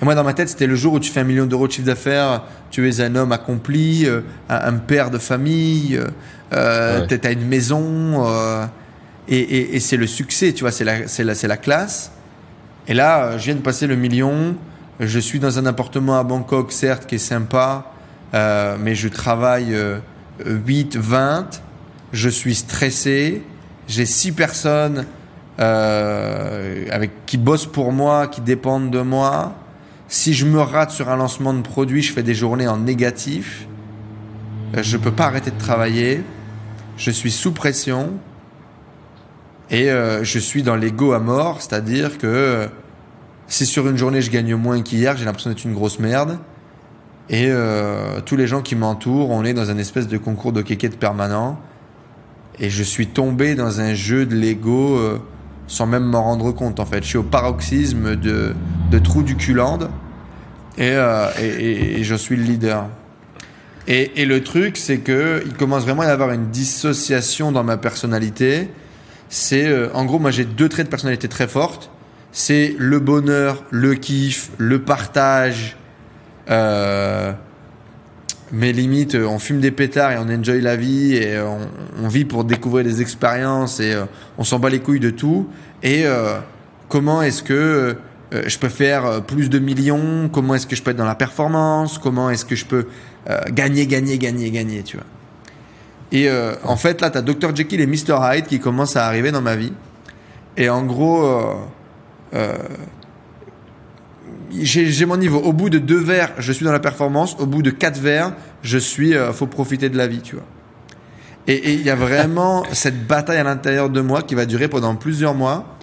[0.00, 1.72] Et moi, dans ma tête, c'était le jour où tu fais un million d'euros de
[1.72, 4.06] chiffre d'affaires, tu es un homme accompli,
[4.50, 5.98] un, père de famille,
[6.52, 8.68] euh, tu as une maison.
[9.28, 12.12] Et, c'est le succès, tu vois, c'est la, la, la classe.
[12.88, 14.54] Et là, je viens de passer le million.
[15.00, 17.92] Je suis dans un appartement à Bangkok, certes, qui est sympa,
[18.34, 19.76] euh, mais je travaille
[20.44, 21.62] 8, euh, 20.
[22.12, 23.42] Je suis stressé.
[23.88, 25.06] J'ai 6 personnes
[25.58, 29.54] euh, avec, qui bossent pour moi, qui dépendent de moi.
[30.08, 33.66] Si je me rate sur un lancement de produit, je fais des journées en négatif.
[34.80, 36.22] Je ne peux pas arrêter de travailler.
[36.96, 38.12] Je suis sous pression.
[39.70, 42.66] Et euh, je suis dans l'ego à mort, c'est-à-dire que euh,
[43.48, 46.38] si sur une journée je gagne moins qu'hier, j'ai l'impression d'être une grosse merde.
[47.28, 50.62] Et euh, tous les gens qui m'entourent, on est dans un espèce de concours de
[50.62, 51.58] kékette permanent.
[52.60, 54.98] Et je suis tombé dans un jeu de l'ego
[55.66, 57.02] sans même m'en rendre compte en fait.
[57.02, 58.54] Je suis au paroxysme de,
[58.90, 59.90] de trou du culande
[60.78, 60.94] et,
[61.38, 62.86] et, je suis le leader.
[63.88, 67.64] Et, et le truc, c'est que il commence vraiment à y avoir une dissociation dans
[67.64, 68.70] ma personnalité
[69.28, 71.90] c'est euh, en gros moi j'ai deux traits de personnalité très fortes.
[72.32, 75.76] C'est le bonheur, le kiff, le partage.
[76.50, 77.32] Euh,
[78.52, 82.26] mais limite, euh, on fume des pétards et on enjoy la vie et on, vit
[82.26, 83.96] pour découvrir des expériences et
[84.38, 85.48] on s'en bat les couilles de tout.
[85.82, 86.04] Et
[86.88, 87.96] comment est-ce que
[88.32, 90.28] je peux faire plus de millions?
[90.32, 91.98] Comment est-ce que je peux être dans la performance?
[91.98, 92.86] Comment est-ce que je peux
[93.50, 95.06] gagner, gagner, gagner, gagner Tu vois?
[96.12, 97.54] Et euh, en fait, là, tu as Dr.
[97.54, 98.16] Jekyll et Mr.
[98.20, 99.72] Hyde qui commencent à arriver dans ma vie.
[100.56, 101.54] Et en gros, euh,
[102.34, 102.56] euh,
[104.60, 105.38] j'ai mon niveau.
[105.38, 107.36] Au bout de deux verres, je suis dans la performance.
[107.38, 109.14] Au bout de quatre verres, je suis.
[109.32, 110.44] faut profiter de la vie, tu vois.
[111.48, 114.94] Et il y a vraiment cette bataille à l'intérieur de moi qui va durer pendant
[114.94, 115.76] plusieurs mois.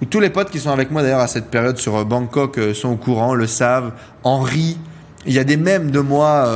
[0.00, 2.90] Où tous les potes qui sont avec moi d'ailleurs à cette période sur Bangkok sont
[2.90, 3.92] au courant, le savent,
[4.22, 4.78] en rient.
[5.26, 6.52] Il y a des mèmes de moi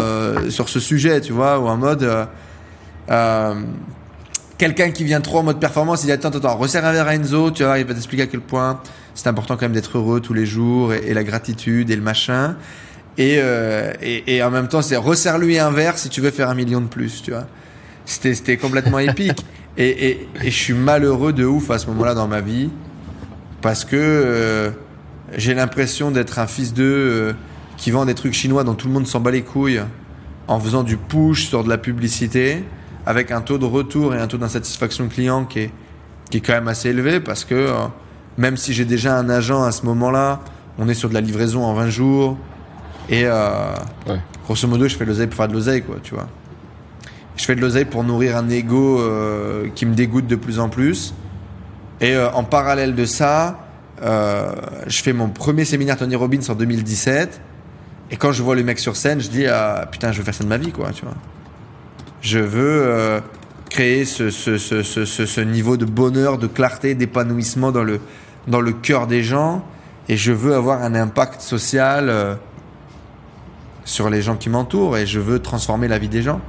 [0.49, 2.29] sur ce sujet, tu vois, ou en mode.
[3.11, 3.55] Euh,
[4.59, 7.15] quelqu'un qui vient trop en mode performance, il dit attends, attends, resserre un verre à
[7.15, 8.81] Enzo, tu vois, il va t'expliquer à quel point
[9.15, 12.03] c'est important quand même d'être heureux tous les jours et, et la gratitude et le
[12.03, 12.57] machin.
[13.19, 16.49] Et, euh, et, et en même temps, c'est resserre-lui un verre si tu veux faire
[16.49, 17.47] un million de plus, tu vois.
[18.05, 19.45] C'était, complètement épique.
[19.77, 22.71] Et, je suis malheureux de ouf à ce moment-là dans ma vie
[23.63, 24.71] parce que euh,
[25.37, 27.33] j'ai l'impression d'être un fils d'eux euh,
[27.77, 29.81] qui vend des trucs chinois dont tout le monde s'en bat les couilles
[30.49, 32.65] en faisant du push sur de la publicité
[33.07, 35.71] avec un taux de retour et un taux d'insatisfaction client qui est,
[36.31, 37.75] qui est quand même assez élevé parce que euh,
[38.39, 40.41] même si j'ai déjà un agent à ce moment-là,
[40.79, 42.37] on est sur de la livraison en 20 jours
[43.09, 43.73] et euh,
[44.09, 44.21] Ouais.
[44.47, 46.29] grosso modo je fais de l'oseille pour faire de l'oseille quoi, tu vois.
[47.37, 50.69] Je fais de l'oseille pour nourrir un ego euh, qui me dégoûte de plus en
[50.69, 51.15] plus.
[52.01, 53.61] Et en parallèle de ça,
[54.03, 57.41] je fais mon premier séminaire Tony Robbins en 2017.
[58.11, 60.35] Et quand je vois le mec sur scène, je dis ah, putain, je veux faire
[60.35, 61.15] ça de ma vie, quoi, tu vois.
[62.23, 63.21] Je veux euh,
[63.69, 68.01] créer ce, ce, ce, ce, niveau de bonheur, de clarté, d'épanouissement dans le,
[68.49, 69.65] dans le cœur des gens.
[70.09, 72.35] Et je veux avoir un impact social euh,
[73.85, 74.97] sur les gens qui m'entourent.
[74.97, 76.41] Et je veux transformer la vie des gens.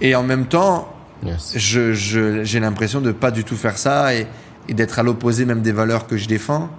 [0.00, 1.52] Et en même temps, Yes.
[1.54, 4.26] je, je- j'ai l'impression de pas du tout faire ça et,
[4.68, 6.70] et d'être à l'opposé même des valeurs que je défends.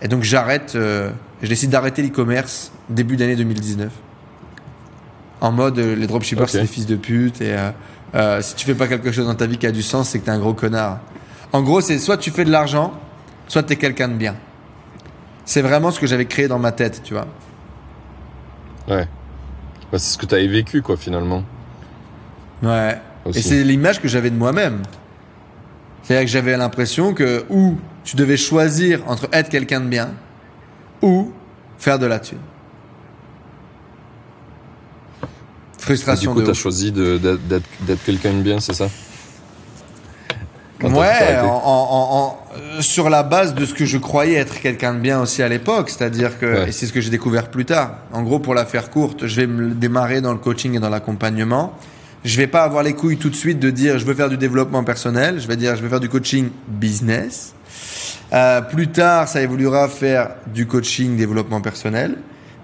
[0.00, 1.10] Et donc j'arrête, euh,
[1.42, 3.90] je décide d'arrêter l'e-commerce début d'année 2019.
[5.40, 7.70] En mode euh, les dropshippers c'est des fils de pute et euh,
[8.14, 10.20] euh, si tu fais pas quelque chose dans ta vie qui a du sens, c'est
[10.20, 11.00] que t'es un gros connard.
[11.52, 12.92] En gros, c'est soit tu fais de l'argent,
[13.48, 14.36] soit t'es quelqu'un de bien.
[15.44, 17.26] C'est vraiment ce que j'avais créé dans ma tête, tu vois.
[18.88, 19.06] Ouais.
[19.92, 21.44] Bah, c'est ce que tu avais vécu, quoi, finalement.
[22.62, 22.98] Ouais.
[23.24, 23.38] Aussi.
[23.38, 24.82] Et c'est l'image que j'avais de moi-même.
[26.02, 30.10] C'est-à-dire que j'avais l'impression que ou tu devais choisir entre être quelqu'un de bien
[31.02, 31.32] ou
[31.78, 32.38] faire de la thune.
[35.22, 36.58] Et du Frustration coup, de t'as ouf.
[36.58, 38.88] choisi d'être quelqu'un de bien, c'est ça
[40.80, 41.40] Quand t'as Ouais, arrêté.
[41.40, 42.38] en, en-
[42.78, 45.48] en- sur la base de ce que je croyais être quelqu'un de bien aussi à
[45.48, 46.68] l'époque, c'est-à-dire que, Ouais.
[46.68, 47.98] et c'est ce que j'ai découvert plus tard.
[48.12, 50.90] En gros, pour la faire courte, je vais me démarrer dans le coaching et dans
[50.90, 51.72] l'accompagnement.
[52.24, 54.36] Je vais pas avoir les couilles tout de suite de dire je veux faire du
[54.36, 55.40] développement personnel.
[55.40, 57.54] Je vais dire je vais faire du coaching business.
[58.32, 62.16] Euh, plus tard, ça évoluera faire du coaching développement personnel.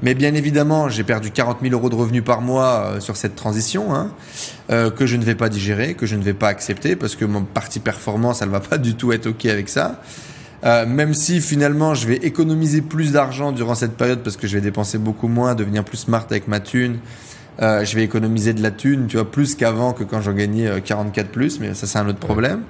[0.03, 3.37] Mais bien évidemment, j'ai perdu 40 000 euros de revenus par mois euh, sur cette
[3.37, 4.11] transition, hein,
[4.71, 7.25] euh, que je ne vais pas digérer, que je ne vais pas accepter, parce que
[7.25, 10.01] mon partie performance, elle va pas du tout être OK avec ça.
[10.65, 14.55] Euh, même si finalement, je vais économiser plus d'argent durant cette période, parce que je
[14.55, 16.99] vais dépenser beaucoup moins, devenir plus smart avec ma thune.
[17.61, 20.69] Euh, je vais économiser de la thune, tu vois, plus qu'avant, que quand j'en gagnais
[20.69, 22.63] euh, 44 plus, mais ça c'est un autre problème.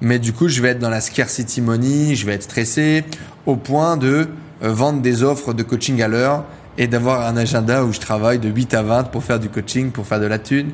[0.00, 3.04] Mais du coup, je vais être dans la scarcity money, je vais être stressé
[3.46, 4.28] au point de
[4.70, 6.44] vendre des offres de coaching à l'heure
[6.78, 9.90] et d'avoir un agenda où je travaille de 8 à 20 pour faire du coaching,
[9.90, 10.70] pour faire de la thune.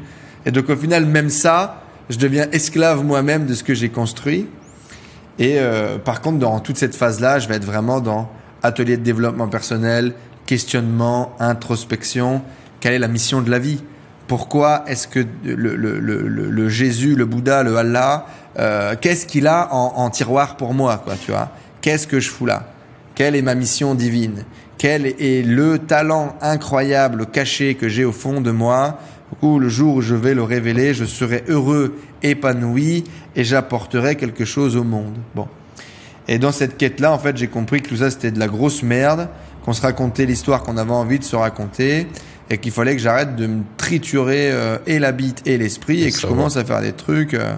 [0.47, 4.47] Et donc au final, même ça, je deviens esclave moi-même de ce que j'ai construit.
[5.39, 8.31] Et euh, par contre, dans toute cette phase-là, je vais être vraiment dans
[8.63, 10.15] atelier de développement personnel,
[10.47, 12.43] questionnement, introspection.
[12.81, 13.83] Quelle est la mission de la vie?
[14.27, 18.27] Pourquoi est-ce que le, Jésus, le Bouddha, le Allah,
[18.59, 21.51] euh, qu'est-ce qu'il a en, tiroir pour moi, tu vois?
[21.81, 22.67] Qu'est-ce que je fous là?
[23.19, 24.45] Quelle est ma mission divine?
[24.79, 29.01] Quel est le talent incroyable caché que j'ai au fond de moi?
[29.43, 33.03] Où le jour où je vais le révéler, je serai heureux, épanoui
[33.35, 35.17] et j'apporterai quelque chose au monde.
[35.35, 35.49] Bon.
[36.29, 38.85] Et dans cette quête-là, en fait, j'ai compris que tout ça, c'était de la grosse
[38.85, 39.29] merde,
[39.65, 42.07] qu'on se racontait l'histoire qu'on avait envie de se raconter,
[42.51, 46.13] et qu'il fallait que j'arrête de me triturer euh, et la bite et l'esprit, et
[46.13, 46.29] que je va.
[46.29, 47.57] commence à faire des trucs, euh,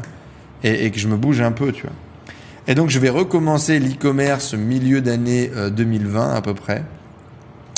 [0.65, 1.93] et, et que je me bouge un peu, tu vois.
[2.71, 6.85] Et donc, je vais recommencer l'e-commerce milieu d'année euh, 2020 à peu près,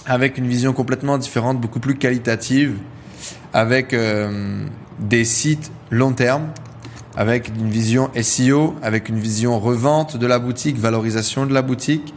[0.04, 2.76] avec une vision complètement différente, beaucoup plus qualitative,
[3.54, 4.66] avec euh,
[5.00, 6.42] des sites long terme,
[7.16, 12.12] avec une vision SEO, avec une vision revente de la boutique, valorisation de la boutique,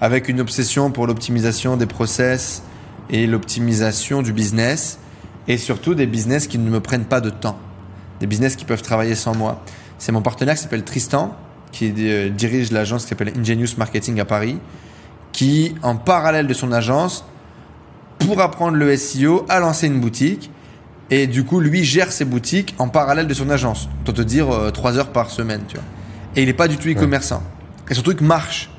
[0.00, 2.64] avec une obsession pour l'optimisation des process
[3.08, 4.98] et l'optimisation du business,
[5.46, 7.60] et surtout des business qui ne me prennent pas de temps,
[8.18, 9.62] des business qui peuvent travailler sans moi.
[9.98, 11.36] C'est mon partenaire qui s'appelle Tristan,
[11.72, 14.58] qui euh, dirige l'agence qui s'appelle Ingenious Marketing à Paris,
[15.32, 17.24] qui, en parallèle de son agence,
[18.18, 20.50] pour apprendre le SEO, a lancé une boutique.
[21.10, 23.88] Et du coup, lui gère ses boutiques en parallèle de son agence.
[24.04, 25.84] Pour te dire, euh, trois heures par semaine, tu vois.
[26.34, 27.42] Et il est pas du tout e-commerçant.
[27.88, 28.70] Et son truc marche.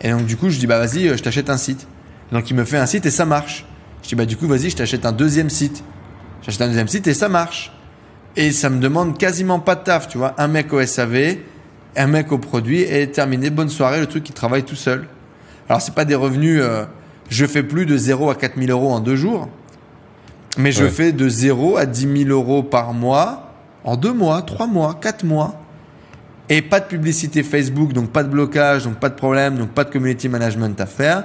[0.00, 1.86] Et donc, du coup, je dis, bah, vas-y, euh, je t'achète un site.
[2.32, 3.64] Donc, il me fait un site et ça marche.
[4.02, 5.84] Je dis, bah, du coup, vas-y, je t'achète un deuxième site.
[6.42, 7.72] J'achète un deuxième site et ça marche.
[8.36, 10.34] Et ça me demande quasiment pas de taf, tu vois.
[10.38, 11.36] Un mec au SAV,
[11.96, 15.06] un mec au produit et terminé, bonne soirée, le truc qui travaille tout seul.
[15.68, 16.84] Alors, c'est pas des revenus, euh,
[17.28, 19.48] je fais plus de 0 à 4000 euros en deux jours.
[20.58, 20.90] Mais je Ouais.
[20.90, 23.46] fais de 0 à 10 000 euros par mois
[23.84, 25.54] en deux mois, trois mois, quatre mois.
[26.48, 29.84] Et pas de publicité Facebook, donc pas de blocage, donc pas de problème, donc pas
[29.84, 31.24] de community management à faire.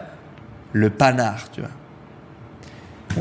[0.72, 1.70] Le panard, tu vois.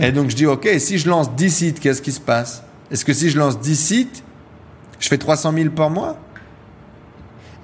[0.07, 2.63] Et donc je dis, ok, si je lance 10 sites, qu'est-ce qui se passe?
[2.91, 4.23] Est-ce que si je lance 10 sites,
[4.99, 6.19] je fais 300 000 par mois?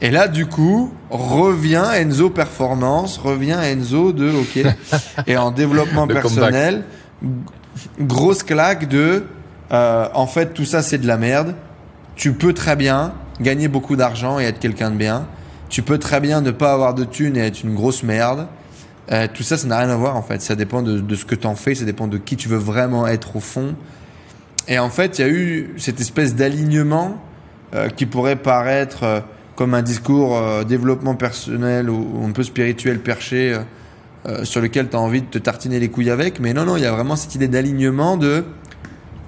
[0.02, 4.64] Et là, du coup, revient Enzo Performance, revient Enzo de, ok.
[5.26, 6.84] Et en développement personnel,
[8.00, 9.24] grosse claque de,
[9.72, 11.54] euh, en fait, tout ça c'est de la merde.
[12.16, 15.26] Tu peux très bien gagner beaucoup d'argent et être quelqu'un de bien.
[15.68, 18.46] Tu peux très bien ne pas avoir de thunes et être une grosse merde.
[19.12, 20.40] Euh, tout ça, ça n'a rien à voir en fait.
[20.40, 22.58] Ça dépend de, de ce que tu en fais, ça dépend de qui tu veux
[22.58, 23.74] vraiment être au fond.
[24.68, 27.16] Et en fait, il y a eu cette espèce d'alignement
[27.74, 29.20] euh, qui pourrait paraître euh,
[29.60, 33.58] comme un discours euh, développement personnel ou, un peu spirituel perché euh,
[34.24, 36.40] euh, sur lequel tu as envie de te tartiner les couilles avec.
[36.40, 38.42] Mais non, non, il y a vraiment cette idée d'alignement de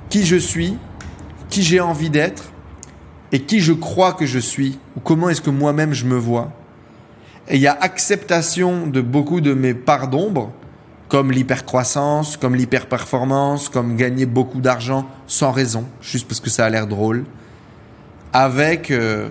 [0.08, 0.78] qui je suis,
[1.50, 2.44] qui j'ai envie d'être
[3.30, 6.50] et qui je crois que je suis, ou comment est-ce que moi-même je me vois.
[7.48, 10.50] Et il y a acceptation de beaucoup de mes parts d'ombre,
[11.10, 16.70] comme l'hypercroissance, comme l'hyperperformance, comme gagner beaucoup d'argent sans raison, juste parce que ça a
[16.70, 17.26] l'air drôle,
[18.32, 19.28] avec euh,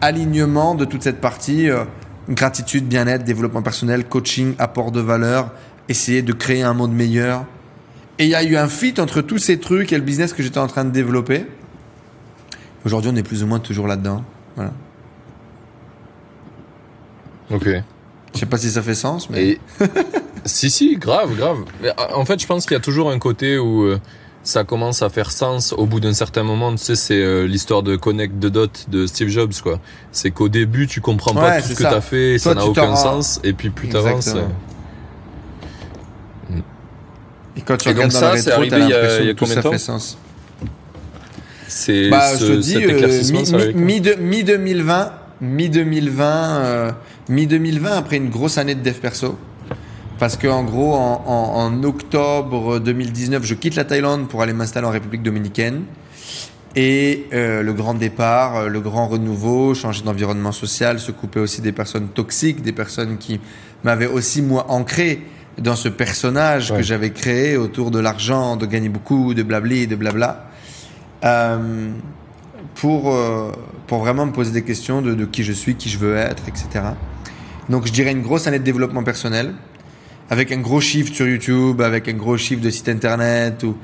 [0.00, 1.84] alignement de toute cette partie, euh,
[2.28, 5.50] gratitude, bien-être, développement personnel, coaching, apport de valeur,
[5.88, 7.44] essayer de créer un monde meilleur.
[8.18, 10.42] Et il y a eu un fit entre tous ces trucs et le business que
[10.42, 11.46] j'étais en train de développer.
[12.84, 14.24] Aujourd'hui, on est plus ou moins toujours là-dedans.
[14.56, 14.72] Voilà.
[17.50, 17.68] Ok.
[18.34, 19.60] Je sais pas si ça fait sens, mais Et
[20.44, 21.64] si si, grave, grave.
[22.14, 24.00] En fait, je pense qu'il y a toujours un côté où euh,
[24.44, 26.70] ça commence à faire sens au bout d'un certain moment.
[26.72, 29.80] Tu sais, c'est euh, l'histoire de Connect the Dot de Steve Jobs, quoi.
[30.12, 31.90] C'est qu'au début, tu comprends pas Ouais, tout ce que ça.
[31.90, 34.28] t'as fait, Toi, ça n'a aucun sens, et puis plus t'avances.
[34.28, 34.42] Euh,
[37.56, 39.34] et quand tu Et regardes donc dans ça, c'est arrivé il y a- y a
[39.34, 40.18] que combien ça de temps sens.
[41.68, 44.14] C'est Bah, ce- je te dis, euh, éclaircissement, mi, ça mi, avait quand mi, de-
[44.16, 46.92] mi 2020, mi 2020, euh,
[47.28, 49.38] mi 2020 après une grosse année de dev perso.
[50.24, 54.54] Parce que en gros, en, en- en octobre 2019, je quitte la Thaïlande pour aller
[54.54, 55.82] m'installer en République dominicaine.
[56.76, 61.60] Et euh, le grand départ, euh, le grand renouveau, changer d'environnement social, se couper aussi
[61.60, 63.38] des personnes toxiques, des personnes qui
[63.82, 65.20] m'avaient aussi moi ancré
[65.58, 66.78] dans ce personnage Ouais.
[66.78, 70.46] que j'avais créé autour de l'argent, de gagner beaucoup, de blabli, de blabla.
[71.26, 71.90] Euh,
[72.76, 73.52] pour, euh,
[73.88, 76.44] pour vraiment me poser des questions de, de qui je suis, qui je veux être,
[76.48, 76.82] etc.
[77.68, 79.52] Donc je dirais une grosse année de développement personnel,
[80.30, 83.76] avec un gros chiffre sur YouTube, avec un gros chiffre de site internet, ou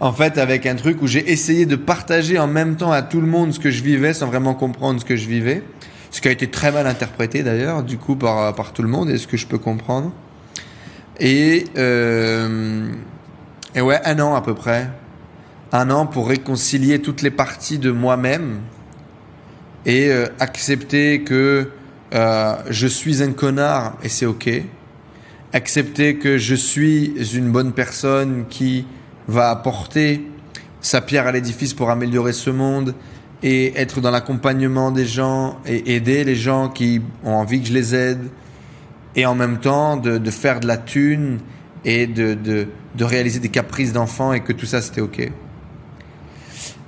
[0.00, 3.20] en fait avec un truc où j'ai essayé de partager en même temps à tout
[3.20, 5.62] le monde ce que je vivais sans vraiment comprendre ce que je vivais,
[6.10, 9.10] ce qui a été très mal interprété d'ailleurs, du coup par, par tout le monde,
[9.10, 10.12] et ce que je peux comprendre.
[11.20, 12.90] Et, euh,
[13.74, 14.88] et ouais, un an à peu près.
[15.72, 18.60] Un an pour réconcilier toutes les parties de moi-même
[19.86, 21.70] et euh, accepter que
[22.14, 24.50] euh, je suis un connard et c'est ok.
[25.52, 28.86] Accepter que je suis une bonne personne qui
[29.26, 30.24] va apporter
[30.80, 32.94] sa pierre à l'édifice pour améliorer ce monde
[33.42, 37.72] et être dans l'accompagnement des gens et aider les gens qui ont envie que je
[37.72, 38.28] les aide
[39.16, 41.38] et en même temps de, faire de la thune
[41.84, 45.30] et de, de, de réaliser des caprices d'enfants et que tout ça c'était ok.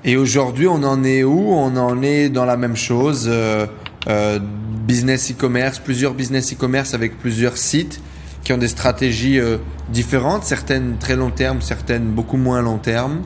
[0.04, 1.52] Et aujourd'hui, on en est où?
[1.52, 3.26] On en est dans la même chose.
[3.28, 3.66] euh,
[4.08, 4.40] euh,
[4.86, 8.00] business e-commerce, plusieurs business e-commerce avec plusieurs sites
[8.42, 9.58] qui ont des stratégies euh,
[9.90, 13.22] différentes, certaines très long terme, certaines beaucoup moins long terme,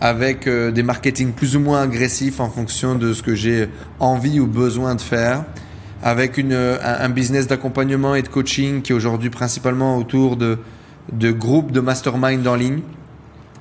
[0.00, 3.68] avec euh, des marketing plus ou moins agressifs en fonction de ce que j'ai
[4.00, 5.44] envie ou besoin de faire,
[6.02, 10.58] avec une, euh, un, business d'accompagnement et de coaching qui est aujourd'hui principalement autour de,
[11.12, 12.80] de groupes de mastermind en ligne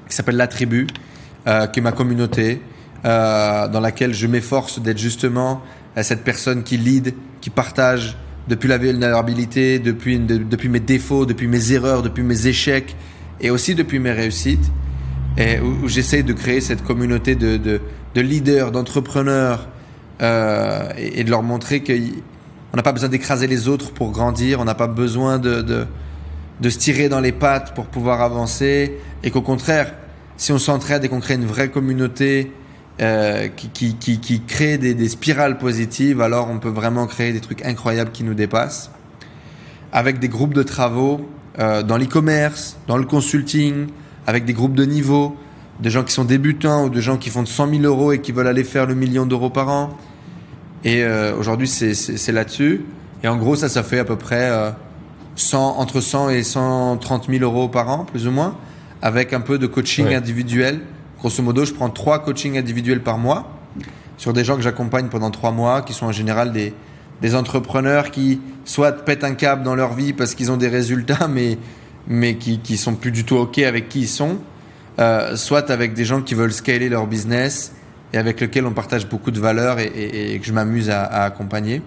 [0.08, 0.86] qui s'appelle La Tribu,
[1.46, 2.62] qui est ma communauté,
[3.04, 5.62] dans laquelle je m'efforce d'être justement
[6.02, 8.18] cette personne qui lead, qui partage
[8.48, 12.96] depuis la vulnérabilité, depuis, de- depuis mes défauts, depuis mes erreurs, depuis mes échecs
[13.42, 14.72] et aussi depuis mes réussites.
[15.38, 17.82] Et où, j'essaye de créer cette communauté de, de,
[18.14, 19.68] de leaders, d'entrepreneurs
[20.22, 24.60] euh, et, et de leur montrer qu'on n'a pas besoin d'écraser les autres pour grandir,
[24.60, 25.86] on n'a pas besoin de, de,
[26.62, 28.94] de se tirer dans les pattes pour pouvoir avancer
[29.24, 29.94] et qu'au contraire,
[30.38, 32.52] si on s'entraide et qu'on crée une vraie communauté
[33.02, 37.34] euh, qui, qui, qui, qui crée des, des spirales positives, alors on peut vraiment créer
[37.34, 38.92] des trucs incroyables qui nous dépassent.
[39.92, 41.28] Avec des groupes de travaux
[41.60, 43.88] euh, dans l'e-commerce, dans le consulting,
[44.28, 45.36] avec des groupes de niveau,
[45.80, 48.22] des gens qui sont débutants ou de gens qui font de 100 000 euros et
[48.22, 49.98] qui veulent aller faire le million d'euros par an.
[50.84, 52.82] Et euh, aujourd'hui, c'est- là-dessus.
[53.24, 54.72] Et en gros, ça, ça fait à peu près euh,
[55.36, 58.56] 100, entre 100 et 130 000 euros par an, plus ou moins,
[59.02, 60.16] avec un peu de coaching Ouais.
[60.16, 60.82] individuel.
[61.24, 63.50] Grosso modo, je prends trois coachings individuels par mois
[64.18, 66.74] sur des gens que j'accompagne pendant trois mois, qui sont en général des,
[67.22, 71.30] des entrepreneurs qui soit pètent un câble dans leur vie parce qu'ils ont des résultats,
[71.30, 71.58] mais,
[72.10, 74.40] mais qui, qui sont plus du tout OK avec qui ils sont,
[75.00, 77.72] euh, soit avec des gens qui veulent scaler leur business
[78.12, 81.82] et avec lesquels on partage beaucoup de valeurs et, que je m'amuse à, à accompagner.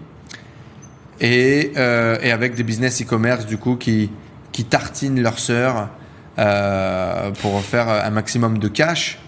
[1.21, 4.11] Et, euh, et avec des business e-commerce du coup qui,
[4.51, 5.91] qui tartinent leur sœur
[6.39, 9.19] euh, pour faire un maximum de cash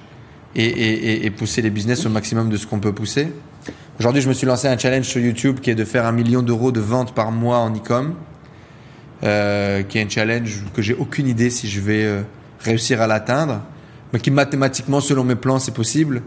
[0.54, 3.28] et, et- et- et pousser les business au maximum de ce qu'on peut pousser.
[4.00, 6.42] Aujourd'hui, je me suis lancé un challenge sur YouTube qui est de faire un million
[6.42, 8.14] d'euros de ventes par mois en e-com,
[9.24, 12.22] euh, qui est un challenge que j'ai aucune idée si je vais euh,
[12.60, 13.60] réussir à l'atteindre,
[14.12, 16.22] mais qui mathématiquement, selon mes plans, c'est possible.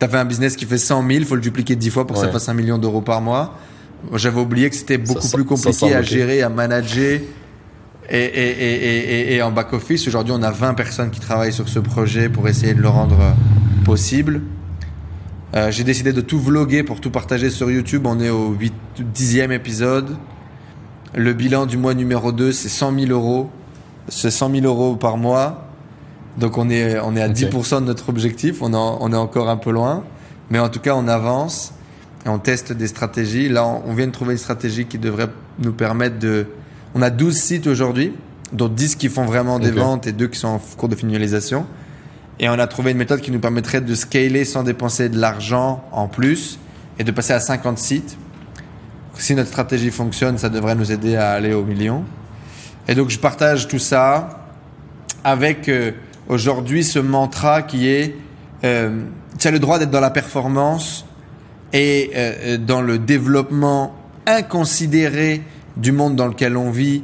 [0.00, 2.16] Tu fait un business qui fait 100 000, il faut le dupliquer 10 fois pour
[2.16, 3.58] que ça fasse un million d'euros par mois.
[4.14, 7.20] J'avais oublié que c'était beaucoup Ça- plus ça compliqué à gérer, à manager.
[8.08, 11.52] Et, et, et, et, et- et en back-office, aujourd'hui, on a 20 personnes qui travaillent
[11.52, 13.32] sur ce projet pour essayer de le rendre euh,
[13.84, 14.42] possible.
[15.56, 18.06] Euh, J'ai décidé de tout vloguer pour tout partager sur YouTube.
[18.06, 18.72] On est au 8,
[19.14, 20.16] 10e épisode.
[21.14, 23.50] Le bilan du mois numéro 2, c'est 100 000 euros.
[24.08, 25.68] C'est 100 000 euros par mois.
[26.38, 27.32] Donc on est, on est à Ok.
[27.34, 28.58] 10% de notre objectif.
[28.60, 30.04] On, en- on est encore un peu loin.
[30.50, 31.72] Mais en tout cas, on avance
[32.24, 33.48] et on teste des stratégies.
[33.48, 35.28] Là, on, on vient de trouver une stratégie qui devrait
[35.58, 36.46] nous permettre de...
[36.98, 38.14] On a 12 sites aujourd'hui,
[38.54, 41.66] dont 10 qui font vraiment des ventes et 2 qui sont en cours de finalisation.
[42.40, 45.84] Et on a trouvé une méthode qui nous permettrait de scaler sans dépenser de l'argent
[45.92, 46.58] en plus
[46.98, 48.16] et de passer à 50 sites.
[49.12, 52.02] Si notre stratégie fonctionne, ça devrait nous aider à aller au million.
[52.88, 54.46] Et donc je partage tout ça
[55.22, 55.92] avec euh,
[56.28, 58.16] aujourd'hui ce mantra qui est
[58.64, 59.02] euh,
[59.38, 61.04] tu as le droit d'être dans la performance
[61.74, 63.94] et euh, euh, dans le développement
[64.24, 65.42] inconsidéré
[65.76, 67.02] du monde dans lequel on vit,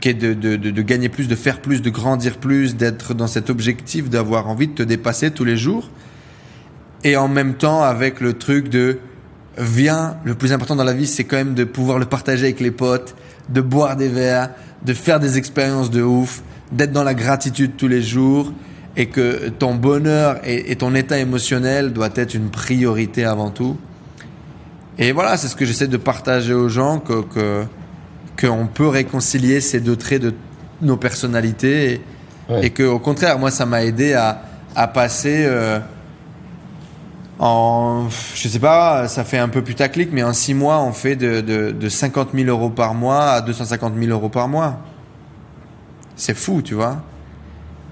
[0.00, 3.26] qui est de, de, de, gagner plus, de faire plus, de grandir plus, d'être dans
[3.26, 5.90] cet objectif, d'avoir envie de te dépasser tous les jours.
[7.04, 8.98] Et en même temps avec le truc de
[9.58, 12.60] viens, le plus important dans la vie, c'est quand même de pouvoir le partager avec
[12.60, 13.14] les potes,
[13.48, 14.50] de boire des verres,
[14.84, 16.42] de faire des expériences de ouf,
[16.72, 18.52] d'être dans la gratitude tous les jours
[18.96, 23.76] et que ton bonheur et, ton état émotionnel doit être une priorité avant tout.
[24.98, 27.64] Et voilà, c'est ce que j'essaie de partager aux gens, que,
[28.44, 30.34] qu'on peut réconcilier ces deux traits de
[30.82, 32.00] nos personnalités et,
[32.50, 32.66] Ouais.
[32.66, 34.42] et que au contraire, moi, ça m'a aidé à,
[34.74, 35.78] à passer euh,
[37.38, 41.16] en, je sais pas, ça fait un peu putaclic, mais en six mois, on fait
[41.16, 44.78] de, de, de 50 000 euros par mois à 250 000 euros par mois.
[46.16, 47.02] C'est fou, tu vois.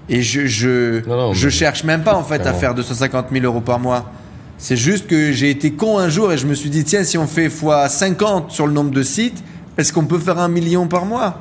[0.09, 3.27] Et je, je, Non, non, je mais- cherche même pas en fait à faire 250
[3.31, 4.11] 000 euros par mois.
[4.57, 7.17] C'est juste que j'ai été con un jour et je me suis dit, tiens, si
[7.17, 9.43] on fait x 50 sur le nombre de sites,
[9.77, 11.39] est-ce qu'on peut faire un million par mois?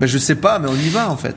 [0.00, 1.36] Ben je sais pas, mais on y va en fait.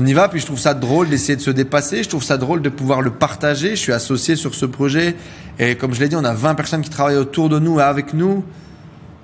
[0.00, 2.36] On y va, puis je trouve ça drôle d'essayer de se dépasser, je trouve ça
[2.36, 5.16] drôle de pouvoir le partager, je suis associé sur ce projet,
[5.58, 8.14] et comme je l'ai dit, on a 20 personnes qui travaillent autour de nous, avec
[8.14, 8.44] nous,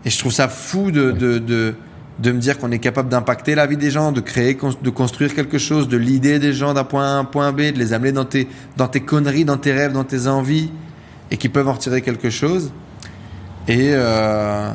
[0.05, 1.75] et je trouve ça fou de, de, de,
[2.19, 5.33] de me dire qu'on est capable d'impacter la vie des gens, de créer, de construire
[5.35, 7.93] quelque chose, de l'idée des gens d'un point A à un point B, de les
[7.93, 10.73] amener dans tes, dans tes conneries, dans tes rêves, dans tes envies,
[11.31, 12.73] et qui peuvent en retirer quelque chose.
[13.69, 14.71] Et, euh,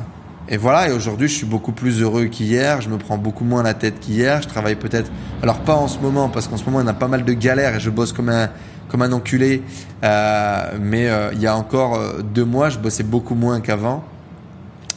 [0.51, 2.81] et voilà, et aujourd'hui, je suis beaucoup plus heureux qu'hier.
[2.81, 4.41] Je me prends beaucoup moins la tête qu'hier.
[4.41, 5.11] Je travaille peut-être,
[5.43, 7.75] alors pas en ce moment, parce qu'en ce moment, on a pas mal de galères
[7.75, 8.49] et je bosse comme un,
[8.89, 9.61] comme un enculé.
[10.03, 14.03] Euh, mais euh, il y a encore euh, deux mois, je bossais beaucoup moins qu'avant.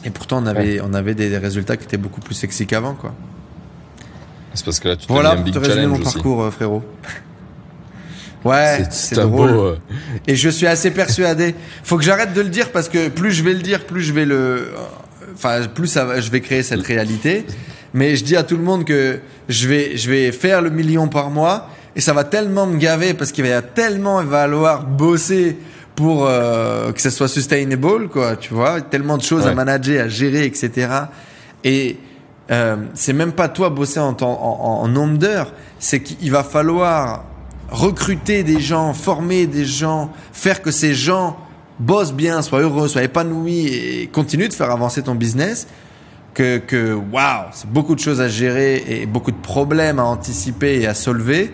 [0.05, 2.93] Et pourtant, on avait, on avait des, des résultats qui étaient beaucoup plus sexy qu'avant,
[2.95, 3.13] quoi.
[4.55, 6.03] C'est parce que là, tu Voilà un big te résumer mon aussi.
[6.13, 6.83] parcours, euh, frérot.
[8.43, 9.51] Ouais, C'est- drôle.
[9.51, 9.61] beau.
[9.63, 9.77] euh,
[10.27, 11.55] Et je suis assez persuadé.
[11.83, 14.11] Faut que j'arrête de le dire parce que plus je vais le dire, plus je
[14.11, 14.67] vais le,
[15.35, 17.45] enfin, plus ça va, je vais créer cette réalité.
[17.93, 19.19] Mais je dis à tout le monde que
[19.49, 23.13] je vais, je vais faire le million par mois et ça va tellement me gaver
[23.13, 25.57] parce qu'il va y a tellement il va falloir bosser
[25.95, 28.35] pour euh, que ça soit sustainable, quoi.
[28.35, 30.87] Tu vois, tellement de choses à manager, à gérer, etc.
[31.63, 31.97] Et
[32.49, 36.43] euh, c'est même pas toi bosser en, temps- en- en nombre d'heures, c'est qu'il va
[36.43, 37.25] falloir
[37.69, 41.37] recruter des gens, former des gens, faire que ces gens
[41.79, 45.67] bossent bien, soient heureux, soient épanouis et continuent de faire avancer ton business.
[46.33, 50.81] Que, que waouh, c'est beaucoup de choses à gérer et beaucoup de problèmes à anticiper
[50.81, 51.53] et à solver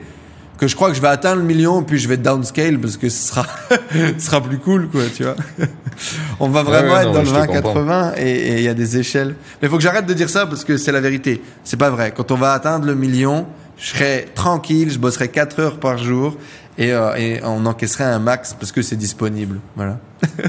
[0.59, 3.07] que je crois que je vais atteindre le million, puis je vais downscale parce que
[3.07, 3.45] ce sera,
[3.91, 5.35] ce sera plus cool, quoi, tu vois.
[6.39, 8.67] On va vraiment Ouais, être non, dans le mais je te 20-80 et il y
[8.67, 9.35] a des échelles.
[9.61, 11.41] Mais il faut que j'arrête de dire ça parce que c'est la vérité.
[11.63, 12.13] C'est pas vrai.
[12.15, 13.47] Quand on va atteindre le million,
[13.77, 16.35] je serai tranquille, je bosserai 4 heures par jour
[16.79, 19.59] et, euh, et on encaisserait un max parce que c'est disponible.
[19.75, 19.99] Voilà.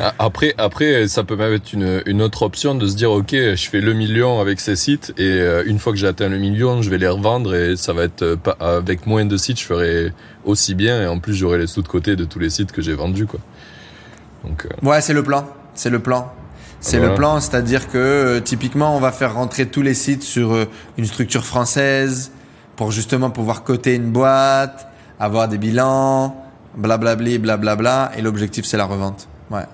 [0.00, 3.30] Ah, Après, après, ça peut même être une, une autre option de se dire, ok,
[3.30, 6.38] je fais le million avec ces sites et euh, une fois que j'ai atteint le
[6.38, 9.60] million, je vais les revendre et ça va être euh, pas, avec moins de sites,
[9.60, 10.12] je ferai
[10.44, 12.82] aussi bien et en plus j'aurai les sous de côté de tous les sites que
[12.82, 13.38] j'ai vendus, quoi.
[14.42, 15.46] Donc, euh, Ouais, c'est le plan.
[15.74, 16.32] C'est le plan.
[16.80, 17.12] C'est Voilà.
[17.12, 20.66] le plan, c'est-à-dire que typiquement, on va faire rentrer tous les sites sur
[20.98, 22.32] une structure française
[22.74, 24.88] pour justement pouvoir coter une boîte,
[25.24, 26.34] avoir des bilans,
[26.76, 28.12] blablabli, blablabla.
[28.16, 29.28] Et l'objectif, c'est la revente.
[29.50, 29.64] Ouais.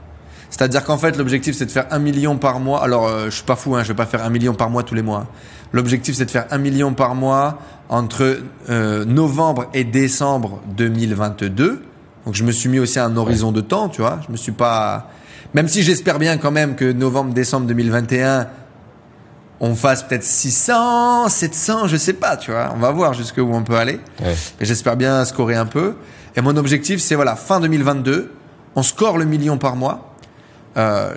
[0.50, 2.82] C'est-à-dire qu'en fait, l'objectif, c'est de faire un million par mois.
[2.82, 4.82] Alors, euh, je suis pas fou, hein, je vais pas faire un million par mois
[4.82, 5.26] tous les mois.
[5.72, 7.58] L'objectif, c'est de faire un million par mois
[7.88, 11.82] entre euh, novembre et décembre 2022.
[12.26, 14.20] Donc, je me suis mis aussi un horizon de temps, tu vois.
[14.26, 15.08] Je me suis pas.
[15.54, 18.46] Même si j'espère bien quand même que novembre, décembre 2021,
[19.60, 22.72] on fasse peut-être 600, 700, je sais pas, tu vois.
[22.74, 24.00] On va voir jusqu'où on peut aller.
[24.22, 24.34] ouais.
[24.60, 25.94] Et j'espère bien scorer un peu.
[26.36, 28.32] Et mon objectif, c'est voilà, fin 2022,
[28.76, 30.14] on score le million par mois.
[30.76, 31.12] Euh,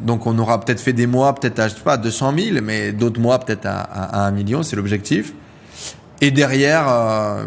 [0.00, 2.92] donc on aura peut-être fait des mois, peut-être à je sais pas 200 000, mais
[2.92, 5.32] d'autres mois peut-être à, à, à un million, c'est l'objectif.
[6.20, 7.44] Et derrière, euh,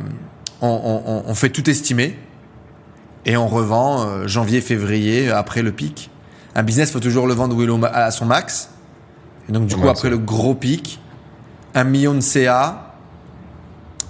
[0.61, 0.67] on,
[1.07, 2.19] on- on fait tout estimer
[3.25, 6.11] et on revend euh, janvier, février après le pic.
[6.55, 7.55] Un business, faut toujours le vendre
[7.93, 8.69] à son max.
[9.49, 10.99] Et donc du coup après le gros pic,
[11.75, 12.85] un million de CA,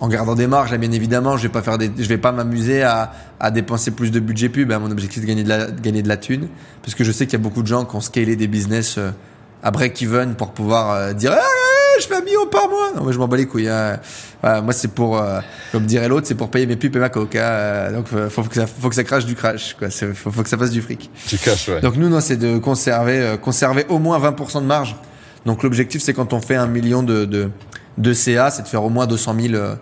[0.02, 2.32] en gardant des marges, là, bien évidemment, je vais pas faire des, je vais pas
[2.32, 4.72] m'amuser à, à dépenser plus de budget pub.
[4.72, 4.80] Hein.
[4.80, 6.48] Mon objectif, c'est de gagner de la, de gagner de la thune.
[6.82, 8.98] Parce que je sais qu'il y a beaucoup de gens qui ont scalé des business
[8.98, 9.12] euh,
[9.62, 12.92] à break-even pour pouvoir euh, dire, ah, ouais, je fais un million par mois.
[12.96, 13.68] Non, moi, je m'en bats les couilles.
[13.68, 14.00] hein.
[14.42, 15.42] Voilà, moi, c'est pour, euh,
[15.74, 17.40] comme dirait l'autre, c'est pour payer mes pubs et ma coca.
[17.42, 19.90] euh, donc, faut, faut que ça, faut que ça crache du crash, quoi.
[19.90, 21.12] Faut, faut que ça fasse du fric.
[21.28, 21.82] Tu caches, ouais.
[21.82, 24.96] Donc nous, non, c'est de conserver, euh, conserver au moins 20% de marge.
[25.46, 27.50] Donc l'objectif, c'est quand on fait un million de, de,
[27.98, 29.76] de CA, c'est de faire au moins 200 000 euh,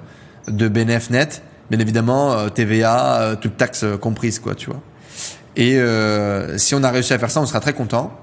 [0.47, 1.41] de bénéf net.
[1.69, 4.81] Bien évidemment, euh, TVA, euh, toute taxe comprise, quoi, tu vois.
[5.55, 5.79] Et
[6.57, 8.15] si on a réussi à faire ça, on sera très content.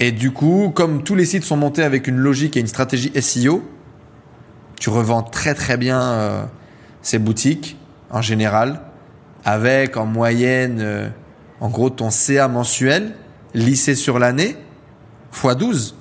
[0.00, 3.12] Et du coup, comme tous les sites sont montés avec une logique et une stratégie
[3.20, 3.62] SEO,
[4.80, 6.48] tu revends très très bien
[7.02, 7.76] ces boutiques
[8.08, 8.80] en général,
[9.44, 11.12] avec en moyenne,
[11.60, 13.12] en gros, ton CA mensuel
[13.52, 14.56] lissé sur l'année
[15.34, 15.94] x 12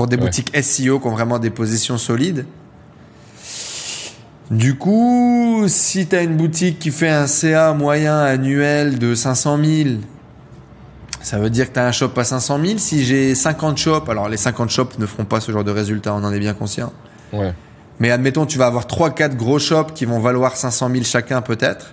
[0.00, 0.22] pour des Ouais.
[0.22, 2.46] boutiques SEO qui ont vraiment des positions solides.
[4.50, 9.58] Du coup, si tu as une boutique qui fait un CA moyen annuel de 500
[9.62, 9.88] 000,
[11.20, 12.78] ça veut dire que tu as un shop à 500 000.
[12.78, 16.14] Si j'ai 50 shops, alors les 50 shops ne feront pas ce genre de résultat,
[16.14, 16.94] on en est bien conscient.
[17.34, 17.52] Ouais.
[17.98, 21.92] Mais admettons, tu vas avoir 3-4 gros shops qui vont valoir 500 000 chacun peut-être.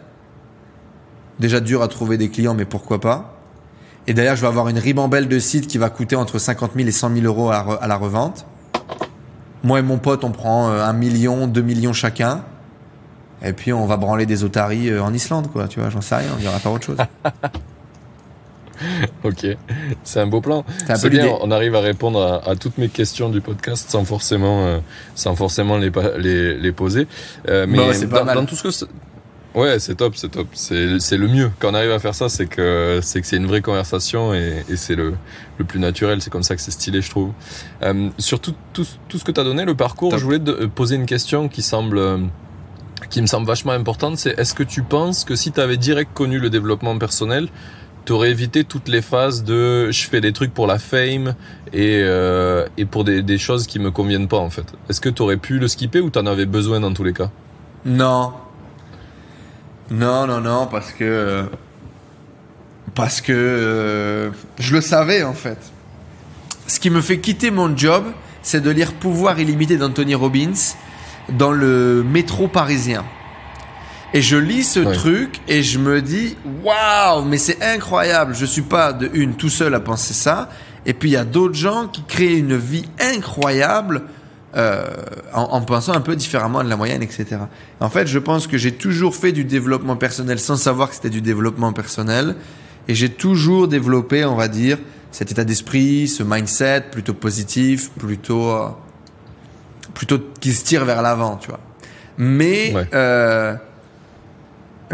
[1.40, 3.37] Déjà dur à trouver des clients, mais pourquoi pas.
[4.08, 6.88] Et d'ailleurs, je vais avoir une ribambelle de sites qui va coûter entre 50 000
[6.88, 8.46] et 100 000 euros à la, re- à la revente.
[9.64, 12.44] Moi et mon pote, on prend euh, un million, 2 millions chacun.
[13.44, 15.68] Et puis on va branler des otaries euh, en Islande, quoi.
[15.68, 16.98] Tu vois, j'en sais rien, on dira pas autre chose.
[19.24, 19.48] Ok,
[20.04, 20.64] c'est un beau plan.
[20.96, 24.66] C'est bien, on arrive à répondre à, à toutes mes questions du podcast sans forcément,
[24.68, 24.78] euh,
[25.16, 27.08] sans forcément les, pa- les, les poser.
[27.50, 28.36] Euh, mais Bon, c'est pas mal.
[28.36, 28.86] dans tout ce que
[29.58, 30.48] ouais, c'est top, c'est top.
[30.54, 31.52] C'est c'est le mieux.
[31.60, 34.64] Quand on arrive à faire ça, c'est que c'est que c'est une vraie conversation et,
[34.70, 35.16] et c'est le,
[35.58, 36.22] le plus naturel.
[36.22, 37.32] C'est comme ça que c'est stylé, je trouve.
[37.84, 40.20] Euh, sur tout, tout, tout ce que tu as donné, le parcours, Top.
[40.20, 42.18] je voulais te euh, poser une question qui semble euh,
[43.10, 46.12] qui me semble vachement importante, c'est est-ce que tu penses que si tu avais direct
[46.14, 47.48] connu le développement personnel,
[48.06, 51.36] t'aurais évité toutes les phases de je fais des trucs pour la fame
[51.74, 54.66] et, euh, et pour des, des choses qui me conviennent pas en fait?
[54.90, 57.30] Est-ce que t'aurais pu le skipper ou t'en avais besoin dans tous les cas?
[57.86, 58.34] Non.
[59.92, 61.46] Non, non, non, parce que.
[62.96, 63.32] Parce que.
[63.34, 65.58] euh, je le savais, en fait.
[66.68, 68.06] Ce qui me fait quitter mon job,
[68.42, 70.52] c'est de lire Pouvoir illimité d'Anthony Robbins
[71.30, 73.06] dans le métro parisien.
[74.14, 74.94] Et je lis ce Ouais.
[74.94, 78.34] truc et je me dis waouh, mais c'est incroyable.
[78.36, 80.50] Je suis pas de une tout seul à penser ça.
[80.86, 84.04] Et puis il y a d'autres gens qui créent une vie incroyable
[84.58, 84.86] euh,
[85.34, 87.38] en, en pensant un peu différemment de la moyenne, etc.
[87.80, 91.10] En fait, je pense que j'ai toujours fait du développement personnel sans savoir que c'était
[91.12, 92.36] du développement personnel.
[92.88, 94.78] Et j'ai toujours développé, on va dire,
[95.12, 98.68] cet état d'esprit, ce mindset plutôt positif, plutôt, euh,
[99.94, 101.60] plutôt qui se tire vers l'avant, tu vois.
[102.18, 102.88] Mais, Ouais.
[102.94, 103.54] euh,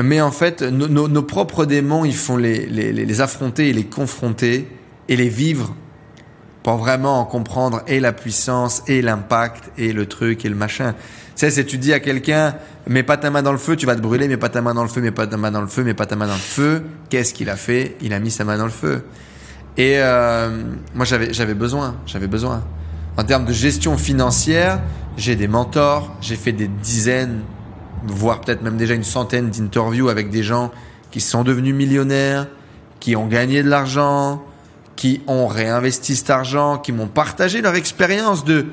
[0.02, 3.86] mais en fait, nos, propres démons, il faut les, les, les- les affronter et les
[3.86, 4.68] confronter
[5.08, 5.76] et les vivre
[6.64, 10.94] pour vraiment en comprendre et la puissance et l'impact et le truc et le machin.
[10.94, 12.56] Tu sais, c'est tu dis à quelqu'un,
[12.88, 14.74] mets pas ta main dans le feu, tu vas te brûler, mets pas ta main
[14.74, 16.34] dans le feu, mets pas ta main dans le feu, mets pas ta main dans
[16.34, 16.84] le feu.
[17.10, 17.98] Qu'est-ce qu'il a fait?
[18.02, 19.04] Il a mis sa main dans le feu.
[19.78, 20.50] Et euh,
[20.94, 22.64] moi, j'avais, j'avais besoin, j'avais besoin.
[23.18, 24.80] En termes de gestion financière,
[25.18, 27.42] j'ai des mentors, j'ai fait des dizaines,
[28.06, 30.72] voire peut-être même déjà une centaine d'interviews avec des gens
[31.12, 32.48] qui sont devenus millionnaires,
[33.00, 34.44] qui ont gagné de l'argent,
[35.04, 38.68] qui ont réinvesti cet argent, qui m'ont partagé leur expérience de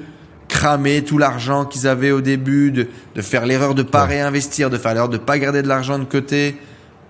[0.47, 2.87] cramer tout l'argent qu'ils avaient au début, de,
[3.17, 6.05] de faire l'erreur de pas réinvestir, de faire l'erreur de pas garder de l'argent de
[6.05, 6.57] côté.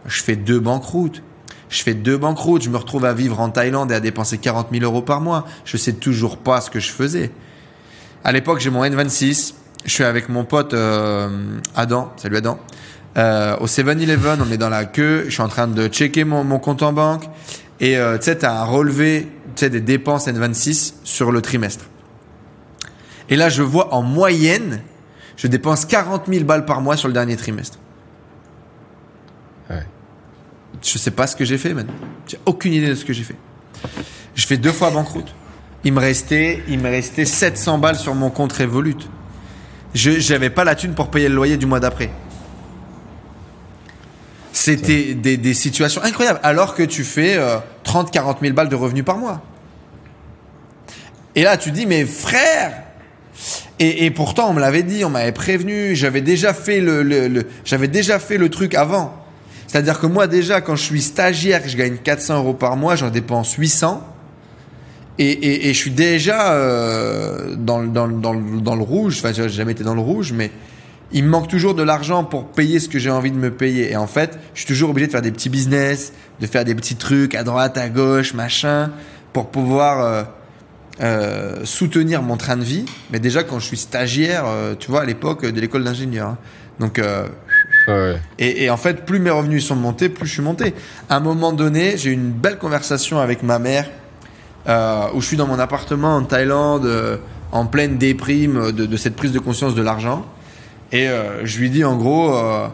[0.07, 1.23] Je fais deux banqueroutes.
[1.69, 2.63] Je fais deux banqueroutes.
[2.63, 5.45] Je me retrouve à vivre en Thaïlande et à dépenser 40 000 euros par mois.
[5.67, 7.31] Je sais toujours pas ce que je faisais.
[8.25, 9.53] À l'époque, j'ai mon N26.
[9.85, 12.11] Je suis avec mon pote euh, Adam.
[12.17, 12.59] Salut Adam.
[13.19, 15.25] Euh, au 7-Eleven, on est dans la queue.
[15.27, 17.25] Je suis en train de checker mon, mon compte en banque.
[17.81, 19.27] Et euh, tu sais, tu as un relevé
[19.59, 21.87] des dépenses N26 sur le trimestre.
[23.29, 24.83] Et là, je vois en moyenne,
[25.37, 27.79] je dépense 40 000 balles par mois sur le dernier trimestre.
[29.71, 29.85] Ouais.
[30.83, 31.87] Je sais pas ce que j'ai fait, man.
[32.27, 33.37] J'ai aucune idée de ce que j'ai fait.
[34.35, 35.33] Je fais deux fois banqueroute.
[35.85, 38.97] Il me restait, il me restait 700 balles sur mon compte Revolut.
[39.95, 42.11] Je j'avais pas la thune pour payer le loyer du mois d'après.
[44.53, 46.41] C'était des, des situations incroyables.
[46.43, 49.41] Alors que tu fais euh, 30, 40 000 balles de revenus par mois.
[51.37, 52.83] Et là, tu dis, mais frère,
[53.79, 57.29] et, et pourtant, on me l'avait dit, on m'avait prévenu, j'avais déjà fait le, le,
[57.29, 59.15] le- j'avais déjà fait le truc avant.
[59.69, 62.97] C'est-à-dire que moi, déjà, quand je suis stagiaire, que je gagne 400 euros par mois,
[62.97, 64.05] j'en dépense 800.
[65.19, 69.19] Et, et, et je suis déjà euh, dans, le- dans, dans, le- dans le rouge.
[69.21, 70.51] Enfin, j'ai jamais été dans le rouge, mais
[71.13, 73.91] il me manque toujours de l'argent pour payer ce que j'ai envie de me payer.
[73.93, 76.75] Et en fait, je suis toujours obligé de faire des petits business, de faire des
[76.75, 78.91] petits trucs à droite, à gauche, machin,
[79.33, 80.23] pour pouvoir euh,
[81.03, 82.85] euh, soutenir mon train de vie.
[83.13, 86.29] Mais déjà, quand je suis stagiaire, euh, tu vois, à l'époque de l'école d'ingénieur.
[86.29, 86.39] hein.
[86.79, 87.27] Donc, euh,
[87.89, 90.75] Ouais, et, et en fait, plus mes revenus sont montés, plus je suis monté.
[91.09, 93.89] À un moment donné, j'ai eu une belle conversation avec ma mère,
[94.69, 97.17] euh, où je suis dans mon appartement en Thaïlande, euh,
[97.53, 100.27] en pleine déprime de, de cette prise de conscience de l'argent.
[100.93, 102.67] Et euh, je lui dis en gros, euh,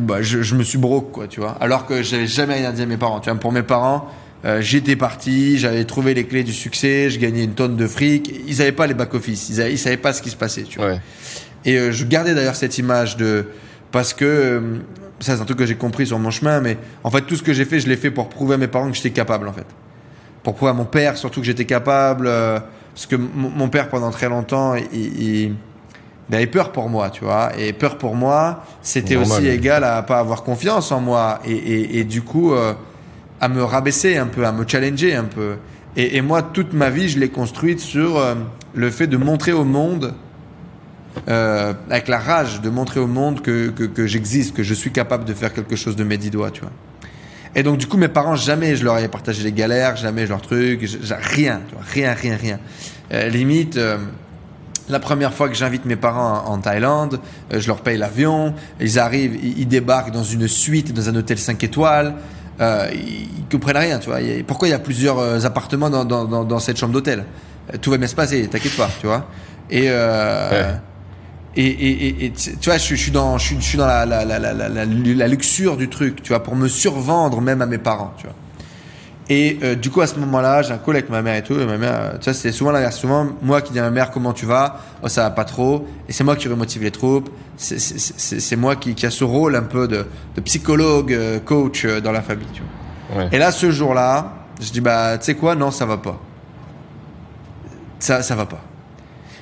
[0.00, 1.56] bah, je, je me suis broke, quoi, tu vois.
[1.60, 3.20] Alors que j'avais jamais rien dit à mes parents.
[3.20, 4.08] Tu vois, pour mes parents,
[4.44, 8.30] euh, j'étais parti, j'avais trouvé les clés du succès, je gagnais une tonne de fric.
[8.46, 10.78] Ils avaient pas les back-office, ils, avaient- ils savaient pas ce qui se passait, tu
[10.78, 10.88] vois.
[10.88, 11.00] Ouais.
[11.64, 13.46] Et euh, je gardais d'ailleurs cette image de
[13.90, 14.60] parce que euh,
[15.20, 17.42] ça c'est un truc que j'ai compris sur mon chemin, mais en fait tout ce
[17.42, 19.52] que j'ai fait, je l'ai fait pour prouver à mes parents que j'étais capable en
[19.54, 19.64] fait,
[20.42, 22.58] pour prouver à mon père surtout que j'étais capable, euh,
[22.92, 25.54] parce que mon mon père pendant très longtemps, il, il-
[26.30, 30.02] il avait peur pour moi, tu vois, et peur pour moi, c'était aussi égal à
[30.02, 32.72] pas avoir confiance en moi et, et, et du coup euh,
[33.40, 35.56] à me rabaisser un peu, à me challenger un peu.
[35.96, 38.34] Et, et moi, toute ma vie, je l'ai construite sur euh,
[38.74, 40.14] le fait de montrer au monde
[41.28, 44.90] euh, avec la rage de montrer au monde que, que, que j'existe, que je suis
[44.90, 46.72] capable de faire quelque chose de mes dix doigts, tu vois.
[47.54, 50.26] Et donc, du coup, mes parents, jamais je leur ai partagé les galères, jamais
[50.86, 52.58] j- j- rien, tu vois, rien, rien, rien.
[53.28, 53.78] Limite,
[54.88, 57.20] la première fois que j'invite mes parents en, Thaïlande,
[57.52, 61.38] euh, je leur paye l'avion, ils arrivent, ils, débarquent dans une suite, dans un hôtel
[61.38, 62.14] 5 étoiles,
[62.60, 64.18] euh, ils, comprennent rien, tu vois.
[64.46, 67.24] Pourquoi il y a plusieurs euh, appartements dans, dans, dans, dans cette chambre d'hôtel?
[67.72, 69.26] Euh, Tout va bien se passer, t'inquiète pas, tu vois.
[69.70, 70.74] Et, euh, Ouais.
[71.56, 74.04] et, et, et, tu vois, je, suis- je suis dans, je je suis dans la,
[74.04, 78.12] la, la- la luxure du truc, tu vois, pour me survendre même à mes parents,
[78.18, 78.34] tu vois.
[79.30, 81.58] Et euh, du coup, à ce moment-là, j'ai un call avec ma mère et tout.
[81.58, 82.96] Et ma mère, tu vois, c'est souvent l'inverse.
[82.98, 85.86] Souvent, moi qui dis à ma mère comment tu vas, oh, ça va pas trop.
[86.08, 87.30] Et c'est moi qui remotive les troupes.
[87.56, 90.04] C'est- moi qui, qui a ce rôle un peu de,
[90.36, 92.60] de psychologue, euh, coach euh, dans la famille, tu
[93.10, 93.22] vois.
[93.24, 93.28] Ouais.
[93.32, 96.20] Et là, ce jour-là, je dis, bah, tu sais quoi, non, ça va pas.
[97.98, 98.60] Ça, ça va pas.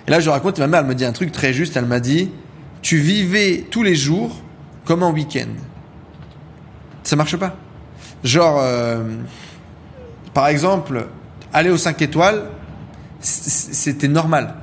[0.06, 1.76] Et là, je raconte, ma mère, elle me dit un truc très juste.
[1.76, 2.30] Elle m'a dit,
[2.82, 4.42] tu vivais tous les jours
[4.84, 5.48] comme un week-end.
[7.02, 7.56] Ça marche pas.
[8.22, 9.02] Genre, euh,
[10.34, 11.06] par exemple,
[11.52, 12.42] aller aux 5 étoiles,
[13.20, 14.54] c'était normal.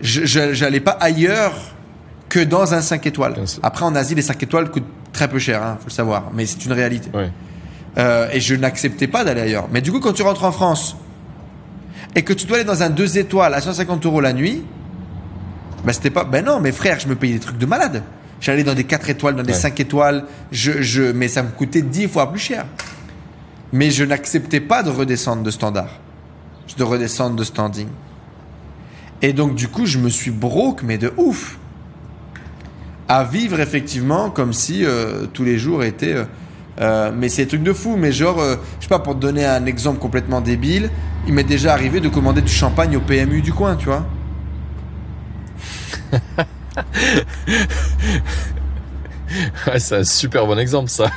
[0.00, 1.54] Je j'allais pas ailleurs
[2.28, 3.34] que dans un 5 étoiles.
[3.62, 6.30] Après, en Asie, les 5 étoiles coûtent très peu cher, hein, faut le savoir.
[6.32, 7.10] Mais c'est une réalité.
[7.12, 7.30] Ouais.
[7.98, 9.66] Euh, et je n'acceptais pas d'aller ailleurs.
[9.72, 10.96] Mais du coup, quand tu rentres en France
[12.14, 14.62] et que tu dois aller dans un 2 étoiles à 150 euros la nuit,
[15.84, 16.24] bah c'était pas.
[16.24, 18.02] Ben non, mes frères, je me payais des trucs de malade.
[18.40, 19.58] J'allais dans des 4 étoiles, dans des Ouais.
[19.58, 22.64] 5 étoiles, je, je, mais ça me coûtait 10 fois plus cher.
[23.72, 25.90] Mais je n'acceptais pas de redescendre de standard.
[26.76, 27.88] De redescendre de standing.
[29.22, 31.58] Et donc, du coup, je me suis broke, mais de ouf.
[33.08, 36.14] À vivre effectivement comme si euh, tous les jours étaient.
[36.14, 36.24] euh,
[36.80, 37.96] euh, mais c'est des trucs de fou.
[37.96, 40.90] Mais genre, je sais pas, pour te donner un exemple complètement débile,
[41.26, 44.06] il m'est déjà arrivé de commander du champagne au PMU du coin, tu vois.
[49.66, 51.10] ouais, c'est un super bon exemple, ça.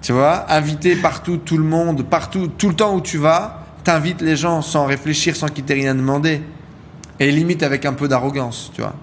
[0.00, 4.20] Tu vois, inviter partout, tout le monde, partout, tout le temps où tu vas, t'invites
[4.22, 6.42] les gens sans réfléchir, sans qu'ils t'aient rien demandé.
[7.20, 8.94] Et limite avec un peu d'arrogance, tu vois.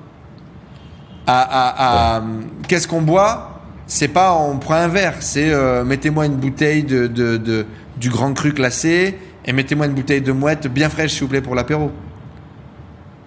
[1.28, 2.22] À,
[2.68, 3.62] Qu'est-ce qu'on boit?
[3.88, 7.66] C'est pas on prend un verre, c'est euh, mettez-moi une bouteille de, de,
[7.98, 11.42] du grand cru classé et mettez-moi une bouteille de mouette bien fraîche, s'il vous plaît,
[11.42, 11.92] pour l'apéro.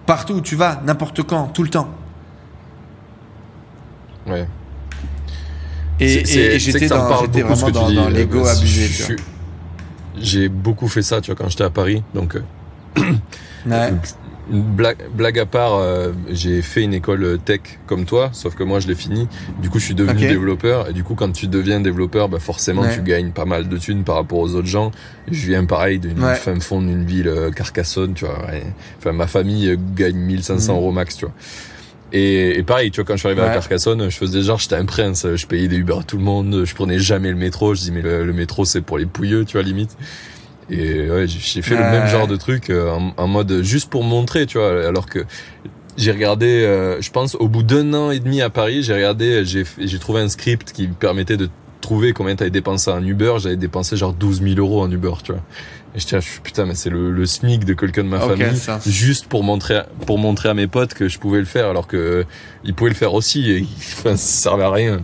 [0.05, 1.89] Partout où tu vas, n'importe quand, tout le temps.
[4.27, 4.47] Ouais.
[5.99, 9.15] Et, j'étais vraiment dans, dans l'ego euh, abusé.
[10.17, 12.03] J'ai beaucoup fait ça, tu vois, quand j'étais à Paris.
[12.13, 13.01] Donc, euh,
[13.67, 13.93] ouais.
[14.51, 18.63] une blague, blague à part, euh, j'ai fait une école tech comme toi, sauf que
[18.63, 19.27] moi je l'ai fini.
[19.61, 20.89] Du coup, je suis devenu développeur.
[20.89, 24.03] Et du coup, quand tu deviens développeur, bah forcément, tu gagnes pas mal de thunes
[24.03, 24.91] par rapport aux autres gens.
[25.31, 28.39] Je viens pareil d'une fin fond d'une ville Carcassonne, tu vois.
[28.97, 30.75] Enfin, ma famille gagne 1500 mm.
[30.75, 31.33] euros max, tu vois.
[32.11, 34.85] Et, pareil, tu vois, quand je suis arrivé à Carcassonne, je faisais genre, j'étais un
[34.85, 37.81] prince, je payais des Uber à tout le monde, je prenais jamais le métro, je
[37.81, 39.95] dis, mais le, métro, c'est pour les pouilleux, tu vois, limite.
[40.71, 44.45] Et ouais, j'ai fait le même genre de truc euh, en, mode juste pour montrer,
[44.45, 45.25] tu vois, alors que
[45.97, 49.43] j'ai regardé, euh, je pense, au bout d'un an et demi à Paris, j'ai regardé,
[49.45, 51.49] j'ai trouvé un script qui me permettait de
[51.81, 53.35] trouver combien t'avais dépensé en Uber.
[53.39, 55.41] J'avais dépensé genre 12 000 euros en Uber, tu vois.
[55.95, 58.53] Et je tiens, putain, mais c'est le, le SMIC de quelqu'un de ma famille,
[58.85, 61.97] juste pour montrer, pour montrer à mes potes que je pouvais le faire, alors que
[61.97, 62.23] euh,
[62.63, 65.01] ils pouvaient le faire aussi, et enfin, ça servait à rien.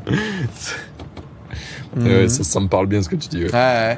[1.95, 2.27] Mhm.
[2.27, 3.45] ça, me parle bien ce que tu dis.
[3.45, 3.97] Ouais.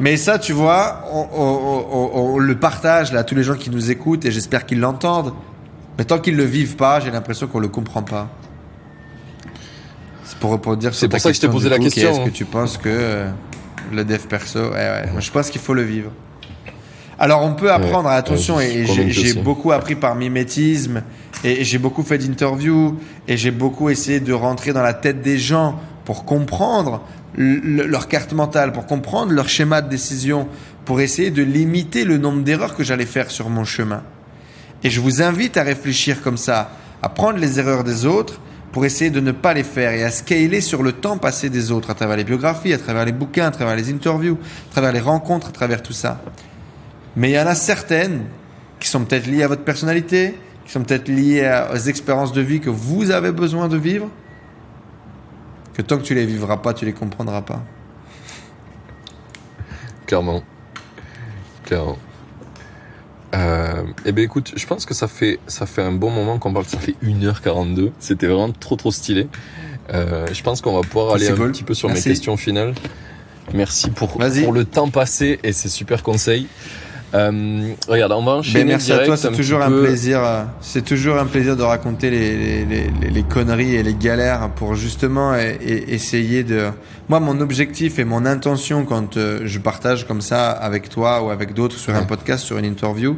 [0.00, 4.30] Mais ça, tu vois, on, le partage là, tous les gens qui nous écoutent, et
[4.30, 5.34] j'espère qu'ils l'entendent.
[5.98, 8.28] Mais tant qu'ils le vivent pas, j'ai l'impression qu'on le comprend pas.
[10.24, 10.94] C'est pour, pour dire.
[10.94, 12.10] C'est pour ça que je t'ai posé la question.
[12.10, 13.30] Est-ce que tu penses que euh,
[13.92, 15.10] le dev perso, ouais, ouais.
[15.12, 16.10] Moi, je pense qu'il faut le vivre.
[17.18, 21.02] Alors on peut apprendre, attention, et j'ai beaucoup appris par mimétisme,
[21.44, 22.98] et j'ai beaucoup fait d'interviews,
[23.28, 27.02] et j'ai beaucoup essayé de rentrer dans la tête des gens pour comprendre
[27.36, 30.48] leur carte mentale, pour comprendre leur schéma de décision,
[30.84, 34.02] pour essayer de limiter le nombre d'erreurs que j'allais faire sur mon chemin.
[34.82, 36.70] Et je vous invite à réfléchir comme ça,
[37.00, 38.40] à prendre les erreurs des autres
[38.74, 41.70] pour essayer de ne pas les faire et à scaler sur le temps passé des
[41.70, 44.36] autres, à travers les biographies, à travers les bouquins, à travers les interviews,
[44.68, 46.20] à travers les rencontres, à travers tout ça.
[47.14, 48.24] Mais il y en a certaines
[48.80, 50.36] qui sont peut-être liées à votre personnalité,
[50.66, 54.08] qui sont peut-être liées aux expériences de vie que vous avez besoin de vivre,
[55.74, 57.62] que tant que tu les vivras pas, tu les comprendras pas.
[60.08, 60.42] Clairement.
[61.64, 61.98] Clairement.
[63.34, 66.52] Euh, eh ben écoute, je pense que ça fait ça fait un bon moment qu'on
[66.52, 66.66] parle.
[66.66, 67.90] Ça fait 1h42.
[67.98, 69.28] C'était vraiment trop trop stylé.
[69.92, 72.74] Euh, je pense qu'on va pouvoir aller un petit peu sur mes questions finales.
[73.52, 76.46] Merci pour, pour le temps passé et ces super conseils.
[77.14, 78.64] Euh, regarde, on va enchaîner.
[78.64, 80.18] Ben merci à toi, c'est toujours un plaisir.
[80.24, 82.64] Euh, c'est toujours un plaisir de raconter les, les,
[83.00, 86.70] les, les, conneries et les galères pour justement essayer de.
[87.08, 91.30] Moi, mon objectif et mon intention quand euh, je partage comme ça avec toi ou
[91.30, 93.16] avec d'autres sur un podcast, sur une interview,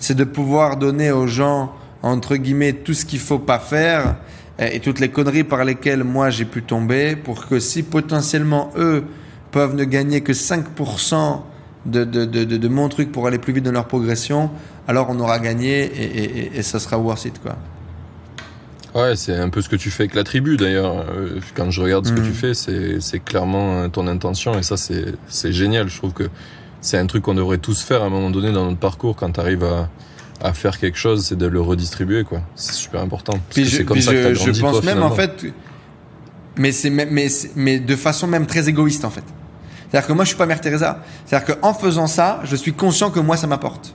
[0.00, 4.16] c'est de pouvoir donner aux gens entre guillemets tout ce qu'il faut pas faire
[4.58, 9.04] et toutes les conneries par lesquelles moi j'ai pu tomber pour que si potentiellement eux
[9.52, 11.42] peuvent ne gagner que 5%
[11.86, 14.50] de, de, de, de, mon truc pour aller plus vite dans leur progression,
[14.86, 17.56] alors on aura gagné et, et, et ça sera worth it, quoi.
[18.94, 21.06] Ouais, c'est un peu ce que tu fais avec la tribu d'ailleurs.
[21.10, 22.54] Euh, quand je regarde ce que tu mm.
[22.54, 22.54] fais,
[23.00, 25.88] c'est clairement ton intention et ça c'est génial.
[25.88, 26.28] Je trouve que
[26.80, 29.32] c'est un truc qu'on devrait tous faire à un moment donné dans notre parcours quand
[29.32, 29.88] tu arrives à,
[30.42, 32.40] à faire quelque chose, c'est de le redistribuer quoi.
[32.56, 33.34] C'est super important.
[33.50, 35.46] Puis je, comme ça que je, je pense même en fait,
[36.56, 39.24] mais c'est mais, mais, mais de façon même très égoïste en fait.
[39.90, 41.02] C'est-à-dire que moi, je suis pas Mère Teresa.
[41.26, 43.94] C'est-à-dire qu'en faisant ça, je suis conscient que moi, ça m'apporte.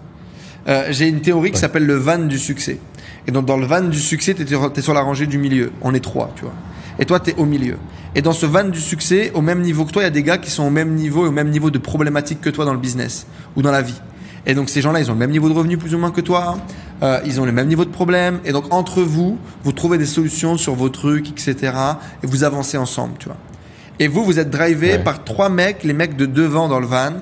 [0.67, 2.79] Euh, j'ai une théorie qui s'appelle le van du succès.
[3.27, 5.71] Et donc, dans le van du succès, tu es, sur la rangée du milieu.
[5.81, 6.53] On est trois, tu vois.
[6.99, 7.77] Et toi, tu es au milieu.
[8.13, 10.23] Et dans ce van du succès, au même niveau que toi, il y a des
[10.23, 12.73] gars qui sont au même niveau et au même niveau de problématique que toi dans
[12.73, 13.99] le business ou dans la vie.
[14.45, 16.21] Et donc, ces gens-là, ils ont le même niveau de revenu plus ou moins que
[16.21, 16.57] toi.
[17.03, 18.39] Euh, ils ont le même niveau de problème.
[18.45, 21.73] Et donc, entre vous, vous trouvez des solutions sur vos trucs, etc.
[22.23, 23.37] Et vous avancez ensemble, tu vois.
[23.99, 27.13] Et vous, vous êtes drivé par trois mecs, les mecs de devant dans le van,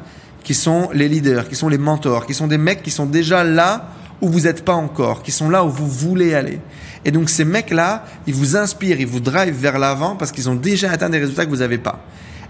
[0.44, 3.44] qui sont les leaders, qui sont les mentors, qui sont des mecs qui sont déjà
[3.44, 3.90] là
[4.22, 6.60] où vous n'êtes pas encore, qui sont là où vous voulez aller.
[7.06, 10.56] Et donc ces mecs-là, ils vous inspirent, ils vous drivent vers l'avant parce qu'ils ont
[10.56, 12.00] déjà atteint des résultats que vous n'avez pas.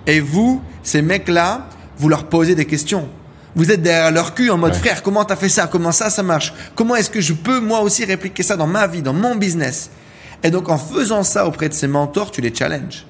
[0.07, 1.67] Et vous, ces mecs-là,
[1.97, 3.07] vous leur posez des questions.
[3.55, 5.67] Vous êtes derrière leur cul en mode frère, comment t'as fait ça?
[5.67, 6.53] Comment ça, ça marche?
[6.75, 9.91] Comment est-ce que je peux moi aussi répliquer ça dans ma vie, dans mon business?
[10.43, 13.05] Et donc en faisant ça auprès de ces mentors, tu les challenges.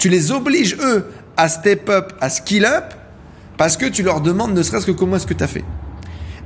[0.00, 1.06] Tu les obliges, eux,
[1.36, 2.94] à step up, à skill up,
[3.58, 5.62] Parce que tu leur demandes ne serait-ce que comment est-ce que tu as fait.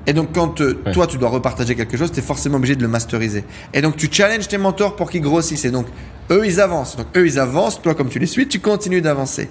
[0.06, 0.90] Et donc quand euh, Ouais.
[0.92, 3.44] toi tu dois repartager quelque chose, tu es forcément obligé de le masteriser.
[3.72, 5.64] Et donc tu challenges tes mentors pour qu'ils grossissent.
[5.64, 5.86] Et donc
[6.32, 6.96] eux ils avancent.
[6.96, 9.48] Donc eux ils avancent, toi comme tu les suis, tu continues d'avancer.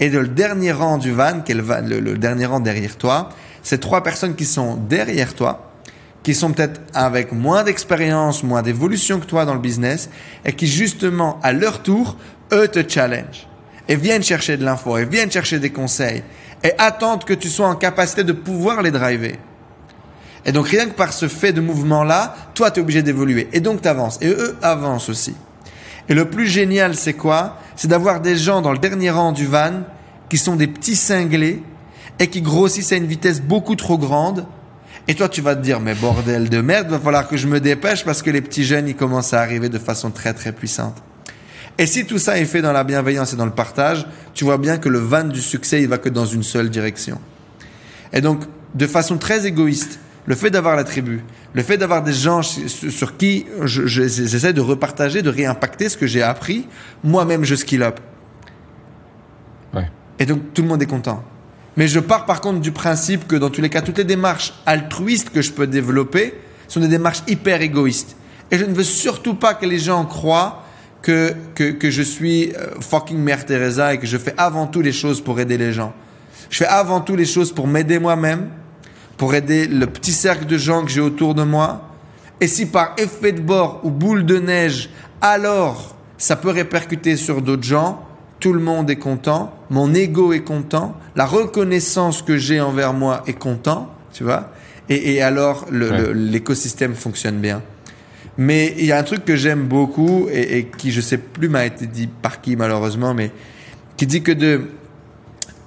[0.00, 2.60] Et de le dernier rang du van, qui est le, van- le- le dernier rang
[2.60, 3.28] derrière toi,
[3.62, 5.70] c'est trois personnes qui sont derrière toi,
[6.22, 10.08] qui sont peut-être avec moins d'expérience, moins d'évolution que toi dans le business,
[10.46, 12.16] et qui justement, à leur tour,
[12.52, 13.48] eux te challenge.
[13.88, 16.22] Et viennent chercher de l'info, et viennent chercher des conseils,
[16.62, 19.36] et attendent que tu sois en capacité de pouvoir les driver.
[20.44, 23.48] Et donc rien que par ce fait de mouvement-là, toi tu es obligé d'évoluer.
[23.52, 24.18] Et donc tu avances.
[24.20, 25.34] Et eux avancent aussi.
[26.08, 27.58] Et le plus génial, c'est quoi?
[27.76, 29.82] C'est d'avoir des gens dans le dernier rang du van
[30.28, 31.62] qui sont des petits cinglés
[32.18, 34.46] et qui grossissent à une vitesse beaucoup trop grande.
[35.08, 37.60] Et toi, tu vas te dire, mais bordel de merde, va falloir que je me
[37.60, 41.02] dépêche parce que les petits jeunes, ils commencent à arriver de façon très très puissante.
[41.78, 44.58] Et si tout ça est fait dans la bienveillance et dans le partage, tu vois
[44.58, 47.18] bien que le van du succès, il va que dans une seule direction.
[48.12, 48.42] Et donc,
[48.74, 51.24] de façon très égoïste, le fait d'avoir la tribu,
[51.54, 55.96] le fait d'avoir des gens sur qui je- je- j'essaie de repartager, de réimpacter ce
[55.96, 56.68] que j'ai appris,
[57.02, 57.98] moi-même je skill up.
[59.74, 59.90] Ouais.
[60.18, 61.24] Et donc tout le monde est content.
[61.76, 64.52] Mais je pars par contre du principe que dans tous les cas, toutes les démarches
[64.66, 66.34] altruistes que je peux développer
[66.68, 68.14] sont des démarches hyper égoïstes.
[68.50, 70.61] Et je ne veux surtout pas que les gens croient
[71.02, 74.80] que, que, que je suis euh, fucking Mère Teresa et que je fais avant tout
[74.82, 75.92] les choses pour aider les gens.
[76.50, 78.48] Je fais avant tout les choses pour m'aider moi-même,
[79.16, 81.88] pour aider le petit cercle de gens que j'ai autour de moi.
[82.40, 87.42] Et si par effet de bord ou boule de neige, alors ça peut répercuter sur
[87.42, 88.04] d'autres gens,
[88.40, 93.22] tout le monde est content, mon ego est content, la reconnaissance que j'ai envers moi
[93.26, 94.50] est content, tu vois,
[94.88, 95.98] et, et alors le- Ouais.
[95.98, 97.62] le- l'écosystème fonctionne bien.
[98.38, 101.66] Mais il y a un truc que j'aime beaucoup et, qui je sais plus m'a
[101.66, 103.30] été dit par qui malheureusement, mais
[103.96, 104.62] qui dit que de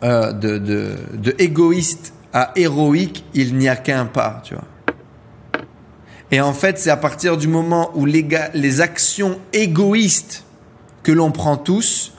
[0.03, 4.65] euh, de, de, de égoïste à héroïque, il n'y a qu'un pas, tu vois.
[6.31, 10.43] Et en fait, c'est à partir du moment où les, les actions égoïstes
[11.01, 12.13] que l'on prend tous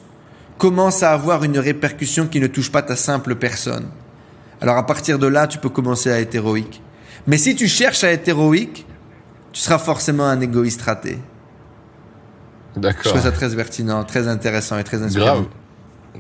[0.59, 3.89] commencent à avoir une répercussion qui ne touche pas ta simple personne.
[4.61, 6.81] Alors à partir de là, tu peux commencer à être héroïque.
[7.27, 8.87] Mais si tu cherches à être héroïque,
[9.57, 11.19] tu seras forcément un égoïste raté.
[12.75, 13.05] Je D'accord.
[13.05, 15.25] trouve ça très pertinent, très intéressant et très inspirant.
[15.25, 15.45] Grave.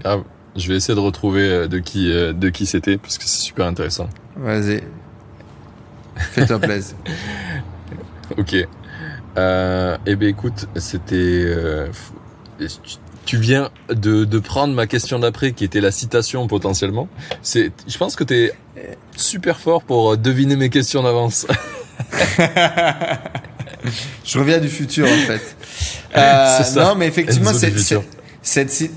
[0.00, 0.22] Grave.
[0.56, 3.42] Je vais essayer de retrouver euh, de qui, euh, de qui c'était, parce que c'est
[3.42, 4.08] super intéressant.
[4.36, 4.82] Vas-y.
[6.16, 6.96] Fais-toi plaisir.
[8.38, 8.56] Ok.
[9.36, 11.14] Euh, eh bien, écoute, c'était.
[11.46, 11.88] euh,
[12.58, 12.96] tu-
[13.26, 17.06] tu viens de, de prendre ma question d'après, qui était la citation potentiellement.
[17.42, 18.52] C'est, je pense que t'es
[19.14, 21.46] super fort pour euh, deviner mes questions d'avance.
[24.24, 25.56] Je reviens du futur en fait.
[26.16, 26.82] Euh, ça.
[26.82, 27.50] Non, mais effectivement,
[28.40, 28.90] cette, ci-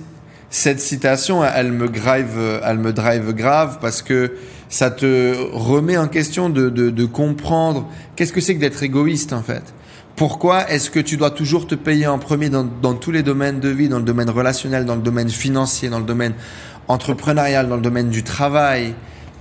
[0.49, 4.35] cette citation, elle me drive, elle me drive grave parce que
[4.69, 9.33] ça te remet en question de, de, de comprendre qu'est-ce que c'est que d'être égoïste
[9.33, 9.63] en fait.
[10.15, 13.59] Pourquoi est-ce que tu dois toujours te payer en premier dans, dans tous les domaines
[13.59, 16.33] de vie, dans le domaine relationnel, dans le domaine financier, dans le domaine
[16.87, 18.93] entrepreneurial, dans le domaine du travail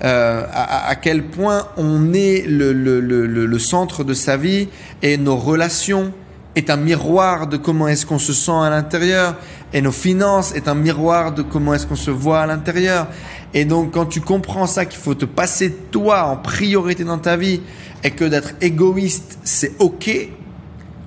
[0.05, 4.69] euh, à, à- quel point on est le, le, le- le centre de sa vie
[5.03, 6.12] et nos relations
[6.55, 9.37] est un miroir de comment est-ce qu'on se sent à l'intérieur
[9.73, 13.07] et nos finances est un miroir de comment est-ce qu'on se voit à l'intérieur.
[13.55, 17.37] Et donc quand tu comprends ça qu'il faut te passer toi en priorité dans ta
[17.37, 17.61] vie
[18.05, 20.31] et que d'être égoïste c'est ok et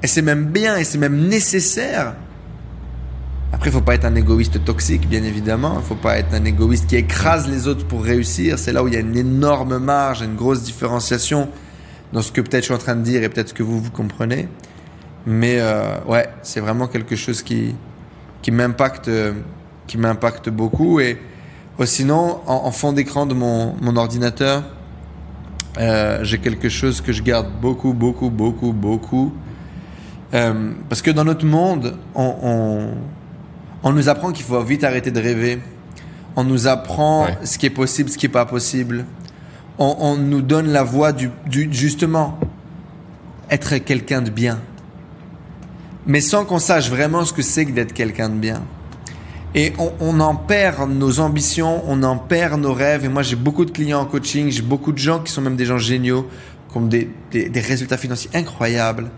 [0.07, 2.15] c'est même bien et c'est même nécessaire.
[3.53, 5.79] Après, faut pas être un égoïste toxique, bien évidemment.
[5.81, 8.57] Faut pas être un égoïste qui écrase les autres pour réussir.
[8.57, 11.49] C'est là où il y a une énorme marge, une grosse différenciation
[12.13, 13.79] dans ce que peut-être je suis en train de dire et peut-être ce que vous
[13.79, 14.47] vous comprenez.
[15.25, 17.75] Mais euh, ouais, c'est vraiment quelque chose qui
[18.41, 19.33] qui m'impacte, euh,
[19.87, 20.99] qui m'impacte beaucoup.
[20.99, 21.17] Et
[21.77, 24.63] oh, sinon, en, en fond d'écran de mon, mon ordinateur,
[25.79, 29.33] euh, j'ai quelque chose que je garde beaucoup, beaucoup, beaucoup, beaucoup.
[30.33, 32.87] Euh, parce que dans notre monde, on, on,
[33.83, 35.59] on nous apprend qu'il faut vite arrêter de rêver.
[36.35, 37.37] On nous apprend Ouais.
[37.43, 39.05] ce qui est possible, ce qui est pas possible.
[39.77, 42.39] On, on nous donne la voie du, du justement
[43.49, 44.59] être quelqu'un de bien,
[46.05, 48.61] mais sans qu'on sache vraiment ce que c'est que d'être quelqu'un de bien.
[49.53, 53.03] Et on, on en perd nos ambitions, on en perd nos rêves.
[53.03, 55.57] Et moi, j'ai beaucoup de clients en coaching, j'ai beaucoup de gens qui sont même
[55.57, 56.29] des gens géniaux,
[56.71, 59.09] qui ont des, des, des résultats financiers incroyables,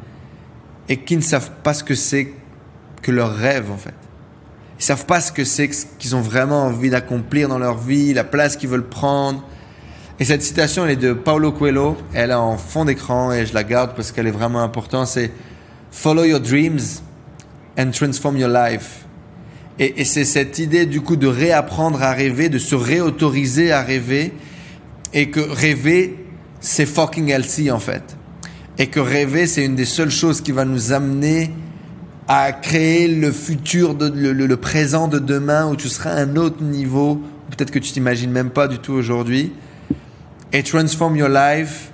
[0.89, 2.33] et qui ne savent pas ce que c'est
[3.03, 3.93] que leur rêve, en fait.
[4.83, 8.25] Ils savent pas ce que c'est qu'ils ont vraiment envie d'accomplir dans leur vie, la
[8.25, 9.41] place qu'ils veulent prendre.
[10.19, 11.95] Et cette citation, elle est de Paulo Coelho.
[12.13, 15.07] Elle est en fond d'écran et je la garde parce qu'elle est vraiment importante.
[15.07, 15.31] C'est
[15.89, 16.81] Follow your dreams
[17.79, 19.05] and transform your life.
[19.79, 23.83] Et, et c'est cette idée du coup de réapprendre à rêver, de se réautoriser à
[23.83, 24.33] rêver,
[25.13, 26.25] et que rêver,
[26.59, 28.17] c'est fucking healthy en fait.
[28.77, 31.53] Et que rêver, c'est une des seules choses qui va nous amener
[32.27, 36.21] à créer le futur, de, le, le- le présent de demain où tu seras à
[36.21, 37.21] un autre niveau,
[37.51, 39.51] peut-être que tu t'imagines même pas du tout aujourd'hui.
[40.53, 41.91] Et Transform Your Life,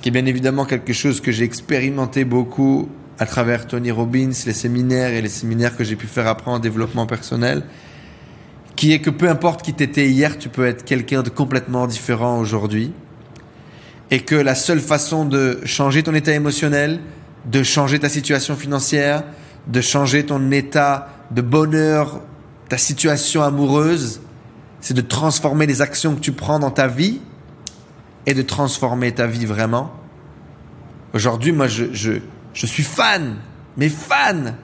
[0.00, 2.88] qui est bien évidemment quelque chose que j'ai expérimenté beaucoup
[3.18, 6.58] à travers Tony Robbins, les séminaires et les séminaires que j'ai pu faire après en
[6.58, 7.62] développement personnel,
[8.76, 12.38] qui est que peu importe qui t'étais hier, tu peux être quelqu'un de complètement différent
[12.38, 12.92] aujourd'hui.
[14.10, 17.00] Et que la seule façon de changer ton état émotionnel,
[17.50, 19.24] de changer ta situation financière,
[19.66, 22.20] de changer ton état de bonheur,
[22.68, 24.20] ta situation amoureuse,
[24.80, 27.20] c'est de transformer les actions que tu prends dans ta vie
[28.26, 29.92] et de transformer ta vie vraiment.
[31.14, 32.12] Aujourd'hui, moi, je, je,
[32.52, 33.36] je suis fan,
[33.76, 34.56] mais fan,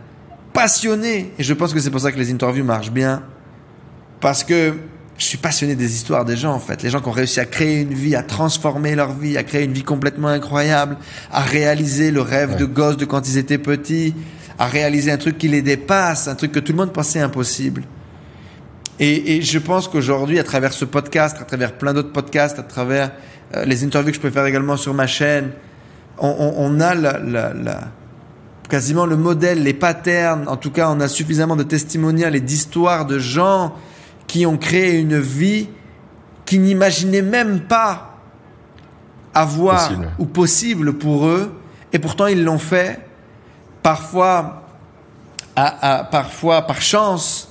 [0.52, 1.32] passionné.
[1.38, 3.22] Et je pense que c'est pour ça que les interviews marchent bien.
[4.20, 4.74] Parce que
[5.18, 6.82] je suis passionné des histoires des gens, en fait.
[6.82, 9.64] Les gens qui ont réussi à créer une vie, à transformer leur vie, à créer
[9.64, 10.96] une vie complètement incroyable,
[11.30, 12.56] à réaliser le rêve Ouais.
[12.56, 14.14] de gosse de quand ils étaient petits,
[14.58, 17.82] à réaliser un truc qui les dépasse, un truc que tout le monde pensait impossible.
[19.00, 22.62] Et, et je pense qu'aujourd'hui, à travers ce podcast, à travers plein d'autres podcasts, à
[22.62, 23.10] travers
[23.56, 25.50] euh, les interviews que je peux faire également sur ma chaîne,
[26.18, 27.88] on, on- on a la, la- la-
[28.68, 30.46] quasiment le modèle, les patterns.
[30.48, 33.74] En tout cas, on a suffisamment de testimonials et d'histoires de gens
[34.26, 35.68] qui ont créé une vie
[36.46, 38.16] qui n'imaginaient même pas
[39.34, 40.10] avoir Possible.
[40.18, 41.52] ou possible pour eux,
[41.92, 43.00] et pourtant ils l'ont fait.
[43.82, 44.62] Parfois,
[45.56, 47.48] à- à- parfois par chance,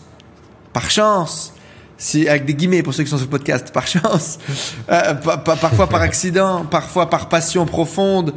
[0.73, 1.53] par chance,
[1.97, 4.39] si, avec des guillemets pour ceux qui sont sur le podcast, par chance,
[4.91, 8.33] euh, pa- pa- parfois par accident, parfois par passion profonde,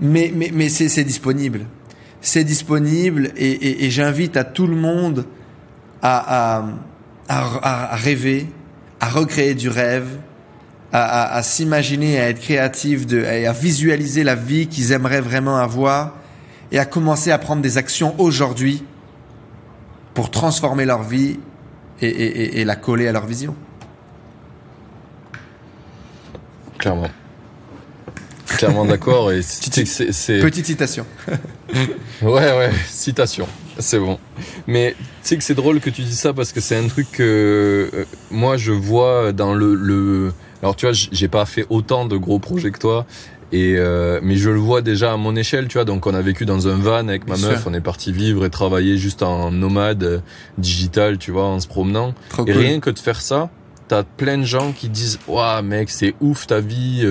[0.00, 1.66] mais, mais, mais c'est c'est disponible.
[2.20, 5.24] C'est disponible et, et- et j'invite à tout le monde
[6.02, 6.64] à, à,
[7.28, 8.48] à- à rêver,
[9.00, 10.08] à recréer du rêve,
[10.94, 16.16] à, s'imaginer, à être créatif, de, et à visualiser la vie qu'ils aimeraient vraiment avoir
[16.70, 18.84] et à commencer à prendre des actions aujourd'hui
[20.12, 21.38] pour transformer leur vie
[22.02, 23.54] et, et- et- et la coller à leur vision.
[26.78, 27.08] Clairement.
[28.46, 29.32] Clairement d'accord.
[29.32, 30.40] Et c'est.
[30.40, 31.06] Petite citation.
[32.22, 33.48] Ouais, ouais, citation.
[33.78, 34.18] C'est bon.
[34.66, 37.10] Mais tu sais que c'est drôle que tu dis ça parce que c'est un truc
[37.12, 40.32] que euh, moi je vois dans le, le...
[40.62, 43.06] Alors tu vois, j'ai pas fait autant de gros projets que toi.
[43.54, 45.84] Et euh, mais je le vois déjà à mon échelle, tu vois.
[45.84, 47.70] Donc on a vécu dans un van avec ma Bien meuf, sûr.
[47.70, 50.18] on est parti vivre et travailler juste en nomade euh,
[50.56, 52.14] digital, tu vois, en se promenant.
[52.30, 52.62] Trop Et cool.
[52.62, 53.50] rien que de faire ça,
[53.88, 57.02] t'as plein de gens qui disent Waouh, mec, c'est ouf ta vie.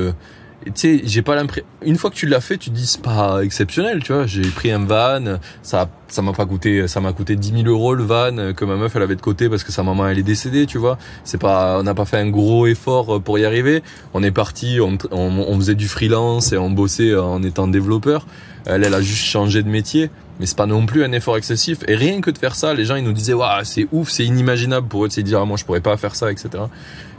[0.67, 0.71] Euh.
[0.73, 1.65] Tu sais, j'ai pas l'impression.
[1.83, 4.25] Une fois que tu l'as fait, tu te dis c'est pas exceptionnel, tu vois.
[4.25, 7.93] J'ai pris un van, ça, ça m'a pas coûté, ça m'a coûté 10 000 euros
[7.93, 10.19] le van euh, que ma meuf elle avait de côté parce que sa maman elle
[10.19, 10.97] est décédée, tu vois.
[11.23, 13.83] C'est pas, on n'a pas fait un gros effort euh, pour y arriver.
[14.13, 18.25] On est parti, on, on, on faisait du freelance et on bossait en étant développeur.
[18.65, 20.09] Elle, elle a juste changé de métier,
[20.39, 21.79] mais c'est pas non plus un effort excessif.
[21.87, 24.25] Et rien que de faire ça, les gens ils nous disaient waouh c'est ouf, c'est
[24.25, 26.49] inimaginable pour eux de se dire ah, moi je pourrais pas faire ça, etc.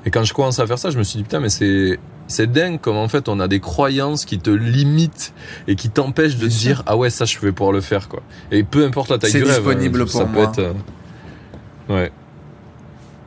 [0.05, 1.99] Et quand je commence à faire ça, je me suis dit putain mais c'est
[2.33, 5.33] c'est dingue comme en fait on a des croyances qui te limitent
[5.69, 6.69] et qui t'empêchent de te Bien sûr.
[6.77, 8.23] dire ah ouais ça je vais pouvoir le faire quoi.
[8.51, 10.51] Et peu importe la taille C'est du rêve, disponible hein, pour ça moi.
[10.53, 10.75] peut être
[11.91, 12.13] euh, ouais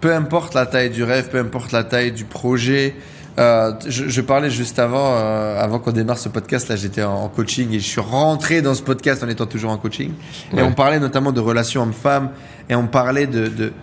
[0.01, 2.95] peu importe la taille du rêve, peu importe la taille du projet.
[3.39, 6.69] Euh, je, je parlais juste avant, euh, avant qu'on démarre ce podcast.
[6.69, 9.71] Là, j'étais en, en coaching et je suis rentré dans ce podcast en étant toujours
[9.71, 10.11] en coaching.
[10.55, 12.29] Et on parlait notamment de relations hommes-femmes
[12.69, 13.73] et on parlait de de,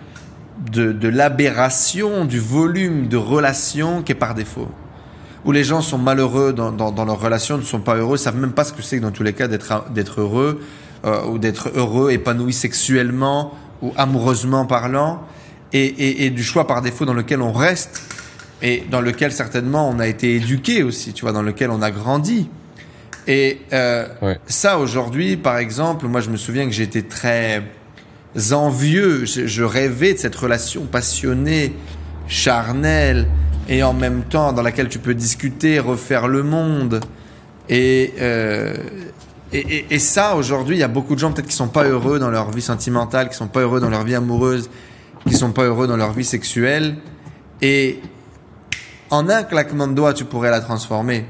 [0.70, 4.68] de, de l'aberration du volume de relations qui est par défaut.
[5.44, 8.36] Où les gens sont malheureux dans, dans, dans leurs relations, ne sont pas heureux, savent
[8.36, 10.60] même pas ce que c'est que dans tous les cas d'être d'être heureux
[11.04, 13.52] euh, ou d'être heureux, épanoui sexuellement
[13.82, 15.20] ou amoureusement parlant,
[15.72, 18.02] et, et, et du choix par défaut dans lequel on reste
[18.62, 21.90] et dans lequel certainement on a été éduqué aussi, tu vois, dans lequel on a
[21.90, 22.48] grandi.
[23.26, 24.38] Et euh, Ouais.
[24.46, 27.62] ça aujourd'hui, par exemple, moi je me souviens que j'étais très
[28.52, 31.74] envieux, je, je rêvais de cette relation passionnée,
[32.28, 33.26] charnelle,
[33.68, 37.00] et en même temps dans laquelle tu peux discuter, refaire le monde.
[37.68, 38.74] Et, euh,
[39.52, 42.18] et, et- ça, aujourd'hui, il y a beaucoup de gens peut-être qui sont pas heureux
[42.18, 44.68] dans leur vie sentimentale, qui sont pas heureux dans leur vie amoureuse,
[45.26, 46.96] qui sont pas heureux dans leur vie sexuelle.
[47.60, 48.00] Et
[49.10, 51.26] en un claquement de doigts, tu pourrais la transformer.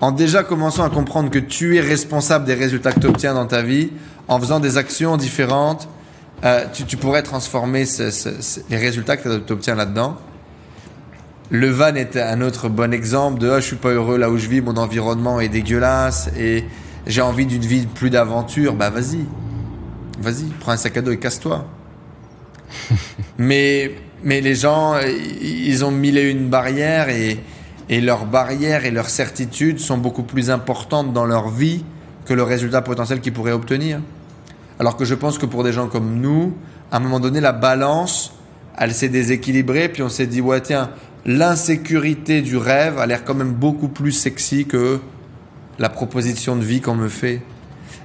[0.00, 3.46] En déjà commençant à comprendre que tu es responsable des résultats que tu obtiens dans
[3.46, 3.90] ta vie,
[4.26, 5.88] en faisant des actions différentes,
[6.44, 7.84] euh, tu, pourrais transformer
[8.68, 10.16] les résultats que tu obtiens là-dedans.
[11.52, 14.38] Le van est un autre bon exemple de ah, je suis pas heureux là où
[14.38, 16.64] je vis, mon environnement est dégueulasse et
[17.06, 18.72] j'ai envie d'une vie plus d'aventure.
[18.72, 19.26] Bah vas-y,
[20.18, 21.66] vas-y, prends un sac à dos et casse-toi.
[23.38, 23.92] mais,
[24.24, 27.38] mais les gens, ils ont mille et une barrières et,
[27.90, 31.84] et leurs barrières et leurs certitudes sont beaucoup plus importantes dans leur vie
[32.24, 34.00] que le résultat potentiel qu'ils pourraient obtenir.
[34.78, 36.56] Alors que je pense que pour des gens comme nous,
[36.90, 38.32] à un moment donné, la balance,
[38.78, 40.88] elle s'est déséquilibrée, puis on s'est dit, ouais, tiens,
[41.24, 45.00] l'insécurité du rêve a l'air quand même beaucoup plus sexy que
[45.78, 47.42] la proposition de vie qu'on me fait.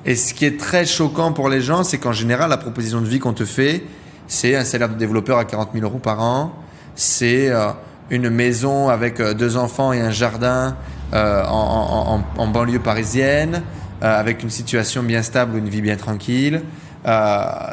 [0.06, 3.08] Et ce qui est très choquant pour les gens, c'est qu'en général, la proposition de
[3.08, 3.84] vie qu'on te fait,
[4.28, 6.54] c'est un salaire de développeur à 40 000 euros par an,
[6.96, 7.70] c'est euh,
[8.10, 10.76] une maison avec euh, deux enfants et un jardin
[11.14, 13.64] euh, en, banlieue parisienne,
[14.02, 16.62] avec une situation bien stable, une vie bien tranquille.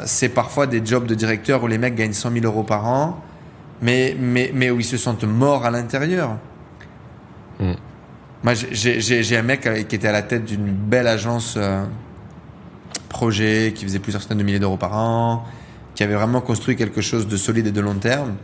[0.05, 3.21] c'est parfois des jobs de directeur où les mecs gagnent 100 000 euros par an,
[3.81, 6.37] mais, mais, mais où ils se sentent morts à l'intérieur.
[7.59, 7.73] Mm.
[8.43, 11.57] Moi, j'ai un mec qui était à la tête d'une belle agence
[13.09, 15.45] projet, qui faisait plusieurs centaines de milliers d'euros par an,
[15.95, 18.35] qui avait vraiment construit quelque chose de solide et de long terme,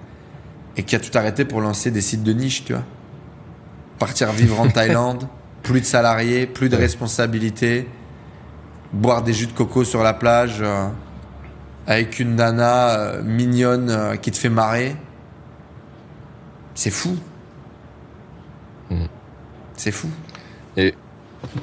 [0.77, 2.83] et qui a tout arrêté pour lancer des sites de niche, tu vois.
[3.99, 5.27] Partir vivre en Thaïlande,
[5.61, 7.87] plus de salariés, plus de responsabilités,
[8.93, 10.87] boire des jus de coco sur la plage euh,
[11.85, 14.95] avec une nana euh, mignonne euh, qui te fait marrer.
[16.75, 17.17] C'est fou.
[18.89, 19.05] Mm.
[19.75, 20.09] C'est fou.
[20.77, 20.93] Et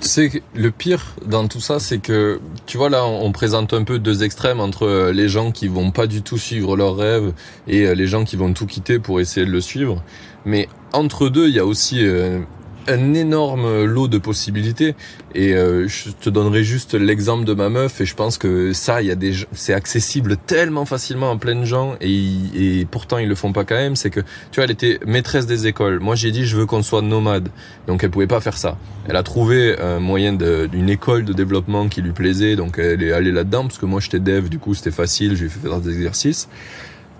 [0.00, 3.84] tu sais, le pire dans tout ça, c'est que, tu vois, là, on présente un
[3.84, 7.32] peu deux extrêmes entre euh, les gens qui vont pas du tout suivre leur rêve
[7.68, 10.02] et euh, les gens qui vont tout quitter pour essayer de le suivre.
[10.44, 12.40] Mais entre deux, il y a aussi euh,
[12.88, 14.94] un énorme lot de possibilités.
[15.34, 19.02] Et euh, je te donnerai juste l'exemple de ma meuf et je pense que ça
[19.02, 22.24] il y a des c'est accessible tellement facilement à plein de gens et,
[22.54, 23.94] et pourtant ils le font pas quand même.
[23.94, 26.00] C'est que tu vois elle était maîtresse des écoles.
[26.00, 27.50] Moi j'ai dit je veux qu'on soit nomade.
[27.86, 28.78] Donc elle pouvait pas faire ça.
[29.08, 32.56] Elle a trouvé un moyen d'une école de développement qui lui plaisait.
[32.56, 34.48] Donc elle est allée là-dedans parce que moi j'étais dev.
[34.48, 35.36] Du coup c'était facile.
[35.36, 36.48] J'ai fait faire des exercices.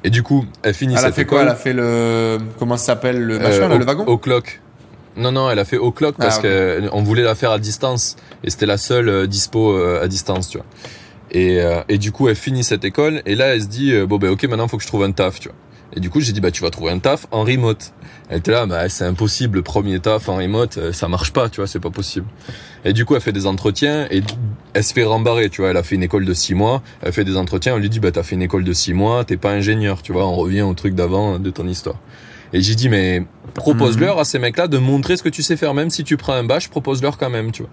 [0.05, 1.43] Et du coup elle finit elle a fait quoi?
[1.43, 4.05] elle a fait le comment ça s'appelle le machin euh, le wagon?
[4.07, 4.61] au clock
[5.19, 8.17] non, non, elle a fait au clock parce ah, qu'on voulait la faire à distance
[8.45, 10.67] et c'était la seule euh, dispo euh, à distance, tu vois.
[11.31, 14.17] Et, euh, et du coup, elle finit cette école et là, elle se dit bon
[14.17, 15.57] ben ok, maintenant faut que je trouve un taf, tu vois.
[15.95, 17.93] Et du coup, j'ai dit bah tu vas trouver un taf en remote.
[18.31, 21.57] Elle était là, bah c'est impossible, le premier taf en remote, ça marche pas, tu
[21.57, 22.27] vois, c'est pas possible.
[22.85, 24.23] Et du coup, elle fait des entretiens et
[24.75, 25.71] elle se fait rembarrer, tu vois.
[25.71, 28.01] Elle a fait une école de six mois, elle fait des entretiens, on lui dit
[28.01, 30.27] bah t'as fait une école de six mois, t'es pas ingénieur, tu vois.
[30.27, 31.97] On revient au truc d'avant de ton histoire.
[32.53, 34.21] Et j'ai dit, mais propose-leur mhm.
[34.21, 36.45] à ces mecs-là de montrer ce que tu sais faire, même si tu prends un
[36.45, 37.71] bash, propose-leur quand même, tu vois.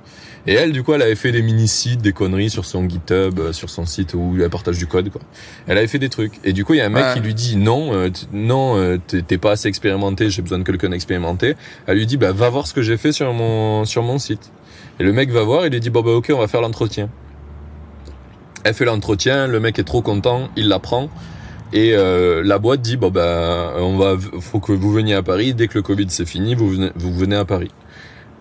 [0.48, 3.54] Et elle, du coup, elle avait fait des mini-sites, des conneries sur son GitHub, euh,
[3.54, 5.22] sur son site où elle partage du code, quoi.
[5.68, 6.34] Elle avait fait des trucs.
[6.44, 8.98] Et du coup, il y a un mec qui lui dit, non, euh, non, euh,
[8.98, 11.56] t'es pas assez expérimenté, j'ai besoin de quelqu'un d'expérimenté.
[11.88, 14.52] Elle lui dit, bah, va voir ce que j'ai fait sur mon, sur mon site.
[15.00, 17.10] Et le mec va voir, il lui dit, bon, bah, ok, on va faire l'entretien.
[18.64, 21.10] Elle fait l'entretien, le mec est trop content, il la prend.
[21.74, 25.54] Et euh, la boîte dit bon ben on va faut que vous veniez à Paris.
[25.54, 27.72] Dès que le Covid c'est fini vous venez vous venez à Paris.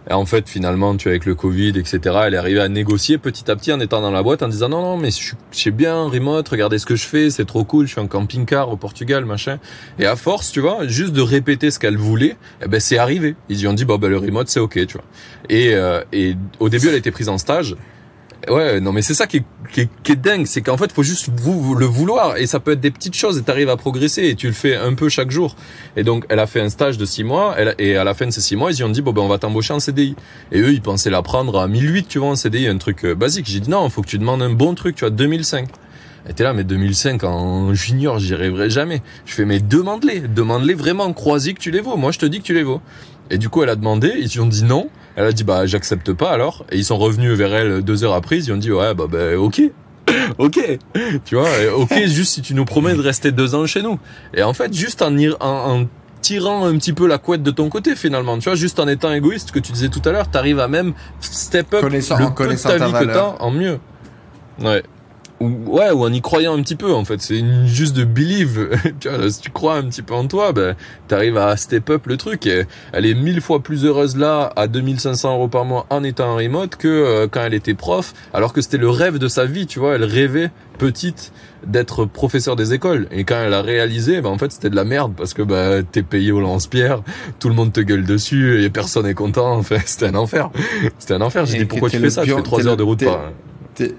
[0.09, 3.51] Et en fait finalement tu avec le Covid etc elle est arrivée à négocier petit
[3.51, 6.05] à petit en étant dans la boîte en disant non non mais je suis bien
[6.05, 6.47] remote.
[6.49, 7.87] Regardez ce que je fais c'est trop cool.
[7.87, 9.59] Je suis en camping-car au Portugal machin.
[9.99, 13.37] Et à force tu vois juste de répéter ce qu'elle voulait eh ben c'est arrivé.
[13.49, 15.07] Ils lui ont dit bon ben le remote c'est ok tu vois.
[15.49, 17.75] Et euh, et au début elle a été prise en stage
[18.49, 20.93] Ouais, non, mais c'est ça qui est, qui est, qui est dingue, c'est qu'en fait,
[20.93, 23.77] faut juste vous, le vouloir, et ça peut être des petites choses, et t'arrives à
[23.77, 25.57] progresser, et tu le fais un peu chaque jour.
[25.97, 28.31] Et donc, elle a fait un stage de six mois, et à la fin de
[28.31, 30.16] ces six mois, ils lui ont dit, bon ben, on va t'embaucher en CDI.
[30.53, 33.15] Et eux, ils pensaient la prendre à 1008, tu vois, en CDI, un truc euh,
[33.15, 33.47] basique.
[33.49, 35.69] J'ai dit, non, faut que tu demandes un bon truc, tu vois, 2005.
[36.25, 39.03] Elle était là, mais 2005 en junior, j'y rêverai jamais.
[39.27, 41.97] Je fais, mais demande-les, demande-les vraiment, crois-y que tu les vaux.
[41.97, 42.81] Moi, je te dis que tu les vaux.
[43.31, 44.89] Et du coup, elle a demandé, ils lui ont dit non.
[45.16, 46.65] Elle a dit bah j'accepte pas alors.
[46.70, 48.39] Et ils sont revenus vers elle deux heures après.
[48.39, 49.62] Ils ont dit ouais bah, bah ok.
[50.39, 50.78] ok,
[51.24, 53.99] tu vois, ok, juste si tu nous promets de rester deux ans chez nous.
[54.35, 55.86] Et en fait, juste en, en,
[56.20, 59.12] tirant un petit peu la couette de ton côté finalement, tu vois, juste en étant
[59.12, 62.49] égoïste, que tu disais tout à l'heure, t'arrives à même step up connaissant, le peu
[62.49, 63.78] de ta, vie que t'as en mieux.
[64.61, 64.82] Ouais
[65.40, 67.20] ouais, ou en y croyant un petit peu, en fait.
[67.20, 68.70] C'est juste de believe.
[69.01, 70.77] tu vois, si tu crois un petit peu en toi, ben,
[71.09, 72.47] t'arrives à step up le truc.
[72.47, 76.32] Et elle est mille fois plus heureuse là, à 2500 euros par mois, en étant
[76.32, 79.47] en remote, que euh, quand elle était prof, alors que c'était le rêve de sa
[79.47, 79.94] vie, tu vois.
[79.97, 81.32] Elle rêvait, petite,
[81.66, 83.09] d'être professeur des écoles.
[83.11, 85.85] Et quand elle a réalisé, ben, en fait, c'était de la merde, parce que, ben,
[85.85, 87.02] t'es payé au lance-pierre,
[87.39, 89.55] tout le monde te gueule dessus, et personne est content.
[89.65, 90.51] Enfin, c'était un enfer.
[90.98, 91.47] C'était un enfer.
[91.47, 92.24] J'ai dit, pourquoi tu fais ça?
[92.24, 93.31] Je fais trois heures de route par
[93.74, 93.94] t'es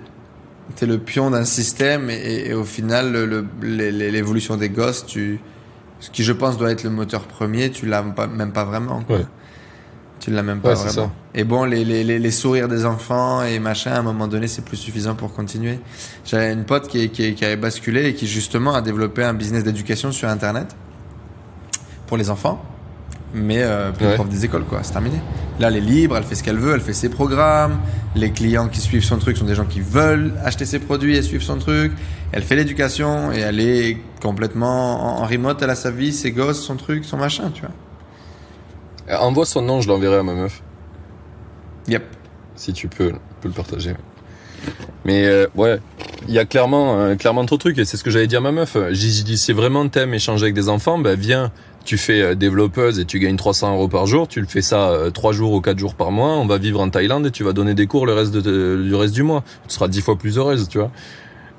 [0.82, 3.14] le pion d'un système et, au final,
[3.62, 5.40] l'évolution des gosses, tu,
[6.00, 9.04] ce qui je pense doit être le moteur premier, tu l'as même pas vraiment.
[10.20, 11.12] Tu l'as même pas Ouais, vraiment.
[11.34, 14.48] Et bon, les, les, les, les sourires des enfants et machin, à un moment donné,
[14.48, 15.80] c'est plus suffisant pour continuer.
[16.24, 19.64] J'avais une pote qui, qui, qui avait basculé et qui justement a développé un business
[19.64, 20.76] d'éducation sur Internet
[22.08, 22.64] pour les enfants,
[23.34, 24.18] mais euh, les Ouais.
[24.30, 24.80] des écoles, quoi.
[24.84, 25.18] C'est terminé.
[25.60, 27.80] Là, elle est libre, elle fait ce qu'elle veut, elle fait ses programmes.
[28.16, 31.22] Les clients qui suivent son truc sont des gens qui veulent acheter ses produits et
[31.22, 31.92] suivre son truc.
[32.32, 35.62] Elle fait l'éducation et elle est complètement en, en remote.
[35.62, 37.72] Elle a sa vie, ses gosses, son truc, son machin, tu vois.
[39.10, 40.62] Euh, Envoie son nom, je l'enverrai à ma meuf.
[41.88, 42.04] Yep.
[42.56, 43.94] si tu peux, peux le partager.
[45.06, 45.80] Mais euh, ouais,
[46.28, 48.40] il y a clairement, euh, clairement trop de trucs et c'est ce que j'allais dire
[48.40, 48.76] à ma meuf.
[48.92, 51.52] J'ai j'ai dit si vraiment t'aimes échanger avec des enfants, ben viens,
[51.86, 54.28] tu fais euh, développeuse et tu gagnes 300 euros par jour.
[54.28, 56.34] Tu le fais ça euh, trois jours ou quatre jours par mois.
[56.34, 58.94] On va vivre en Thaïlande et tu vas donner des cours le reste de, du
[58.96, 59.44] reste du mois.
[59.68, 60.92] Tu seras dix fois plus heureuse, tu vois.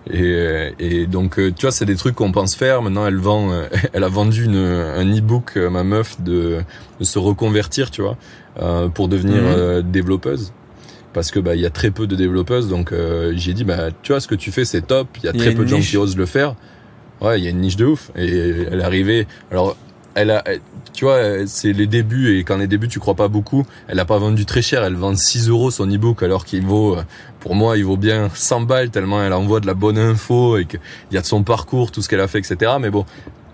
[0.08, 2.82] Et, euh, et donc euh, tu vois, c'est des trucs qu'on pense faire.
[2.82, 6.58] Maintenant, elle vend, euh, elle a vendu une, un e-book, euh, ma meuf, de,
[7.00, 8.16] de se reconvertir, tu vois,
[8.60, 9.48] euh, pour devenir Mhm.
[9.48, 10.52] euh, développeuse
[11.12, 13.88] parce que bah il y a très peu de développeuses donc euh, j'ai dit bah
[14.02, 15.54] tu vois ce que tu fais c'est top il y a Il y a très
[15.54, 15.92] peu de gens niche.
[15.92, 16.56] qui osent le faire
[17.22, 18.26] ouais il y a une niche de ouf et
[18.70, 19.78] elle est arrivée alors
[20.16, 20.60] elle a elle-
[20.92, 24.04] tu vois c'est les débuts et quand les débuts tu crois pas beaucoup elle a
[24.04, 26.96] pas vendu très cher elle vend 6 euros son ebook alors qu'il vaut
[27.40, 30.64] pour moi il vaut bien 100 balles tellement elle envoie de la bonne info et
[30.64, 30.80] qu'il
[31.12, 33.04] y a de son parcours tout ce qu'elle a fait etc mais bon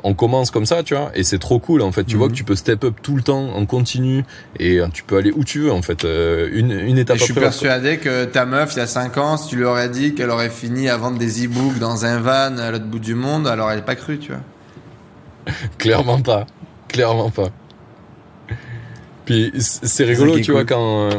[0.05, 2.02] on commence comme ça, tu vois, et c'est trop cool en fait.
[2.02, 2.18] Tu Mhm.
[2.18, 4.24] vois que tu peux step up tout le temps en continu
[4.59, 6.05] et euh, tu peux aller où tu veux en fait.
[6.05, 9.16] Euh, une, une étape Et je suis persuadé que ta meuf, il y a 5
[9.18, 12.18] ans, si tu lui aurais dit qu'elle aurait fini à vendre des e-books dans un
[12.18, 14.40] van à l'autre bout du monde, alors elle n'est pas cru, tu vois.
[15.78, 16.47] Clairement pas.
[16.89, 17.48] Clairement pas.
[19.24, 21.19] Puis c'est rigolo, tu vois, quand euh,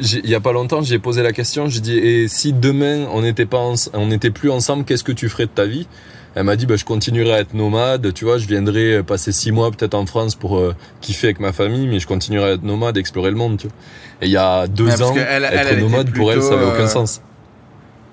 [0.00, 3.22] il y a pas longtemps, j'ai posé la question, j'ai dit et si demain on
[3.22, 5.88] n'était pas on n'était plus ensemble, qu'est-ce que tu ferais de ta vie?
[6.36, 9.32] Elle m'a dit bah je continuerai à être nomade, tu vois, je viendrai euh, passer
[9.32, 12.52] six mois peut-être en France pour euh, kiffer avec ma famille, mais je continuerai à
[12.54, 13.76] être nomade, explorer le monde, tu vois.
[14.22, 16.66] Et il y a deux Ouais, ans, elle- être elle nomade pour elle, ça avait
[16.66, 17.20] aucun euh, sens.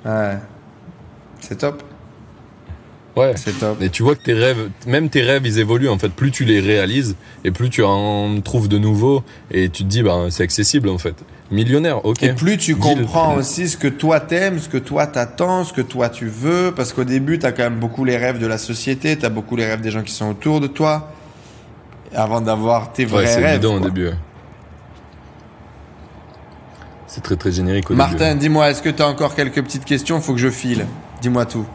[0.04, 0.38] Ouais.
[1.42, 1.84] C'est top.
[3.18, 3.34] Ouais.
[3.35, 3.81] C'est top.
[3.81, 6.10] Et tu vois que tes rêves, même tes rêves, ils évoluent en fait.
[6.10, 10.03] Plus tu les réalises et plus tu en trouves de nouveaux et tu te dis,
[10.03, 11.15] bah, c'est accessible en fait.
[11.49, 12.23] Millionnaire, ok.
[12.23, 12.81] Et plus tu Deal.
[12.81, 16.73] comprends aussi ce que toi t'aimes, ce que toi t'attends, ce que toi tu veux,
[16.76, 19.65] parce qu'au début t'as quand même beaucoup les rêves de la société, t'as beaucoup les
[19.65, 21.10] rêves des gens qui sont autour de toi,
[22.14, 23.53] avant d'avoir tes vrais Ouais, c'est rêves.
[23.56, 24.07] évident au début.
[24.07, 24.14] ouais.
[27.07, 28.39] C'est très très générique au Martin, début.
[28.41, 30.19] dis-moi, est-ce que t'as encore quelques petites questions?
[30.22, 30.85] Faut que je file.
[31.22, 31.65] Dis-moi tout.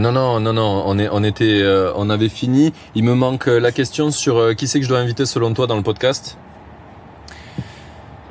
[0.00, 0.82] Non, non, non, non.
[0.86, 2.72] On est, on était, euh, on avait fini.
[2.94, 5.52] Il me manque euh, la question sur euh, qui c'est que je dois inviter selon
[5.52, 6.36] toi dans le podcast?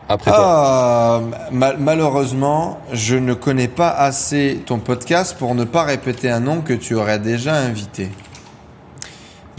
[0.07, 0.39] Après toi.
[0.41, 1.21] Ah,
[1.51, 6.61] ma- malheureusement, je ne connais pas assez ton podcast pour ne pas répéter un nom
[6.61, 8.09] que tu aurais déjà invité.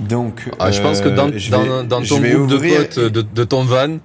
[0.01, 2.99] Donc, Ah, je pense que dans, dans, vais- dans je ton groupe ouvrir- de potes,
[2.99, 3.99] de, de ton van,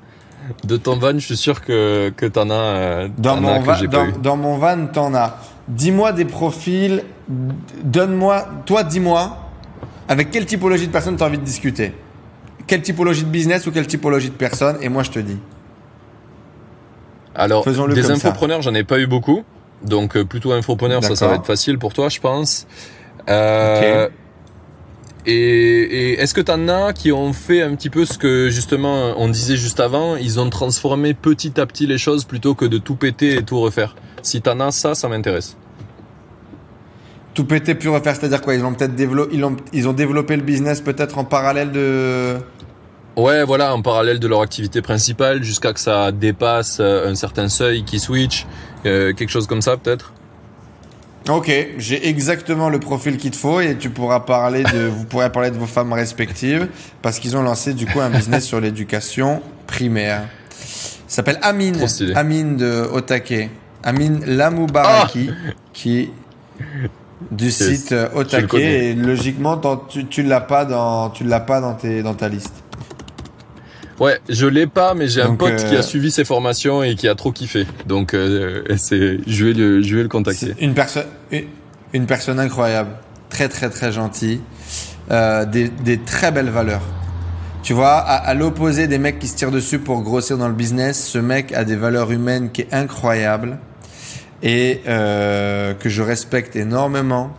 [0.63, 3.65] de ton van, je suis sûr que, que t'en as, euh, Dans mon, as que
[3.65, 4.13] va- j'ai pas dans, eu.
[4.21, 5.37] dans mon van, t'en as.
[5.67, 7.03] Dis-moi des profils.
[7.83, 8.47] Donne-moi.
[8.65, 9.37] Toi, dis-moi.
[10.07, 11.93] Avec quelle typologie de personne t'as envie de discuter?
[12.67, 15.37] Quelle typologie de business ou quelle typologie de personne Et moi, je te dis.
[17.33, 19.43] Alors, des infopreneurs, j'en ai pas eu beaucoup.
[19.83, 22.65] Donc, euh, plutôt infopreneur, ça, ça va être facile pour toi, je pense.
[23.29, 24.07] Euh.
[25.27, 29.15] Et, et est-ce que t'en as qui ont fait un petit peu ce que justement
[29.17, 32.77] on disait juste avant, ils ont transformé petit à petit les choses plutôt que de
[32.77, 33.95] tout péter et tout refaire.
[34.25, 35.55] Si t'en as ça, ça m'intéresse.
[37.35, 40.35] Tout péter puis refaire, c'est-à-dire quoi Ils ont peut-être développé, ils ont, ils ont développé
[40.35, 42.37] le business peut-être en parallèle de.
[43.17, 47.49] Ouais, voilà, en parallèle de leur activité principale jusqu'à que ça dépasse euh, un certain
[47.49, 48.47] seuil qui switch,
[48.85, 50.11] euh, quelque chose comme ça peut-être.
[51.29, 55.31] Ok, j'ai exactement le profil qu'il te faut et tu pourras parler de, vous pourrez
[55.31, 56.67] parler de vos femmes respectives
[57.03, 60.23] parce qu'ils ont lancé du coup un business sur l'éducation primaire.
[61.07, 61.77] Ça s'appelle Amine.
[62.15, 63.49] Amine de Otake,
[63.85, 65.29] Amine Lamoubaraki
[65.71, 66.09] qui
[67.31, 71.75] du site euh, Otake et logiquement tu, tu l'as pas dans tu l'as pas dans
[71.75, 72.55] tes dans ta liste.
[73.99, 76.95] Ouais, je l'ai pas, mais j'ai un pote euh, qui a suivi ses formations et
[76.95, 77.65] qui a trop kiffé.
[77.85, 80.53] Donc, euh, c'est, je vais le, je vais le contacter.
[80.59, 81.45] Une personne, une,
[81.93, 82.89] une personne incroyable,
[83.29, 84.41] très très très gentille,
[85.11, 86.81] euh, des, des très belles valeurs.
[87.63, 90.53] Tu vois, à, à l'opposé des mecs qui se tirent dessus pour grossir dans le
[90.53, 93.59] business, ce mec a des valeurs humaines qui est incroyable
[94.43, 97.33] et euh, que je respecte énormément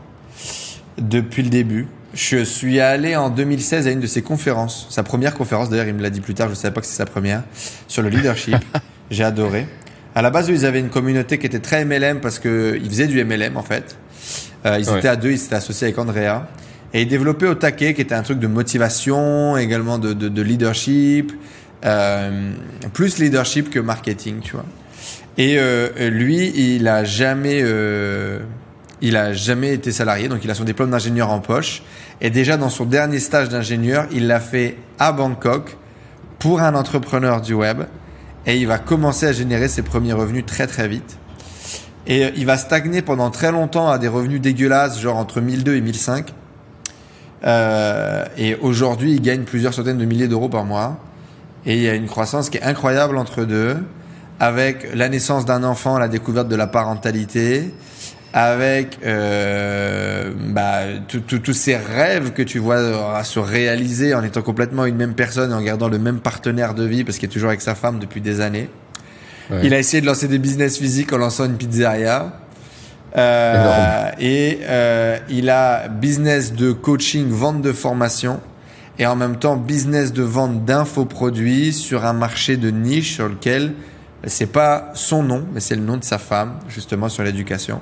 [0.98, 1.86] depuis le début.
[2.14, 5.94] Je suis allé en 2016 à une de ses conférences, sa première conférence d'ailleurs, il
[5.94, 7.42] me l'a dit plus tard, je ne savais pas que c'est sa première,
[7.88, 8.56] sur le leadership.
[9.10, 9.66] J'ai adoré.
[10.14, 13.22] À la base, ils avaient une communauté qui était très MLM parce qu'ils faisaient du
[13.22, 13.96] MLM en fait.
[14.64, 14.98] Euh, ils Ouais.
[14.98, 16.46] étaient à deux, ils s'étaient associés avec Andrea.
[16.94, 20.42] Et ils développaient au taquet, qui était un truc de motivation, également de, de, de
[20.42, 21.32] leadership,
[21.84, 22.52] Euh,
[22.94, 24.64] plus leadership que marketing, tu vois.
[25.38, 28.40] Et euh, lui, il a jamais, euh,
[29.00, 31.82] il a jamais été salarié, donc il a son diplôme d'ingénieur en poche.
[32.20, 35.76] Et déjà dans son dernier stage d'ingénieur, il l'a fait à Bangkok
[36.38, 37.82] pour un entrepreneur du web.
[38.46, 41.18] Et il va commencer à générer ses premiers revenus très très vite.
[42.06, 45.74] Et euh, il va stagner pendant très longtemps à des revenus dégueulasses, genre entre 1002
[45.76, 46.32] et 1005.
[47.44, 50.98] Euh, et aujourd'hui, il gagne plusieurs centaines de milliers d'euros par mois.
[51.66, 53.76] Et il y a une croissance qui est incroyable entre deux,
[54.40, 57.72] avec la naissance d'un enfant, la découverte de la parentalité,
[58.32, 64.96] avec euh, bah, tous ces rêves que tu vois se réaliser en étant complètement une
[64.96, 67.62] même personne et en gardant le même partenaire de vie parce qu'il est toujours avec
[67.62, 68.68] sa femme depuis des années.
[69.50, 69.60] Ouais.
[69.62, 72.32] Il a essayé de lancer des business physiques en lançant une pizzeria.
[73.16, 78.40] Euh, et euh, il a business de coaching, vente de formation
[78.98, 83.72] et en même temps business de vente d'infoproduits sur un marché de niche sur lequel
[84.30, 87.80] c'est pas son nom, mais c'est le nom de sa femme, justement sur l'éducation,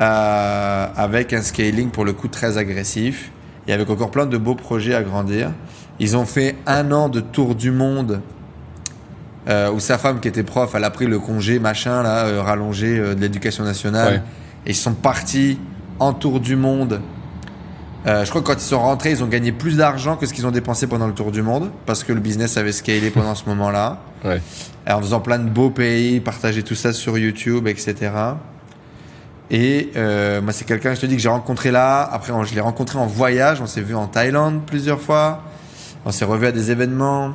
[0.00, 3.32] euh, avec un scaling pour le coup très agressif
[3.66, 5.52] et avec encore plein de beaux projets à grandir.
[5.98, 8.20] Ils ont fait un an de tour du monde
[9.48, 12.40] euh, où sa femme qui était prof, elle a pris le congé machin là, euh,
[12.40, 14.22] rallongé de l'éducation nationale, ouais.
[14.66, 15.58] et ils sont partis
[15.98, 17.00] en tour du monde.
[18.06, 20.46] Je crois que quand ils sont rentrés, ils ont gagné plus d'argent que ce qu'ils
[20.46, 23.44] ont dépensé pendant le tour du monde, parce que le business avait scalé pendant ce
[23.50, 24.00] moment-là.
[24.24, 24.40] Ouais.
[24.88, 28.10] En faisant plein de beaux pays, partager tout ça sur YouTube, etc.
[29.50, 32.02] Et euh, moi, c'est quelqu'un, je te dis, que j'ai rencontré là.
[32.02, 33.60] Après, on, je l'ai rencontré en voyage.
[33.60, 35.42] On s'est vu en Thaïlande plusieurs fois.
[36.04, 37.32] On s'est revu à des événements.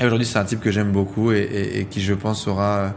[0.00, 2.92] Et aujourd'hui, c'est un type que j'aime beaucoup et, et, et, qui, je pense, aura,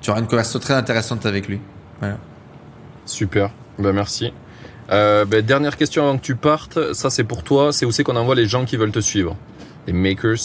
[0.00, 1.60] tu auras une conversation très intéressante avec lui.
[2.00, 2.18] Voilà.
[3.06, 3.50] Super.
[3.78, 4.32] Ben, merci.
[4.90, 6.92] Euh, ben, dernière question avant que tu partes.
[6.92, 7.72] Ça, c'est pour toi.
[7.72, 9.36] C'est où c'est qu'on envoie les gens qui veulent te suivre?
[9.86, 10.36] Les makers?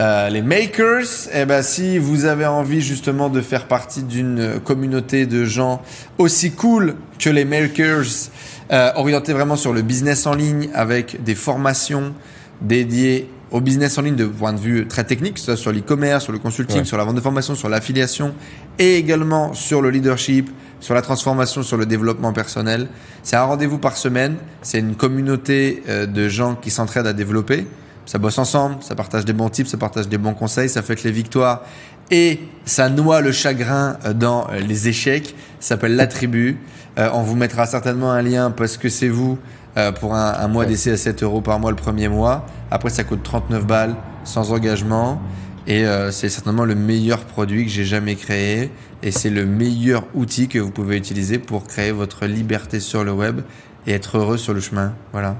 [0.00, 5.26] Euh, les makers, eh ben, si vous avez envie justement de faire partie d'une communauté
[5.26, 5.82] de gens
[6.16, 8.30] aussi cool que les makers,
[8.72, 12.14] euh, orientés vraiment sur le business en ligne avec des formations
[12.62, 15.72] dédiées au business en ligne de point de vue très technique, que ce soit sur
[15.72, 16.84] l'e-commerce, sur le consulting, ouais.
[16.84, 18.32] sur la vente de formation, sur l'affiliation
[18.78, 20.48] et également sur le leadership,
[20.80, 22.88] sur la transformation, sur le développement personnel.
[23.22, 24.36] C'est un rendez-vous par semaine.
[24.62, 27.66] C'est une communauté euh, de gens qui s'entraident à développer.
[28.10, 31.04] Ça bosse ensemble, ça partage des bons tips, ça partage des bons conseils, ça que
[31.04, 31.62] les victoires
[32.10, 35.36] et ça noie le chagrin dans les échecs.
[35.60, 36.58] Ça s'appelle la tribu.
[36.98, 39.38] Euh, on vous mettra certainement un lien parce que c'est vous
[39.76, 42.46] euh, pour un, mois d'essai à 7 euros par mois le premier mois.
[42.72, 45.22] Après, ça coûte 39 balles sans engagement.
[45.68, 48.72] Et euh, c'est certainement le meilleur produit que j'ai jamais créé.
[49.04, 53.12] Et c'est le meilleur outil que vous pouvez utiliser pour créer votre liberté sur le
[53.12, 53.42] web
[53.86, 54.94] et être heureux sur le chemin.
[55.12, 55.36] Voilà.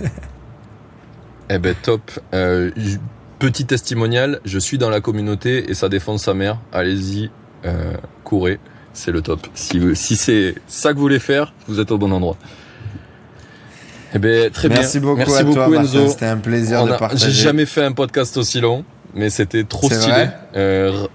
[1.50, 2.00] eh ben top.
[2.34, 2.70] Euh,
[3.38, 6.58] petit testimonial, je suis dans la communauté et ça défend sa mère.
[6.72, 7.30] Allez-y,
[7.64, 7.94] euh,
[8.24, 8.58] courez,
[8.92, 9.46] c'est le top.
[9.54, 12.36] Si, si c'est ça que vous voulez faire, vous êtes au bon endroit.
[14.14, 15.08] Eh ben, très Merci bien.
[15.08, 16.08] Beaucoup Merci à beaucoup toi, Enzo.
[16.08, 17.26] C'était un plaisir On de a- partager.
[17.30, 20.12] J'ai jamais fait un podcast aussi long, mais c'était trop stylé.
[20.12, 21.06] vrai Euh,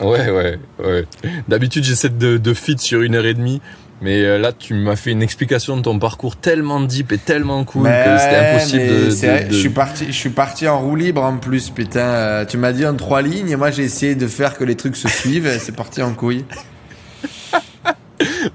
[0.00, 1.06] ouais, ouais, ouais.
[1.48, 3.62] D'habitude, j'essaie de, de fit sur une heure et demie.
[4.02, 7.64] Mais euh, là, tu m'as fait une explication de ton parcours tellement deep et tellement
[7.64, 10.30] cool Mais que c'était impossible de, c'est de- vrai, de- Je suis parti, je suis
[10.30, 12.00] parti en roue libre en plus, putain.
[12.00, 14.74] Euh, tu m'as dit en trois lignes et moi j'ai essayé de faire que les
[14.76, 15.46] trucs se suivent.
[15.46, 16.44] et c'est parti en couille.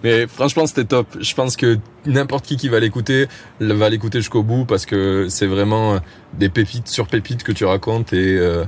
[0.03, 1.07] Mais franchement, c'était top.
[1.19, 3.27] Je pense que n'importe qui qui va l'écouter
[3.59, 5.97] va l'écouter jusqu'au bout parce que c'est vraiment euh,
[6.33, 8.63] des pépites sur pépites que tu racontes et euh,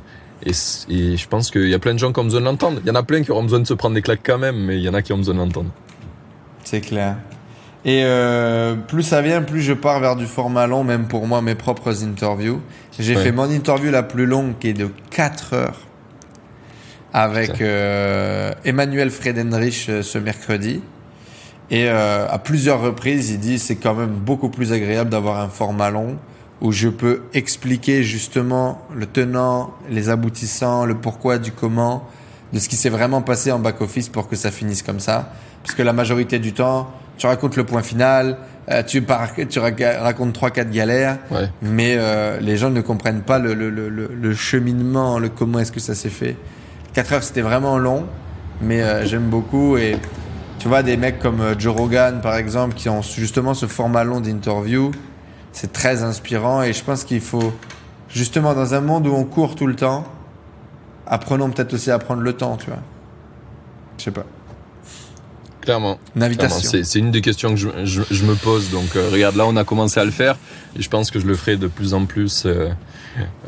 [0.46, 0.52] et,
[0.90, 2.80] et je pense qu'il y a plein de gens qui ont besoin de l'entendre.
[2.84, 4.56] Il y en a plein qui auront besoin de se prendre des claques quand même,
[4.58, 5.70] mais il y en a qui ont besoin de l'entendre.
[6.70, 7.16] C'est clair.
[7.86, 11.42] Et euh, plus ça vient, plus je pars vers du format long, même pour moi,
[11.42, 12.60] mes propres interviews.
[13.00, 13.24] J'ai Ouais.
[13.24, 15.80] fait mon interview la plus longue qui est de 4 heures
[17.14, 20.82] avec euh, Emmanuel Fredenrich euh, ce mercredi.
[21.72, 25.48] Et euh, à plusieurs reprises, il dit c'est quand même beaucoup plus agréable d'avoir un
[25.50, 26.18] format long
[26.60, 32.04] où je peux expliquer justement le tenant, les aboutissants, le pourquoi du comment,
[32.52, 35.32] de ce qui s'est vraiment passé en back-office pour que ça finisse comme ça.
[35.68, 38.38] Parce que la majorité du temps, tu racontes le point final,
[38.72, 41.50] euh, tu, par- tu racontes trois quatre galères, Ouais.
[41.62, 45.60] mais euh, les gens ne comprennent pas le, le, le, le- le cheminement, le comment
[45.60, 46.38] est-ce que ça s'est fait.
[46.94, 48.06] 4 heures, c'était vraiment long,
[48.62, 49.76] mais euh, j'aime beaucoup.
[49.76, 49.98] Et
[50.58, 54.06] tu vois, des mecs comme euh, Joe Rogan, par exemple, qui ont justement ce format
[54.06, 54.92] long d'interview,
[55.52, 56.64] c'est très inspirant.
[56.64, 57.52] Et je pense qu'il faut,
[58.08, 60.06] justement, dans un monde où on court tout le temps,
[61.06, 62.80] apprenons peut-être aussi à prendre le temps, tu vois.
[63.98, 64.24] Je sais pas.
[65.68, 66.00] Clairement.
[66.16, 66.70] Une invitation.
[66.82, 68.70] C'est une des questions que je, je, je me pose.
[68.72, 70.38] Donc, euh, regarde, là, on a commencé à le faire.
[70.80, 72.70] Et je pense que je le ferai de plus en plus euh,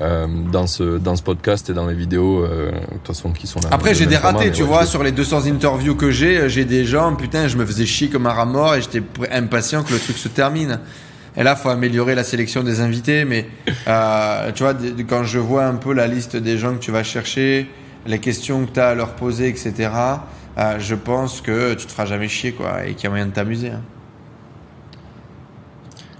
[0.01, 3.61] euh, dans, ce, dans ce podcast et dans les vidéos, de toute façon, qui sont
[3.61, 3.69] là.
[3.71, 6.49] Après, j'ai des format, ratés, tu ouais, vois, je- sur les 200 interviews que j'ai,
[6.49, 9.01] j'ai des gens, putain, je me faisais chier comme un rat mort et j'étais
[9.31, 10.81] impatient que le truc se termine.
[11.37, 13.47] Et là, faut améliorer la sélection des invités, mais
[13.85, 14.73] tu vois,
[15.07, 17.69] quand je vois un peu la liste des gens que tu vas chercher,
[18.05, 19.89] les questions que tu as à leur poser, etc.,
[20.59, 23.25] euh, je pense que tu te feras jamais chier, quoi, et qu'il y a moyen
[23.27, 23.69] de t'amuser.
[23.71, 23.81] hein.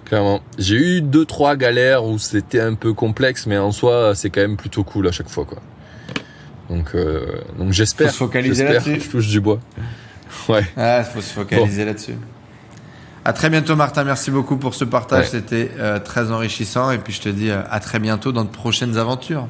[0.06, 0.42] Clairement.
[0.58, 4.42] J'ai eu deux, trois galères où c'était un peu complexe, mais en soi, c'est quand
[4.42, 5.60] même plutôt cool à chaque fois, quoi.
[6.70, 7.26] Donc, euh,
[7.58, 8.08] donc j'espère.
[8.08, 9.02] Faut se focaliser là-dessus.
[9.02, 9.60] Je touche du bois.
[10.48, 10.64] Ouais.
[10.78, 12.14] Ah, faut se focaliser là-dessus.
[13.26, 14.04] À très bientôt, Martin.
[14.04, 15.26] Merci beaucoup pour ce partage.
[15.26, 15.30] Ouais.
[15.32, 16.92] C'était euh, très enrichissant.
[16.92, 19.48] Et puis, je te dis euh, à très bientôt dans de prochaines aventures.